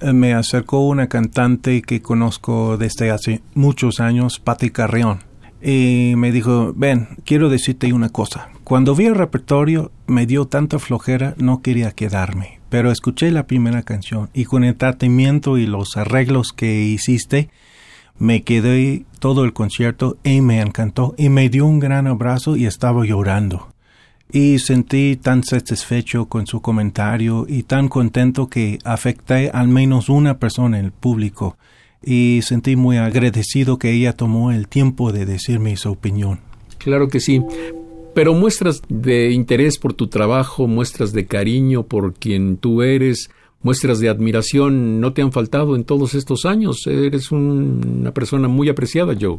eh, 0.00 0.12
me 0.14 0.32
acercó 0.32 0.88
una 0.88 1.08
cantante 1.08 1.82
que 1.82 2.00
conozco 2.00 2.78
desde 2.78 3.10
hace 3.10 3.42
muchos 3.54 4.00
años, 4.00 4.38
Patti 4.38 4.70
Carrión, 4.70 5.18
y 5.62 6.14
me 6.16 6.32
dijo, 6.32 6.72
ven, 6.74 7.08
quiero 7.26 7.50
decirte 7.50 7.92
una 7.92 8.08
cosa. 8.08 8.48
Cuando 8.64 8.94
vi 8.94 9.04
el 9.04 9.14
repertorio 9.14 9.92
me 10.06 10.24
dio 10.24 10.46
tanta 10.46 10.78
flojera, 10.78 11.34
no 11.36 11.60
quería 11.60 11.90
quedarme, 11.90 12.60
pero 12.70 12.90
escuché 12.90 13.30
la 13.30 13.46
primera 13.46 13.82
canción 13.82 14.30
y 14.32 14.46
con 14.46 14.64
el 14.64 14.74
tratamiento 14.74 15.58
y 15.58 15.66
los 15.66 15.98
arreglos 15.98 16.54
que 16.54 16.82
hiciste, 16.82 17.50
me 18.18 18.42
quedé 18.42 19.04
todo 19.18 19.44
el 19.44 19.52
concierto 19.52 20.16
y 20.24 20.40
me 20.40 20.62
encantó 20.62 21.14
y 21.18 21.28
me 21.28 21.50
dio 21.50 21.66
un 21.66 21.78
gran 21.78 22.06
abrazo 22.06 22.56
y 22.56 22.64
estaba 22.64 23.04
llorando 23.04 23.73
y 24.32 24.58
sentí 24.58 25.16
tan 25.16 25.44
satisfecho 25.44 26.26
con 26.26 26.46
su 26.46 26.60
comentario 26.60 27.46
y 27.48 27.64
tan 27.64 27.88
contento 27.88 28.48
que 28.48 28.78
afecté 28.84 29.50
al 29.50 29.68
menos 29.68 30.08
una 30.08 30.38
persona 30.38 30.78
en 30.78 30.86
el 30.86 30.92
público 30.92 31.56
y 32.02 32.40
sentí 32.42 32.76
muy 32.76 32.98
agradecido 32.98 33.78
que 33.78 33.92
ella 33.92 34.12
tomó 34.12 34.52
el 34.52 34.68
tiempo 34.68 35.12
de 35.12 35.24
decirme 35.24 35.76
su 35.76 35.90
opinión. 35.90 36.40
Claro 36.78 37.08
que 37.08 37.20
sí. 37.20 37.42
Pero 38.14 38.34
muestras 38.34 38.82
de 38.88 39.32
interés 39.32 39.78
por 39.78 39.94
tu 39.94 40.06
trabajo, 40.06 40.68
muestras 40.68 41.12
de 41.12 41.26
cariño 41.26 41.84
por 41.84 42.14
quien 42.14 42.58
tú 42.58 42.82
eres, 42.82 43.30
muestras 43.62 43.98
de 43.98 44.08
admiración 44.08 45.00
no 45.00 45.12
te 45.12 45.22
han 45.22 45.32
faltado 45.32 45.74
en 45.74 45.84
todos 45.84 46.14
estos 46.14 46.44
años. 46.44 46.86
Eres 46.86 47.32
una 47.32 48.12
persona 48.12 48.46
muy 48.46 48.68
apreciada, 48.68 49.16
Joe. 49.18 49.38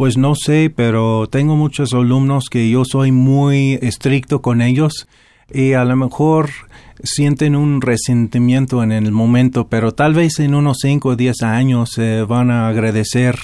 Pues 0.00 0.16
no 0.16 0.34
sé, 0.34 0.72
pero 0.74 1.28
tengo 1.28 1.56
muchos 1.56 1.92
alumnos 1.92 2.48
que 2.50 2.70
yo 2.70 2.86
soy 2.86 3.12
muy 3.12 3.74
estricto 3.82 4.40
con 4.40 4.62
ellos 4.62 5.06
y 5.52 5.74
a 5.74 5.84
lo 5.84 5.94
mejor 5.94 6.48
sienten 7.02 7.54
un 7.54 7.82
resentimiento 7.82 8.82
en 8.82 8.92
el 8.92 9.12
momento, 9.12 9.68
pero 9.68 9.92
tal 9.92 10.14
vez 10.14 10.40
en 10.40 10.54
unos 10.54 10.78
5 10.80 11.06
o 11.06 11.16
10 11.16 11.42
años 11.42 11.90
se 11.90 12.22
van 12.22 12.50
a 12.50 12.68
agradecer 12.68 13.36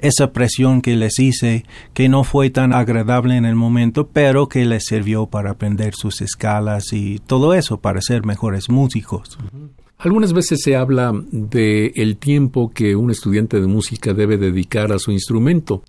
esa 0.00 0.32
presión 0.32 0.82
que 0.82 0.96
les 0.96 1.16
hice, 1.20 1.64
que 1.94 2.08
no 2.08 2.24
fue 2.24 2.50
tan 2.50 2.74
agradable 2.74 3.36
en 3.36 3.44
el 3.44 3.54
momento, 3.54 4.08
pero 4.08 4.48
que 4.48 4.64
les 4.64 4.86
sirvió 4.86 5.26
para 5.26 5.52
aprender 5.52 5.94
sus 5.94 6.22
escalas 6.22 6.92
y 6.92 7.20
todo 7.20 7.54
eso 7.54 7.78
para 7.80 8.00
ser 8.00 8.26
mejores 8.26 8.68
músicos. 8.68 9.38
Algunas 9.96 10.32
veces 10.32 10.58
se 10.64 10.74
habla 10.74 11.12
de 11.30 11.92
el 11.94 12.16
tiempo 12.16 12.72
que 12.74 12.96
un 12.96 13.12
estudiante 13.12 13.60
de 13.60 13.68
música 13.68 14.12
debe 14.12 14.38
dedicar 14.38 14.90
a 14.90 14.98
su 14.98 15.12
instrumento. 15.12 15.84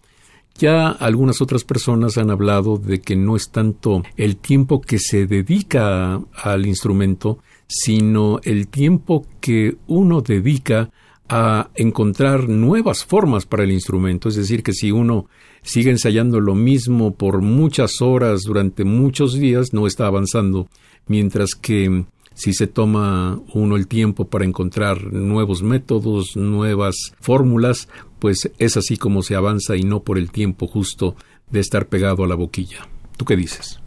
Ya 0.56 0.90
algunas 0.90 1.42
otras 1.42 1.64
personas 1.64 2.18
han 2.18 2.30
hablado 2.30 2.78
de 2.78 3.02
que 3.02 3.16
no 3.16 3.36
es 3.36 3.50
tanto 3.50 4.04
el 4.16 4.38
tiempo 4.38 4.82
que 4.82 5.00
se 5.00 5.26
dedica 5.26 6.22
al 6.34 6.66
instrumento, 6.66 7.40
sino 7.68 8.40
el 8.44 8.68
tiempo 8.68 9.26
que 9.40 9.78
uno 9.88 10.22
dedica 10.22 10.92
a 11.30 11.70
encontrar 11.76 12.50
nuevas 12.50 13.06
formas 13.06 13.46
para 13.46 13.64
el 13.64 13.72
instrumento. 13.72 14.28
Es 14.28 14.36
decir, 14.36 14.64
que 14.64 14.74
si 14.74 14.92
uno 14.92 15.28
sigue 15.62 15.90
ensayando 15.90 16.42
lo 16.42 16.56
mismo 16.56 17.16
por 17.16 17.42
muchas 17.42 18.02
horas 18.02 18.42
durante 18.42 18.84
muchos 18.84 19.34
días, 19.34 19.74
no 19.74 19.88
está 19.88 20.08
avanzando, 20.08 20.68
mientras 21.08 21.56
que 21.56 22.04
si 22.42 22.54
se 22.54 22.66
toma 22.66 23.40
uno 23.54 23.76
el 23.76 23.88
tiempo 23.88 24.26
para 24.26 24.46
encontrar 24.46 25.14
nuevos 25.14 25.62
métodos, 25.62 26.36
nuevas 26.36 26.96
fórmulas, 27.20 27.88
pues 28.18 28.50
es 28.58 28.78
así 28.78 28.98
como 28.98 29.22
se 29.22 29.36
avanza 29.36 29.76
y 29.78 29.84
no 29.84 30.02
por 30.02 30.18
el 30.18 30.32
tiempo 30.32 30.66
justo 30.66 31.16
de 31.52 31.60
estar 31.60 31.86
pegado 31.86 32.24
a 32.24 32.28
la 32.28 32.34
boquilla. 32.34 32.88
¿Tú 33.16 33.26
qué 33.26 33.36
dices? 33.36 33.80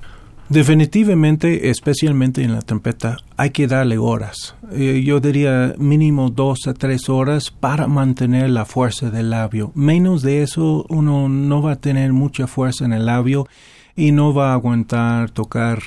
Definitivamente, 0.49 1.69
especialmente 1.69 2.45
en 2.45 2.53
la 2.53 2.63
trompeta, 2.63 3.17
hay 3.37 3.51
que 3.51 3.67
darle 3.67 3.99
horas. 3.99 4.55
Eh, 4.71 5.03
yo 5.05 5.19
diría 5.19 5.75
mínimo 5.77 6.31
dos 6.31 6.69
a 6.69 6.75
tres 6.75 7.09
horas 7.09 7.51
para 7.51 7.89
mantener 7.89 8.51
la 8.51 8.67
fuerza 8.67 9.11
del 9.11 9.31
labio. 9.31 9.73
Menos 9.75 10.23
de 10.23 10.43
eso, 10.43 10.87
uno 10.91 11.29
no 11.29 11.61
va 11.61 11.73
a 11.73 11.81
tener 11.81 12.13
mucha 12.13 12.47
fuerza 12.47 12.85
en 12.85 12.93
el 12.93 13.07
labio 13.07 13.49
y 13.97 14.13
no 14.13 14.35
va 14.35 14.51
a 14.51 14.55
aguantar 14.55 15.31
tocar 15.31 15.81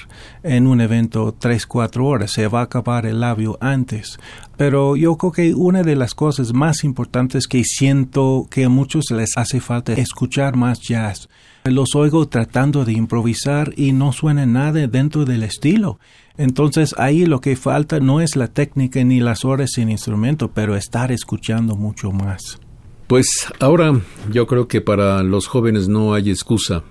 en 0.43 0.67
un 0.67 0.81
evento 0.81 1.35
tres, 1.37 1.65
cuatro 1.65 2.05
horas. 2.05 2.31
Se 2.31 2.47
va 2.47 2.61
a 2.61 2.63
acabar 2.63 3.05
el 3.05 3.19
labio 3.19 3.57
antes. 3.59 4.17
Pero 4.55 4.95
yo 4.95 5.17
creo 5.17 5.31
que 5.31 5.53
una 5.53 5.83
de 5.83 5.95
las 5.95 6.15
cosas 6.15 6.53
más 6.53 6.83
importantes 6.83 7.47
que 7.47 7.63
siento 7.63 8.47
que 8.49 8.65
a 8.65 8.69
muchos 8.69 9.11
les 9.11 9.37
hace 9.37 9.59
falta 9.59 9.93
es 9.93 9.99
escuchar 9.99 10.55
más 10.55 10.79
jazz. 10.79 11.29
Los 11.65 11.95
oigo 11.95 12.27
tratando 12.27 12.85
de 12.85 12.93
improvisar 12.93 13.73
y 13.75 13.91
no 13.91 14.13
suena 14.13 14.45
nada 14.45 14.87
dentro 14.87 15.25
del 15.25 15.43
estilo. 15.43 15.99
Entonces 16.37 16.95
ahí 16.97 17.25
lo 17.25 17.41
que 17.41 17.57
falta 17.57 17.99
no 17.99 18.21
es 18.21 18.35
la 18.35 18.47
técnica 18.47 19.03
ni 19.03 19.19
las 19.19 19.43
horas 19.43 19.71
sin 19.73 19.89
instrumento, 19.89 20.51
pero 20.51 20.77
estar 20.77 21.11
escuchando 21.11 21.75
mucho 21.75 22.11
más. 22.11 22.59
Pues 23.07 23.27
ahora 23.59 23.99
yo 24.31 24.47
creo 24.47 24.67
que 24.67 24.81
para 24.81 25.23
los 25.23 25.47
jóvenes 25.47 25.87
no 25.89 26.13
hay 26.13 26.29
excusa 26.29 26.83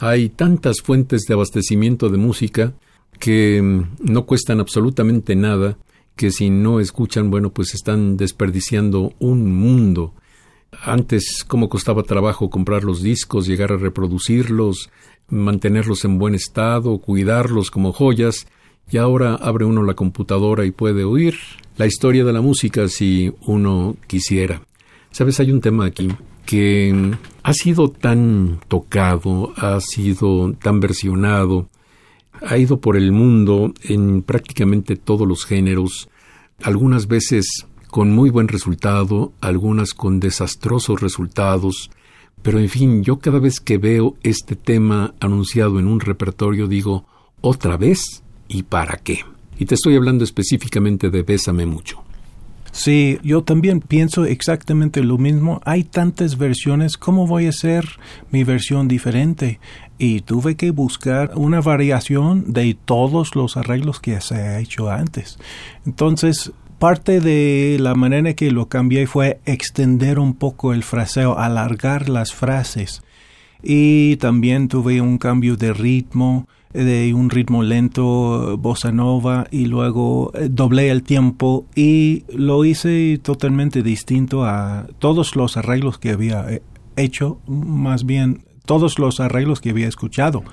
hay 0.00 0.30
tantas 0.30 0.80
fuentes 0.80 1.26
de 1.26 1.34
abastecimiento 1.34 2.08
de 2.08 2.16
música 2.16 2.72
que 3.18 3.60
mm, 3.60 4.10
no 4.10 4.24
cuestan 4.24 4.58
absolutamente 4.58 5.36
nada, 5.36 5.76
que 6.16 6.30
si 6.30 6.48
no 6.48 6.80
escuchan, 6.80 7.30
bueno, 7.30 7.50
pues 7.50 7.74
están 7.74 8.16
desperdiciando 8.16 9.12
un 9.18 9.52
mundo. 9.52 10.14
Antes, 10.82 11.44
cómo 11.46 11.68
costaba 11.68 12.02
trabajo 12.02 12.48
comprar 12.48 12.82
los 12.82 13.02
discos, 13.02 13.46
llegar 13.46 13.72
a 13.72 13.76
reproducirlos, 13.76 14.90
mantenerlos 15.28 16.04
en 16.06 16.18
buen 16.18 16.34
estado, 16.34 16.98
cuidarlos 16.98 17.70
como 17.70 17.92
joyas, 17.92 18.46
y 18.90 18.96
ahora 18.96 19.34
abre 19.34 19.66
uno 19.66 19.82
la 19.82 19.94
computadora 19.94 20.64
y 20.64 20.70
puede 20.70 21.04
oír 21.04 21.34
la 21.76 21.86
historia 21.86 22.24
de 22.24 22.32
la 22.32 22.40
música 22.40 22.88
si 22.88 23.32
uno 23.42 23.96
quisiera. 24.06 24.62
Sabes, 25.10 25.40
hay 25.40 25.52
un 25.52 25.60
tema 25.60 25.84
aquí 25.84 26.08
que 26.50 27.14
ha 27.44 27.52
sido 27.52 27.90
tan 27.90 28.58
tocado, 28.66 29.52
ha 29.56 29.80
sido 29.80 30.52
tan 30.54 30.80
versionado, 30.80 31.68
ha 32.44 32.58
ido 32.58 32.80
por 32.80 32.96
el 32.96 33.12
mundo 33.12 33.72
en 33.84 34.22
prácticamente 34.22 34.96
todos 34.96 35.28
los 35.28 35.44
géneros, 35.44 36.08
algunas 36.60 37.06
veces 37.06 37.66
con 37.88 38.10
muy 38.10 38.30
buen 38.30 38.48
resultado, 38.48 39.32
algunas 39.40 39.94
con 39.94 40.18
desastrosos 40.18 41.00
resultados, 41.00 41.92
pero 42.42 42.58
en 42.58 42.68
fin, 42.68 43.04
yo 43.04 43.20
cada 43.20 43.38
vez 43.38 43.60
que 43.60 43.78
veo 43.78 44.16
este 44.24 44.56
tema 44.56 45.14
anunciado 45.20 45.78
en 45.78 45.86
un 45.86 46.00
repertorio 46.00 46.66
digo, 46.66 47.06
otra 47.40 47.76
vez, 47.76 48.24
¿y 48.48 48.64
para 48.64 48.96
qué? 48.96 49.20
y 49.60 49.66
te 49.66 49.74
estoy 49.74 49.94
hablando 49.94 50.24
específicamente 50.24 51.10
de 51.10 51.22
Bésame 51.22 51.66
mucho. 51.66 52.02
Sí, 52.72 53.18
yo 53.22 53.42
también 53.42 53.80
pienso 53.80 54.24
exactamente 54.24 55.02
lo 55.02 55.18
mismo. 55.18 55.60
Hay 55.64 55.84
tantas 55.84 56.38
versiones, 56.38 56.96
¿cómo 56.96 57.26
voy 57.26 57.46
a 57.46 57.50
hacer 57.50 57.84
mi 58.30 58.44
versión 58.44 58.86
diferente? 58.88 59.58
Y 59.98 60.20
tuve 60.20 60.54
que 60.54 60.70
buscar 60.70 61.32
una 61.34 61.60
variación 61.60 62.52
de 62.52 62.76
todos 62.84 63.34
los 63.34 63.56
arreglos 63.56 64.00
que 64.00 64.20
se 64.20 64.34
ha 64.34 64.60
hecho 64.60 64.90
antes. 64.90 65.38
Entonces, 65.84 66.52
parte 66.78 67.20
de 67.20 67.76
la 67.80 67.94
manera 67.94 68.34
que 68.34 68.50
lo 68.50 68.68
cambié 68.68 69.06
fue 69.06 69.40
extender 69.44 70.18
un 70.18 70.34
poco 70.34 70.72
el 70.72 70.82
fraseo, 70.82 71.38
alargar 71.38 72.08
las 72.08 72.32
frases. 72.32 73.02
Y 73.62 74.16
también 74.16 74.68
tuve 74.68 75.00
un 75.00 75.18
cambio 75.18 75.56
de 75.56 75.74
ritmo 75.74 76.46
de 76.72 77.12
un 77.14 77.30
ritmo 77.30 77.62
lento, 77.62 78.56
bossa 78.58 78.92
nova, 78.92 79.46
y 79.50 79.66
luego 79.66 80.32
eh, 80.34 80.48
doblé 80.50 80.90
el 80.90 81.02
tiempo 81.02 81.66
y 81.74 82.24
lo 82.32 82.64
hice 82.64 83.18
totalmente 83.22 83.82
distinto 83.82 84.44
a 84.44 84.86
todos 84.98 85.36
los 85.36 85.56
arreglos 85.56 85.98
que 85.98 86.10
había 86.10 86.50
eh, 86.50 86.62
hecho, 86.96 87.40
más 87.46 88.04
bien 88.04 88.44
todos 88.64 88.98
los 88.98 89.20
arreglos 89.20 89.60
que 89.60 89.70
había 89.70 89.88
escuchado. 89.88 90.44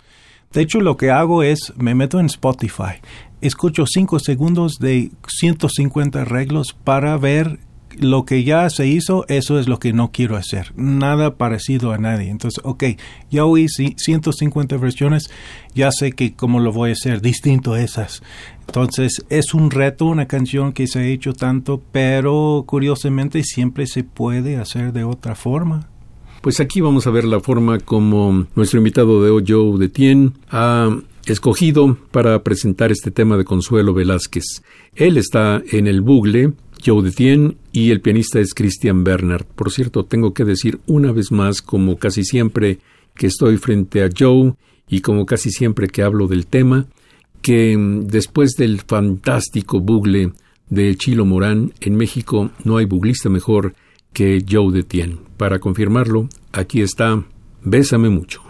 De 0.54 0.62
hecho, 0.62 0.80
lo 0.80 0.98
que 0.98 1.12
hago 1.12 1.44
es, 1.44 1.74
me 1.78 1.94
meto 1.94 2.20
en 2.20 2.28
Spotify, 2.28 3.02
escucho 3.42 3.86
5 3.86 4.20
segundos 4.20 4.80
de 4.80 5.12
150 5.28 6.22
arreglos 6.22 6.76
para 6.84 7.18
ver 7.18 7.60
lo 8.00 8.26
que 8.26 8.44
ya 8.44 8.70
se 8.70 8.88
hizo, 8.88 9.26
eso 9.28 9.60
es 9.60 9.68
lo 9.68 9.80
que 9.80 9.94
no 9.94 10.12
quiero 10.12 10.36
hacer. 10.36 10.74
Nada 10.76 11.36
parecido 11.36 11.92
a 11.92 11.98
nadie. 11.98 12.30
Entonces, 12.30 12.62
ok, 12.64 12.84
ya 13.30 13.46
oí 13.46 13.68
150 13.68 14.78
versiones, 14.78 15.30
ya 15.74 15.92
sé 15.92 16.12
que 16.12 16.34
cómo 16.34 16.60
lo 16.60 16.72
voy 16.72 16.92
a 16.92 16.94
hacer, 16.94 17.22
distinto 17.22 17.74
a 17.74 17.82
esas. 17.82 18.22
Entonces, 18.68 19.26
es 19.30 19.54
un 19.54 19.72
reto, 19.72 20.06
una 20.06 20.28
canción 20.28 20.74
que 20.74 20.88
se 20.88 21.00
ha 21.00 21.06
hecho 21.06 21.34
tanto, 21.34 21.82
pero 21.92 22.64
curiosamente 22.68 23.44
siempre 23.44 23.88
se 23.88 24.04
puede 24.04 24.58
hacer 24.58 24.94
de 24.94 25.04
otra 25.04 25.36
forma. 25.36 25.90
Pues 26.42 26.60
aquí 26.60 26.82
vamos 26.82 27.08
a 27.08 27.12
ver 27.12 27.26
la 27.26 27.40
forma 27.40 27.80
como 27.80 28.46
nuestro 28.56 28.78
invitado 28.78 29.24
de 29.24 29.32
hoy, 29.32 29.44
Joe 29.48 29.78
de 29.80 29.90
Tien, 29.90 30.34
ha 30.50 30.96
escogido 31.26 31.98
para 32.12 32.44
presentar 32.44 32.92
este 32.92 33.12
tema 33.12 33.38
de 33.38 33.44
Consuelo 33.44 33.94
Velázquez. 33.94 34.46
Él 34.96 35.18
está 35.18 35.62
en 35.72 35.88
el 35.88 36.02
bugle 36.02 36.54
Joe 36.84 37.04
Detien 37.04 37.58
y 37.72 37.92
el 37.92 38.02
pianista 38.02 38.40
es 38.40 38.54
Christian 38.54 39.04
Bernard. 39.04 39.46
Por 39.46 39.72
cierto, 39.72 40.06
tengo 40.06 40.34
que 40.34 40.46
decir 40.46 40.80
una 40.88 41.12
vez 41.12 41.32
más, 41.32 41.62
como 41.62 41.98
casi 41.98 42.24
siempre 42.24 42.80
que 43.16 43.28
estoy 43.28 43.58
frente 43.58 44.04
a 44.04 44.10
Joe 44.16 44.54
y 44.88 45.02
como 45.02 45.26
casi 45.26 45.52
siempre 45.52 45.88
que 45.88 46.04
hablo 46.04 46.28
del 46.28 46.48
tema, 46.48 46.88
que 47.42 47.78
mm, 47.78 48.08
después 48.08 48.52
del 48.58 48.82
fantástico 48.82 49.80
bugle 49.80 50.34
de 50.70 50.96
Chilo 50.96 51.26
Morán, 51.26 51.74
en 51.82 51.96
México 51.96 52.52
no 52.64 52.78
hay 52.78 52.86
buglista 52.86 53.30
mejor 53.30 53.74
que 54.14 54.44
Joe 54.50 54.74
Detien. 54.74 55.20
Para 55.38 55.60
confirmarlo, 55.60 56.30
aquí 56.52 56.82
está 56.82 57.24
Bésame 57.64 58.10
mucho. 58.10 58.47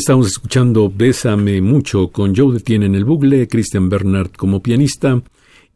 Estamos 0.00 0.28
escuchando 0.28 0.90
Bésame 0.90 1.60
mucho 1.60 2.08
con 2.08 2.34
Joe 2.34 2.54
Detiene 2.54 2.86
en 2.86 2.94
el 2.94 3.04
bugle, 3.04 3.46
Christian 3.46 3.90
Bernard 3.90 4.30
como 4.30 4.62
pianista 4.62 5.22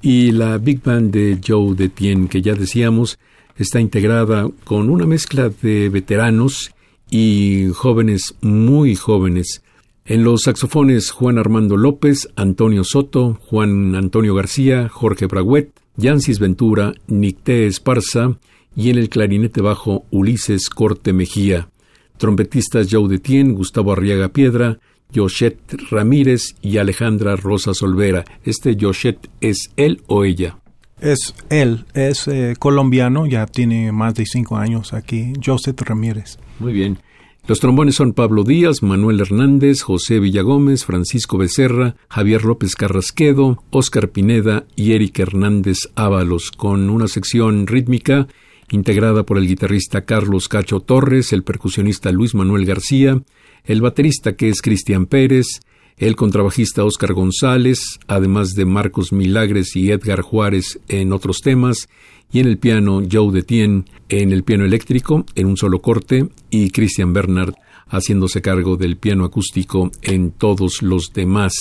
y 0.01 0.33
la 0.33 0.57
Big 0.57 0.83
Band 0.83 1.13
de 1.13 1.39
Joe 1.47 1.75
Detiene 1.75 2.27
que 2.31 2.41
ya 2.41 2.55
decíamos 2.55 3.19
está 3.59 3.81
integrada 3.81 4.49
con 4.65 4.89
una 4.89 5.05
mezcla 5.05 5.51
de 5.51 5.91
veteranos 5.91 6.73
y 7.11 7.69
jóvenes 7.75 8.35
muy 8.41 8.95
jóvenes. 8.95 9.63
En 10.07 10.25
los 10.25 10.45
saxofones 10.45 11.11
Juan 11.11 11.37
Armando 11.37 11.77
López, 11.77 12.31
Antonio 12.35 12.83
Soto, 12.83 13.39
Juan 13.43 13.95
Antonio 13.95 14.35
García, 14.35 14.89
Jorge 14.89 15.27
Braguet, 15.27 15.69
Yancis 15.99 16.39
Ventura, 16.39 16.95
Nicté 17.09 17.67
Esparza 17.67 18.39
y 18.75 18.89
en 18.89 18.97
el 18.97 19.11
clarinete 19.11 19.61
bajo 19.61 20.07
Ulises 20.11 20.71
Corte 20.71 21.13
Mejía. 21.13 21.69
Trompetistas 22.17 22.89
Joe 22.91 23.09
Detien, 23.09 23.55
Gustavo 23.55 23.93
Arriaga 23.93 24.29
Piedra, 24.29 24.79
Yoshet 25.13 25.59
Ramírez 25.91 26.57
y 26.63 26.79
Alejandra 26.79 27.37
Rosa 27.37 27.75
Solvera. 27.75 28.25
¿Este 28.45 28.77
Yoshet 28.77 29.29
es 29.41 29.71
él 29.77 30.03
o 30.07 30.25
ella? 30.25 30.59
Es 31.01 31.35
él, 31.51 31.85
es 31.95 32.29
eh, 32.29 32.55
colombiano, 32.59 33.27
ya 33.27 33.47
tiene 33.47 33.93
más 33.93 34.15
de 34.15 34.27
cinco 34.27 34.57
años 34.57 34.93
aquí, 34.93 35.33
Joseph 35.45 35.81
Ramírez. 35.81 36.39
Muy 36.59 36.73
bien. 36.73 36.99
Los 37.47 37.61
trombones 37.61 37.97
son 37.97 38.15
Pablo 38.15 38.43
Díaz, 38.43 38.83
Manuel 38.83 39.21
Hernández, 39.21 39.83
José 39.83 40.19
Villagómez, 40.19 40.87
Francisco 40.87 41.37
Becerra, 41.37 41.95
Javier 42.09 42.43
López 42.45 42.75
Carrasquedo, 42.75 43.63
Óscar 43.69 44.09
Pineda 44.09 44.65
y 44.77 44.93
Eric 44.93 45.19
Hernández 45.19 45.91
Ábalos, 45.95 46.53
con 46.53 46.89
una 46.89 47.07
sección 47.07 47.67
rítmica 47.67 48.29
integrada 48.75 49.25
por 49.25 49.39
el 49.39 49.47
guitarrista 49.47 50.05
Carlos 50.05 50.49
Cacho 50.49 50.81
Torres, 50.81 51.33
el 51.33 51.45
percusionista 51.45 52.13
Luis 52.13 52.35
Manuel 52.35 52.67
García, 52.67 53.23
el 53.65 53.81
baterista 53.81 54.37
que 54.37 54.49
es 54.49 54.61
Cristian 54.61 55.07
Pérez, 55.07 55.61
el 55.97 56.17
contrabajista 56.17 56.85
Óscar 56.85 57.15
González, 57.15 58.01
además 58.09 58.51
de 58.51 58.65
Marcos 58.65 59.13
Milagres 59.13 59.77
y 59.77 59.91
Edgar 59.91 60.23
Juárez 60.23 60.81
en 60.89 61.13
otros 61.13 61.41
temas, 61.41 61.89
y 62.33 62.41
en 62.41 62.49
el 62.49 62.59
piano 62.59 63.03
Joe 63.11 63.33
Detien 63.33 63.85
en 64.09 64.33
el 64.33 64.43
piano 64.43 64.65
eléctrico 64.65 65.25
en 65.35 65.47
un 65.47 65.57
solo 65.57 65.81
corte 65.81 66.29
y 66.51 66.71
Christian 66.71 67.13
Bernard 67.13 67.55
haciéndose 67.87 68.43
cargo 68.43 68.77
del 68.77 68.97
piano 68.97 69.25
acústico 69.25 69.91
en 70.03 70.33
todos 70.33 70.83
los 70.83 71.13
demás. 71.13 71.55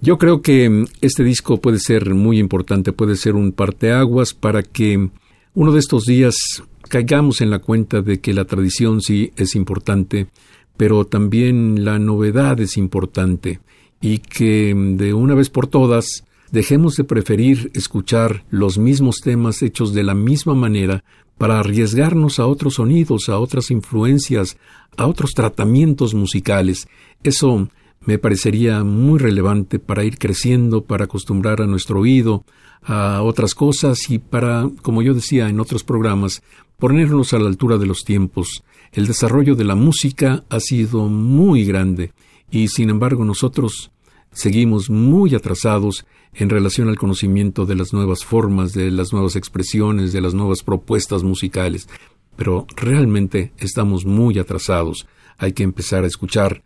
Yo 0.00 0.16
creo 0.16 0.42
que 0.42 0.84
este 1.00 1.24
disco 1.24 1.60
puede 1.60 1.80
ser 1.80 2.14
muy 2.14 2.38
importante, 2.38 2.92
puede 2.92 3.16
ser 3.16 3.34
un 3.34 3.52
parteaguas 3.52 4.32
para 4.32 4.62
que 4.62 5.10
uno 5.58 5.72
de 5.72 5.80
estos 5.80 6.04
días 6.04 6.36
caigamos 6.82 7.40
en 7.40 7.50
la 7.50 7.58
cuenta 7.58 8.00
de 8.00 8.20
que 8.20 8.32
la 8.32 8.44
tradición 8.44 9.00
sí 9.00 9.32
es 9.34 9.56
importante, 9.56 10.28
pero 10.76 11.04
también 11.04 11.84
la 11.84 11.98
novedad 11.98 12.60
es 12.60 12.76
importante 12.76 13.58
y 14.00 14.18
que 14.18 14.72
de 14.72 15.14
una 15.14 15.34
vez 15.34 15.50
por 15.50 15.66
todas 15.66 16.22
dejemos 16.52 16.94
de 16.94 17.02
preferir 17.02 17.72
escuchar 17.74 18.44
los 18.50 18.78
mismos 18.78 19.16
temas 19.20 19.60
hechos 19.62 19.92
de 19.92 20.04
la 20.04 20.14
misma 20.14 20.54
manera 20.54 21.02
para 21.38 21.58
arriesgarnos 21.58 22.38
a 22.38 22.46
otros 22.46 22.74
sonidos, 22.74 23.28
a 23.28 23.40
otras 23.40 23.72
influencias, 23.72 24.58
a 24.96 25.08
otros 25.08 25.32
tratamientos 25.32 26.14
musicales. 26.14 26.86
Eso 27.24 27.68
me 28.08 28.18
parecería 28.18 28.84
muy 28.84 29.18
relevante 29.18 29.78
para 29.78 30.02
ir 30.02 30.16
creciendo, 30.16 30.82
para 30.82 31.04
acostumbrar 31.04 31.60
a 31.60 31.66
nuestro 31.66 32.00
oído 32.00 32.42
a 32.82 33.20
otras 33.20 33.54
cosas 33.54 34.08
y 34.08 34.18
para, 34.18 34.66
como 34.80 35.02
yo 35.02 35.12
decía 35.12 35.50
en 35.50 35.60
otros 35.60 35.84
programas, 35.84 36.42
ponernos 36.78 37.34
a 37.34 37.38
la 37.38 37.48
altura 37.48 37.76
de 37.76 37.84
los 37.84 38.04
tiempos. 38.04 38.64
El 38.92 39.06
desarrollo 39.06 39.56
de 39.56 39.64
la 39.64 39.74
música 39.74 40.42
ha 40.48 40.58
sido 40.58 41.06
muy 41.08 41.66
grande 41.66 42.14
y 42.50 42.68
sin 42.68 42.88
embargo 42.88 43.26
nosotros 43.26 43.90
seguimos 44.32 44.88
muy 44.88 45.34
atrasados 45.34 46.06
en 46.32 46.48
relación 46.48 46.88
al 46.88 46.96
conocimiento 46.96 47.66
de 47.66 47.74
las 47.74 47.92
nuevas 47.92 48.24
formas, 48.24 48.72
de 48.72 48.90
las 48.90 49.12
nuevas 49.12 49.36
expresiones, 49.36 50.14
de 50.14 50.22
las 50.22 50.32
nuevas 50.32 50.62
propuestas 50.62 51.24
musicales. 51.24 51.90
Pero 52.36 52.66
realmente 52.74 53.52
estamos 53.58 54.06
muy 54.06 54.38
atrasados. 54.38 55.06
Hay 55.36 55.52
que 55.52 55.62
empezar 55.62 56.04
a 56.04 56.06
escuchar 56.06 56.62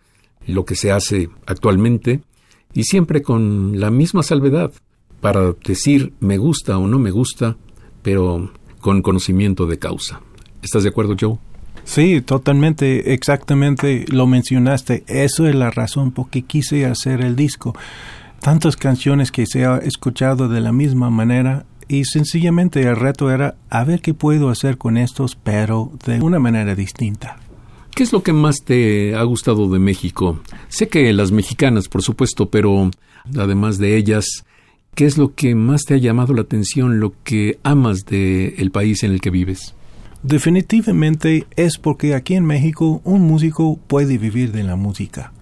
lo 0.47 0.64
que 0.64 0.74
se 0.74 0.93
hace 0.93 1.28
actualmente 1.47 2.20
y 2.74 2.85
siempre 2.85 3.23
con 3.23 3.78
la 3.81 3.90
misma 3.90 4.23
salvedad 4.23 4.73
para 5.20 5.52
decir 5.64 6.14
me 6.20 6.39
gusta 6.39 6.78
o 6.78 6.86
no 6.86 6.98
me 6.98 7.10
gusta, 7.10 7.56
pero 8.02 8.51
con 8.81 9.02
conocimiento 9.02 9.66
de 9.66 9.78
causa. 9.78 10.20
¿Estás 10.62 10.82
de 10.82 10.89
acuerdo, 10.90 11.16
Joe? 11.19 11.39
Sí, 11.85 12.20
totalmente, 12.20 13.12
exactamente 13.12 14.05
lo 14.09 14.27
mencionaste. 14.27 15.05
Eso 15.06 15.47
es 15.47 15.55
la 15.55 15.70
razón 15.70 16.12
por 16.12 16.31
qué 16.31 16.43
quise 16.43 16.86
hacer 16.86 17.20
el 17.20 17.36
disco. 17.36 17.74
Tantas 18.40 18.77
canciones 18.77 19.31
que 19.31 19.47
se 19.47 19.64
ha 19.64 19.78
escuchado 19.78 20.48
de 20.48 20.60
la 20.60 20.73
misma 20.73 21.10
manera 21.10 21.66
y 21.89 22.05
sencillamente 22.05 22.82
el 22.82 22.97
reto 22.97 23.31
era 23.31 23.56
a 23.70 23.85
ver 23.85 24.01
qué 24.01 24.14
puedo 24.14 24.48
hacer 24.48 24.78
con 24.78 24.97
estos, 24.97 25.36
pero 25.36 25.93
de 26.06 26.20
una 26.20 26.39
manera 26.39 26.74
distinta. 26.74 27.36
¿Qué 27.94 28.02
es 28.05 28.12
lo 28.12 28.23
que 28.23 28.32
más 28.32 28.56
te 28.64 29.14
ha 29.14 29.23
gustado 29.24 29.69
de 29.69 29.78
México? 29.78 30.40
Sé 30.69 30.89
que 30.89 31.12
las 31.12 31.31
mexicanas, 31.31 31.89
por 31.89 32.02
supuesto, 32.02 32.48
pero 32.48 32.90
además 33.36 33.77
de 33.77 33.98
ellas, 33.98 34.24
¿qué 34.94 35.05
es 35.05 35.19
lo 35.19 35.35
que 35.35 35.55
más 35.55 35.82
te 35.82 35.94
ha 35.94 35.98
llamado 35.98 36.32
la 36.32 36.40
atención, 36.40 37.01
lo 37.01 37.12
que 37.23 37.59
amas 37.62 38.06
del 38.06 38.55
el 38.56 38.70
país 38.70 39.02
en 39.02 39.12
el 39.12 39.20
que 39.20 39.28
vives? 39.28 39.74
Definitivamente 40.23 41.47
es 41.55 41.77
porque 41.77 42.14
aquí 42.14 42.35
en 42.35 42.47
México 42.47 43.02
un 43.05 43.23
músico 43.23 43.78
puede 43.89 44.16
vivir 44.16 44.52
de 44.52 44.62
la 44.62 44.77
música. 44.77 45.35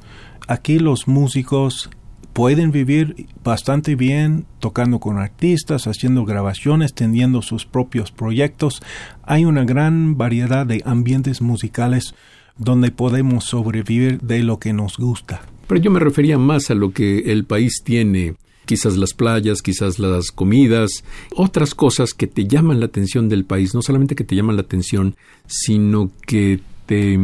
Aquí 0.48 0.81
los 0.81 1.06
músicos 1.06 1.89
pueden 2.32 2.72
vivir 2.72 3.28
bastante 3.44 3.94
bien 3.94 4.47
tocando 4.59 4.98
con 4.98 5.18
artistas, 5.18 5.86
haciendo 5.86 6.24
grabaciones, 6.24 6.94
teniendo 6.94 7.43
sus 7.43 7.64
propios 7.66 8.10
proyectos. 8.10 8.82
Hay 9.22 9.44
una 9.44 9.64
gran 9.64 10.16
variedad 10.16 10.66
de 10.66 10.82
ambientes 10.85 11.43
musicales 11.43 12.14
donde 12.56 12.90
podemos 12.90 13.44
sobrevivir 13.44 14.20
de 14.20 14.43
lo 14.43 14.59
que 14.59 14.72
nos 14.72 14.97
gusta. 14.97 15.43
Pero 15.66 15.81
yo 15.81 15.90
me 15.90 16.01
refería 16.01 16.39
más 16.39 16.70
a 16.70 16.74
lo 16.74 16.93
que 16.93 17.32
el 17.32 17.44
país 17.44 17.82
tiene 17.85 18.35
quizás 18.66 18.97
las 18.97 19.14
playas, 19.14 19.62
quizás 19.62 19.98
las 19.98 20.31
comidas, 20.31 21.05
otras 21.35 21.74
cosas 21.74 22.14
que 22.14 22.27
te 22.27 22.47
llaman 22.47 22.78
la 22.78 22.86
atención 22.86 23.28
del 23.28 23.44
país, 23.44 23.74
no 23.74 23.82
solamente 23.82 24.14
que 24.14 24.24
te 24.24 24.36
llaman 24.36 24.56
la 24.56 24.62
atención, 24.62 25.16
sino 25.47 26.10
que 26.27 26.60
te 26.86 27.16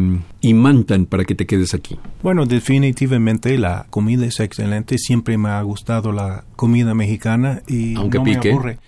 imantan 0.43 1.07
para 1.07 1.25
que 1.25 1.35
te 1.35 1.45
quedes 1.45 1.75
aquí? 1.75 1.99
Bueno, 2.23 2.47
definitivamente 2.47 3.59
la 3.59 3.87
comida 3.91 4.25
es 4.25 4.39
excelente. 4.39 4.97
Siempre 4.97 5.39
me 5.39 5.49
ha 5.49 5.61
gustado 5.63 6.13
la 6.13 6.45
comida 6.55 6.95
mexicana 6.95 7.63
y 7.67 7.97
Aunque 7.97 8.19
no 8.19 8.25
pique. 8.25 8.49
me 8.49 8.55
aburre. 8.55 8.79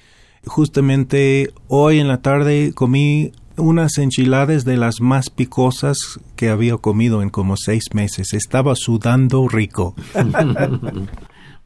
Justamente 0.47 1.51
hoy 1.66 1.98
en 1.98 2.06
la 2.06 2.23
tarde 2.23 2.70
comí 2.77 3.32
unas 3.59 3.98
enchiladas 3.98 4.64
de 4.64 4.76
las 4.76 5.01
más 5.01 5.30
picosas 5.30 5.98
que 6.36 6.48
había 6.48 6.76
comido 6.76 7.22
en 7.22 7.30
como 7.30 7.56
seis 7.56 7.85
meses. 7.93 8.32
Estaba 8.32 8.74
sudando 8.74 9.48
rico. 9.48 9.94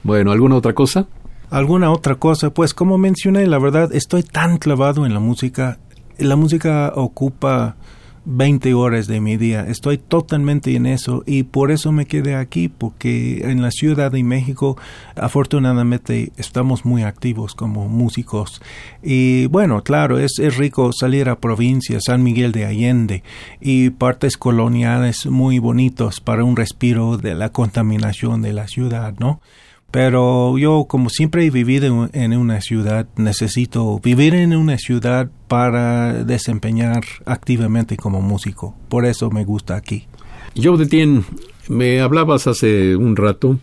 Bueno, 0.05 0.33
¿alguna 0.33 0.57
otra 0.57 0.73
cosa? 0.73 1.07
¿Alguna 1.49 1.93
otra 1.93 2.17
cosa? 2.17 2.51
Pues 2.53 2.75
como 2.75 2.99
mencioné, 2.99 3.47
la 3.47 3.61
verdad, 3.61 3.95
estoy 3.95 4.25
tan 4.25 4.59
clavado 4.59 5.07
en 5.07 5.15
la 5.15 5.21
música. 5.21 5.79
La 6.19 6.35
música 6.35 6.93
ocupa 6.97 7.77
20 8.25 8.75
horas 8.75 9.07
de 9.07 9.21
mi 9.21 9.37
día. 9.37 9.67
Estoy 9.69 9.99
totalmente 9.99 10.75
en 10.77 10.87
eso 10.87 11.23
y 11.27 11.43
por 11.43 11.71
eso 11.71 11.93
me 11.93 12.07
quedé 12.07 12.37
aquí, 12.37 12.69
porque 12.69 13.51
en 13.51 13.63
la 13.63 13.71
Ciudad 13.71 14.13
de 14.13 14.23
México 14.23 14.77
afortunadamente 15.17 16.33
estamos 16.37 16.85
muy 16.85 17.03
activos 17.03 17.55
como 17.55 17.89
músicos. 17.89 18.63
Y 19.03 19.47
bueno, 19.47 19.83
claro, 19.83 20.19
es, 20.19 20.39
es 20.39 20.57
rico 20.57 20.93
salir 20.93 21.29
a 21.29 21.41
provincia, 21.41 21.99
San 22.01 22.23
Miguel 22.23 22.53
de 22.53 22.67
Allende 22.67 23.23
y 23.61 23.91
partes 23.91 24.37
coloniales 24.37 25.27
muy 25.27 25.59
bonitos 25.59 26.21
para 26.21 26.45
un 26.45 26.57
respiro 26.57 27.17
de 27.17 27.35
la 27.35 27.51
contaminación 27.51 28.43
de 28.43 28.53
la 28.53 28.69
ciudad, 28.69 29.15
¿no? 29.19 29.41
Pero 29.93 30.57
yo, 30.57 30.87
como 30.89 31.11
siempre 31.11 31.45
he 31.45 31.51
vivido 31.51 32.09
en 32.15 32.35
una 32.35 32.63
ciudad, 32.63 33.07
necesito 33.17 34.01
vivir 34.03 34.35
en 34.35 34.57
una 34.57 34.79
ciudad 34.79 35.31
para 35.49 36.25
desempeñar 36.25 37.05
activamente 37.27 37.99
como 37.99 38.23
músico. 38.23 38.75
Por 38.89 39.05
eso 39.05 39.31
me 39.31 39.45
gusta 39.45 39.77
aquí. 39.77 40.07
Joe 40.57 40.79
Detien, 40.79 41.27
me 41.69 42.01
hablabas 42.01 42.47
hace 42.47 42.97
un 42.97 43.17
rato 43.17 43.59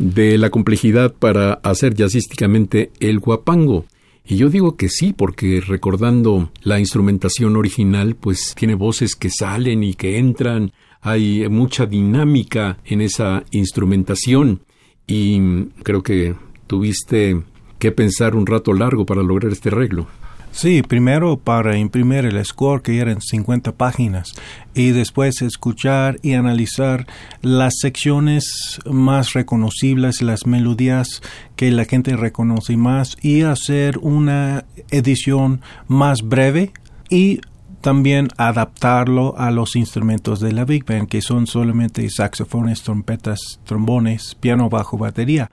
de 0.00 0.36
la 0.36 0.50
complejidad 0.50 1.14
para 1.14 1.54
hacer 1.54 1.94
jazzísticamente 1.94 2.90
el 2.98 3.20
guapango. 3.20 3.84
Y 4.26 4.36
yo 4.36 4.50
digo 4.50 4.76
que 4.76 4.88
sí, 4.88 5.12
porque 5.12 5.62
recordando 5.64 6.50
la 6.60 6.80
instrumentación 6.80 7.54
original, 7.54 8.16
pues 8.16 8.56
tiene 8.56 8.74
voces 8.74 9.14
que 9.14 9.30
salen 9.30 9.84
y 9.84 9.94
que 9.94 10.18
entran, 10.18 10.72
hay 11.00 11.48
mucha 11.48 11.86
dinámica 11.86 12.78
en 12.84 13.00
esa 13.00 13.44
instrumentación 13.52 14.62
y 15.08 15.64
creo 15.82 16.04
que 16.04 16.36
tuviste 16.68 17.40
que 17.80 17.90
pensar 17.90 18.36
un 18.36 18.46
rato 18.46 18.72
largo 18.72 19.04
para 19.04 19.22
lograr 19.22 19.50
este 19.50 19.70
arreglo. 19.70 20.06
Sí, 20.50 20.82
primero 20.82 21.36
para 21.36 21.76
imprimir 21.76 22.24
el 22.24 22.44
score 22.44 22.82
que 22.82 22.98
eran 22.98 23.20
50 23.20 23.72
páginas 23.72 24.34
y 24.74 24.90
después 24.90 25.40
escuchar 25.42 26.18
y 26.22 26.32
analizar 26.32 27.06
las 27.42 27.74
secciones 27.80 28.80
más 28.84 29.34
reconocibles, 29.34 30.22
las 30.22 30.46
melodías 30.46 31.22
que 31.54 31.70
la 31.70 31.84
gente 31.84 32.16
reconoce 32.16 32.76
más 32.76 33.16
y 33.22 33.42
hacer 33.42 33.98
una 33.98 34.64
edición 34.90 35.60
más 35.86 36.22
breve 36.22 36.72
y 37.08 37.40
también 37.80 38.28
adaptarlo 38.36 39.36
a 39.38 39.50
los 39.50 39.76
instrumentos 39.76 40.40
de 40.40 40.52
la 40.52 40.64
Big 40.64 40.84
Band, 40.84 41.08
que 41.08 41.22
son 41.22 41.46
solamente 41.46 42.08
saxofones, 42.10 42.82
trompetas, 42.82 43.60
trombones, 43.64 44.34
piano, 44.34 44.68
bajo, 44.68 44.98
batería. 44.98 45.50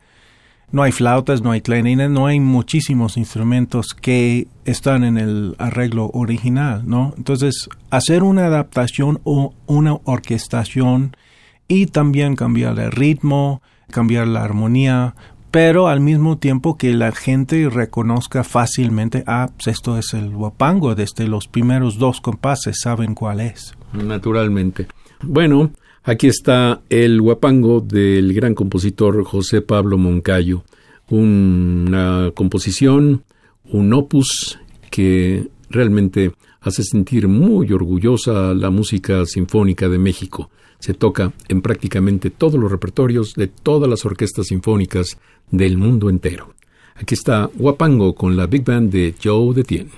No 0.71 0.81
hay 0.81 0.91
flautas, 0.91 1.41
no 1.41 1.51
hay 1.51 1.61
clarinetes, 1.61 2.09
no 2.09 2.25
hay 2.25 2.39
muchísimos 2.39 3.17
instrumentos 3.17 3.93
que 3.93 4.47
están 4.65 5.03
en 5.03 5.17
el 5.17 5.55
arreglo 5.59 6.09
original, 6.13 6.83
¿no? 6.85 7.13
Entonces, 7.17 7.69
hacer 7.91 8.23
una 8.23 8.47
adaptación 8.47 9.21
o 9.23 9.53
una 9.67 9.93
orquestación 10.03 11.15
y 11.67 11.85
también 11.85 12.35
cambiar 12.35 12.79
el 12.79 12.91
ritmo, 12.91 13.61
cambiar 13.91 14.27
la 14.27 14.43
armonía, 14.43 15.15
pero 15.55 15.87
al 15.87 16.01
mismo 16.01 16.37
tiempo 16.37 16.77
que 16.77 16.93
la 16.93 17.13
gente 17.13 17.69
reconozca 17.69 18.43
fácilmente, 18.43 19.23
ah, 19.25 19.49
pues 19.55 19.67
esto 19.67 19.97
es 19.97 20.13
el 20.13 20.31
guapango, 20.31 20.95
desde 20.95 21.29
los 21.29 21.47
primeros 21.47 21.97
dos 21.97 22.19
compases 22.19 22.81
saben 22.81 23.15
cuál 23.15 23.39
es. 23.39 23.73
Naturalmente. 23.93 24.87
Bueno, 25.23 25.71
aquí 26.03 26.27
está 26.27 26.81
el 26.89 27.21
guapango 27.21 27.79
del 27.79 28.33
gran 28.33 28.53
compositor 28.53 29.23
José 29.23 29.61
Pablo 29.61 29.97
Moncayo, 29.97 30.65
una 31.09 32.31
composición, 32.35 33.23
un 33.63 33.93
opus 33.93 34.59
que 34.91 35.47
realmente 35.69 36.33
hace 36.59 36.83
sentir 36.83 37.29
muy 37.29 37.71
orgullosa 37.71 38.53
la 38.53 38.71
música 38.71 39.25
sinfónica 39.25 39.87
de 39.87 39.99
México. 39.99 40.49
Se 40.79 40.93
toca 40.93 41.33
en 41.47 41.61
prácticamente 41.61 42.29
todos 42.29 42.59
los 42.59 42.71
repertorios 42.71 43.33
de 43.35 43.47
todas 43.47 43.89
las 43.89 44.05
orquestas 44.05 44.47
sinfónicas 44.47 45.17
del 45.51 45.77
mundo 45.77 46.09
entero. 46.09 46.53
Aquí 46.95 47.13
está 47.13 47.49
Guapango 47.55 48.15
con 48.15 48.37
la 48.37 48.47
Big 48.47 48.63
Band 48.63 48.91
de 48.91 49.15
Joe 49.21 49.53
Detien. 49.53 49.89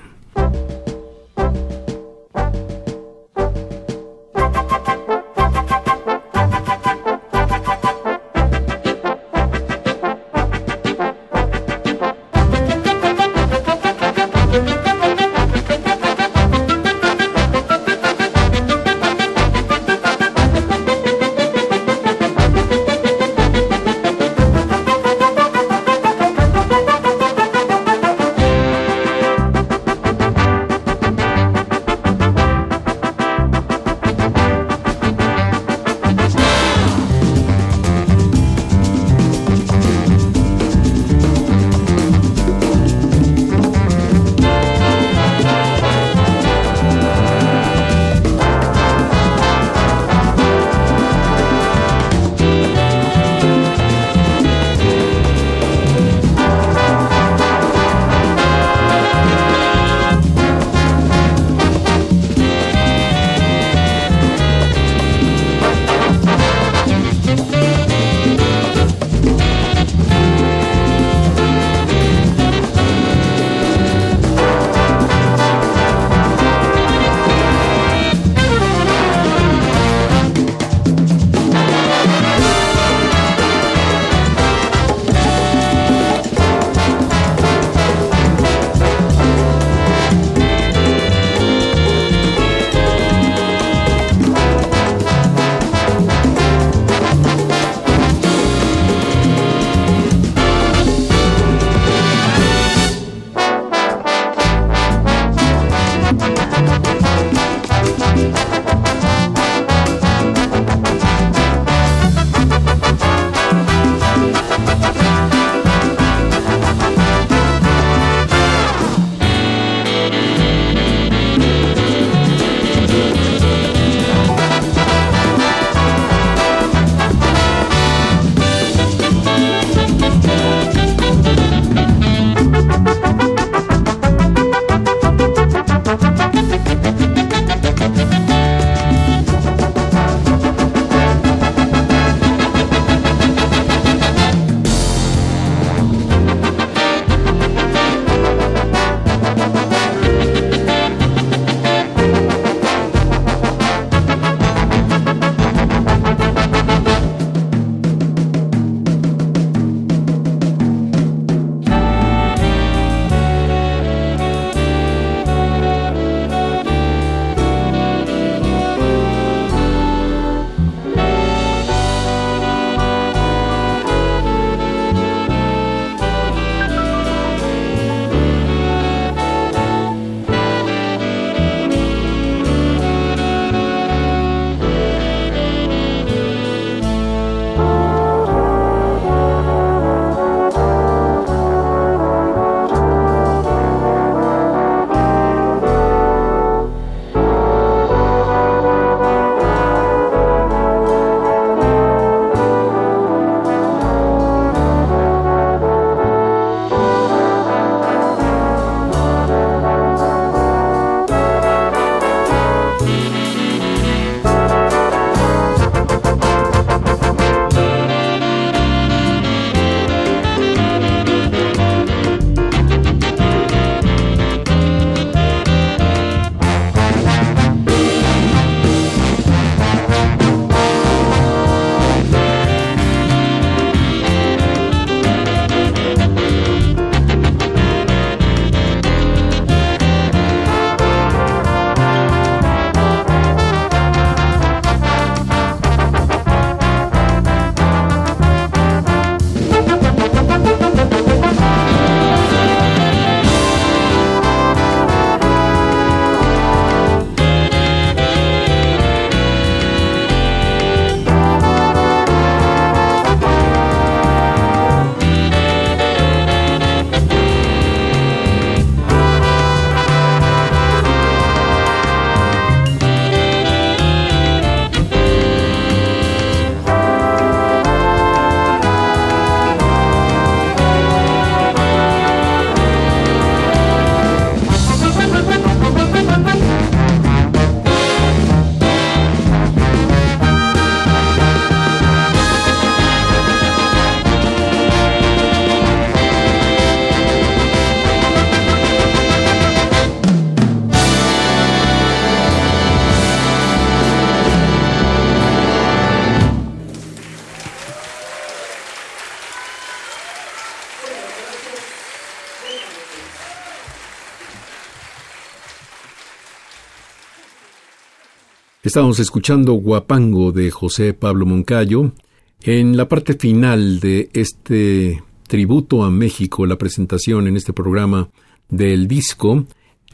Estábamos 318.67 318.99
escuchando 318.99 319.53
Guapango 319.53 320.33
de 320.33 320.51
José 320.51 320.93
Pablo 320.93 321.25
Moncayo. 321.25 321.93
En 322.41 322.75
la 322.75 322.89
parte 322.89 323.13
final 323.13 323.79
de 323.79 324.09
este 324.11 325.01
tributo 325.25 325.85
a 325.85 325.89
México, 325.89 326.45
la 326.45 326.57
presentación 326.57 327.27
en 327.27 327.37
este 327.37 327.53
programa 327.53 328.09
del 328.49 328.89
disco, 328.89 329.45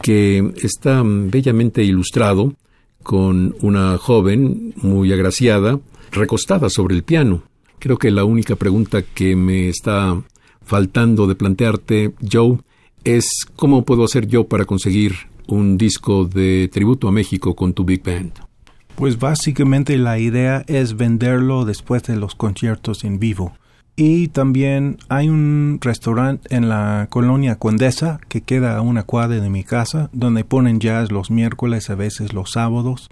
que 0.01 0.53
está 0.55 1.03
bellamente 1.05 1.83
ilustrado 1.83 2.55
con 3.03 3.55
una 3.61 3.99
joven 3.99 4.73
muy 4.77 5.13
agraciada, 5.13 5.79
recostada 6.11 6.67
sobre 6.71 6.95
el 6.95 7.03
piano. 7.03 7.43
Creo 7.77 7.99
que 7.99 8.09
la 8.09 8.25
única 8.25 8.55
pregunta 8.55 9.03
que 9.03 9.35
me 9.35 9.69
está 9.69 10.19
faltando 10.65 11.27
de 11.27 11.35
plantearte, 11.35 12.15
Joe, 12.27 12.57
es 13.03 13.45
cómo 13.55 13.85
puedo 13.85 14.03
hacer 14.03 14.25
yo 14.25 14.45
para 14.45 14.65
conseguir 14.65 15.13
un 15.45 15.77
disco 15.77 16.25
de 16.25 16.71
tributo 16.73 17.07
a 17.07 17.11
México 17.11 17.55
con 17.55 17.73
tu 17.73 17.85
Big 17.85 18.03
Band. 18.03 18.52
Pues 18.95 19.19
básicamente 19.19 19.97
la 19.97 20.19
idea 20.19 20.63
es 20.67 20.95
venderlo 20.95 21.65
después 21.65 22.03
de 22.03 22.15
los 22.15 22.35
conciertos 22.35 23.03
en 23.03 23.19
vivo. 23.19 23.53
Y 23.95 24.29
también 24.29 24.97
hay 25.07 25.29
un 25.29 25.77
restaurante 25.79 26.55
en 26.55 26.67
la 26.67 27.07
colonia 27.11 27.57
Condesa 27.57 28.19
que 28.27 28.41
queda 28.41 28.75
a 28.75 28.81
una 28.81 29.03
cuadra 29.03 29.39
de 29.39 29.49
mi 29.49 29.63
casa 29.63 30.09
donde 30.13 30.43
ponen 30.43 30.79
jazz 30.79 31.11
los 31.11 31.29
miércoles, 31.29 31.89
a 31.91 31.95
veces 31.95 32.33
los 32.33 32.51
sábados. 32.51 33.09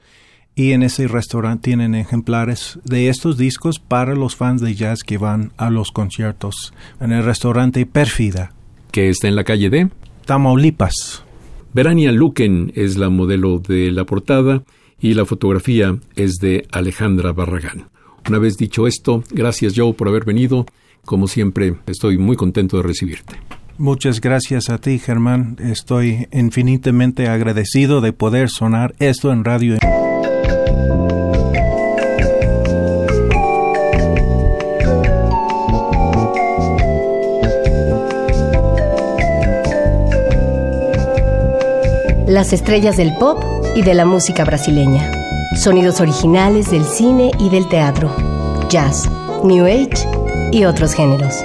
Y 0.56 0.72
en 0.72 0.82
ese 0.84 1.08
restaurante 1.08 1.70
tienen 1.70 1.94
ejemplares 1.94 2.80
de 2.84 3.10
estos 3.10 3.38
discos 3.38 3.80
para 3.80 4.16
los 4.16 4.36
fans 4.36 4.62
de 4.62 4.74
jazz 4.74 5.03
que 5.03 5.18
van 5.18 5.52
a 5.58 5.70
los 5.70 5.91
conciertos 5.91 6.74
en 6.99 7.12
el 7.12 7.24
restaurante 7.24 7.86
Pérfida. 7.86 8.52
Que 8.91 9.10
está 9.10 9.28
en 9.28 9.36
la 9.36 9.44
calle 9.44 9.70
de 9.70 9.90
Tamaulipas. 10.26 11.24
Verania 11.74 12.12
Luken 12.12 12.74
es 12.76 12.98
la 12.98 13.10
modelo 13.10 13.60
de 13.60 13.91
la 13.91 14.03
portada 14.06 14.64
y 15.02 15.15
la 15.15 15.26
fotografía 15.26 15.98
es 16.15 16.36
de 16.36 16.68
Alejandra 16.72 17.34
Barragán. 17.34 17.90
Una 18.30 18.38
vez 18.38 18.56
dicho 18.57 18.86
esto, 18.88 19.23
gracias 19.32 19.73
Joe 19.76 19.94
por 19.94 20.07
haber 20.07 20.26
venido. 20.26 20.65
Como 21.06 21.28
siempre, 21.28 21.76
estoy 21.88 22.19
muy 22.19 22.36
contento 22.36 22.78
de 22.78 22.84
recibirte. 22.84 23.36
Muchas 23.80 24.22
gracias 24.22 24.69
a 24.69 24.78
ti, 24.78 24.99
Germán. 24.99 25.57
Estoy 25.60 26.28
infinitamente 26.32 27.28
agradecido 27.28 27.99
de 27.99 28.14
poder 28.14 28.49
sonar 28.49 28.94
esto 28.99 29.32
en 29.32 29.44
radio. 29.44 29.78
Las 42.28 42.53
estrellas 42.53 42.98
del 42.98 43.11
pop 43.19 43.51
y 43.76 43.81
de 43.81 43.93
la 43.93 44.06
música 44.06 44.43
brasileña. 44.43 45.11
Sonidos 45.56 45.99
originales 46.02 46.72
del 46.72 46.85
cine 46.85 47.31
y 47.39 47.49
del 47.49 47.68
teatro. 47.68 48.10
Jazz, 48.69 49.10
New 49.43 49.65
Age 49.65 50.07
y 50.52 50.65
otros 50.65 50.93
géneros. 50.93 51.35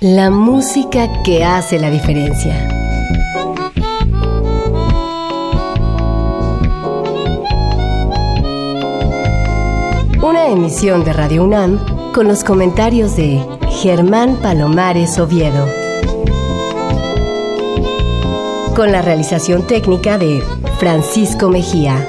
La 0.00 0.30
música 0.30 1.22
que 1.22 1.44
hace 1.44 1.78
la 1.78 1.90
diferencia. 1.90 2.69
Emisión 10.50 11.04
de 11.04 11.12
Radio 11.12 11.44
UNAM 11.44 11.78
con 12.12 12.26
los 12.26 12.42
comentarios 12.42 13.14
de 13.16 13.46
Germán 13.82 14.36
Palomares 14.36 15.18
Oviedo. 15.18 15.66
Con 18.74 18.90
la 18.90 19.02
realización 19.02 19.66
técnica 19.66 20.16
de 20.18 20.42
Francisco 20.78 21.48
Mejía. 21.48 22.04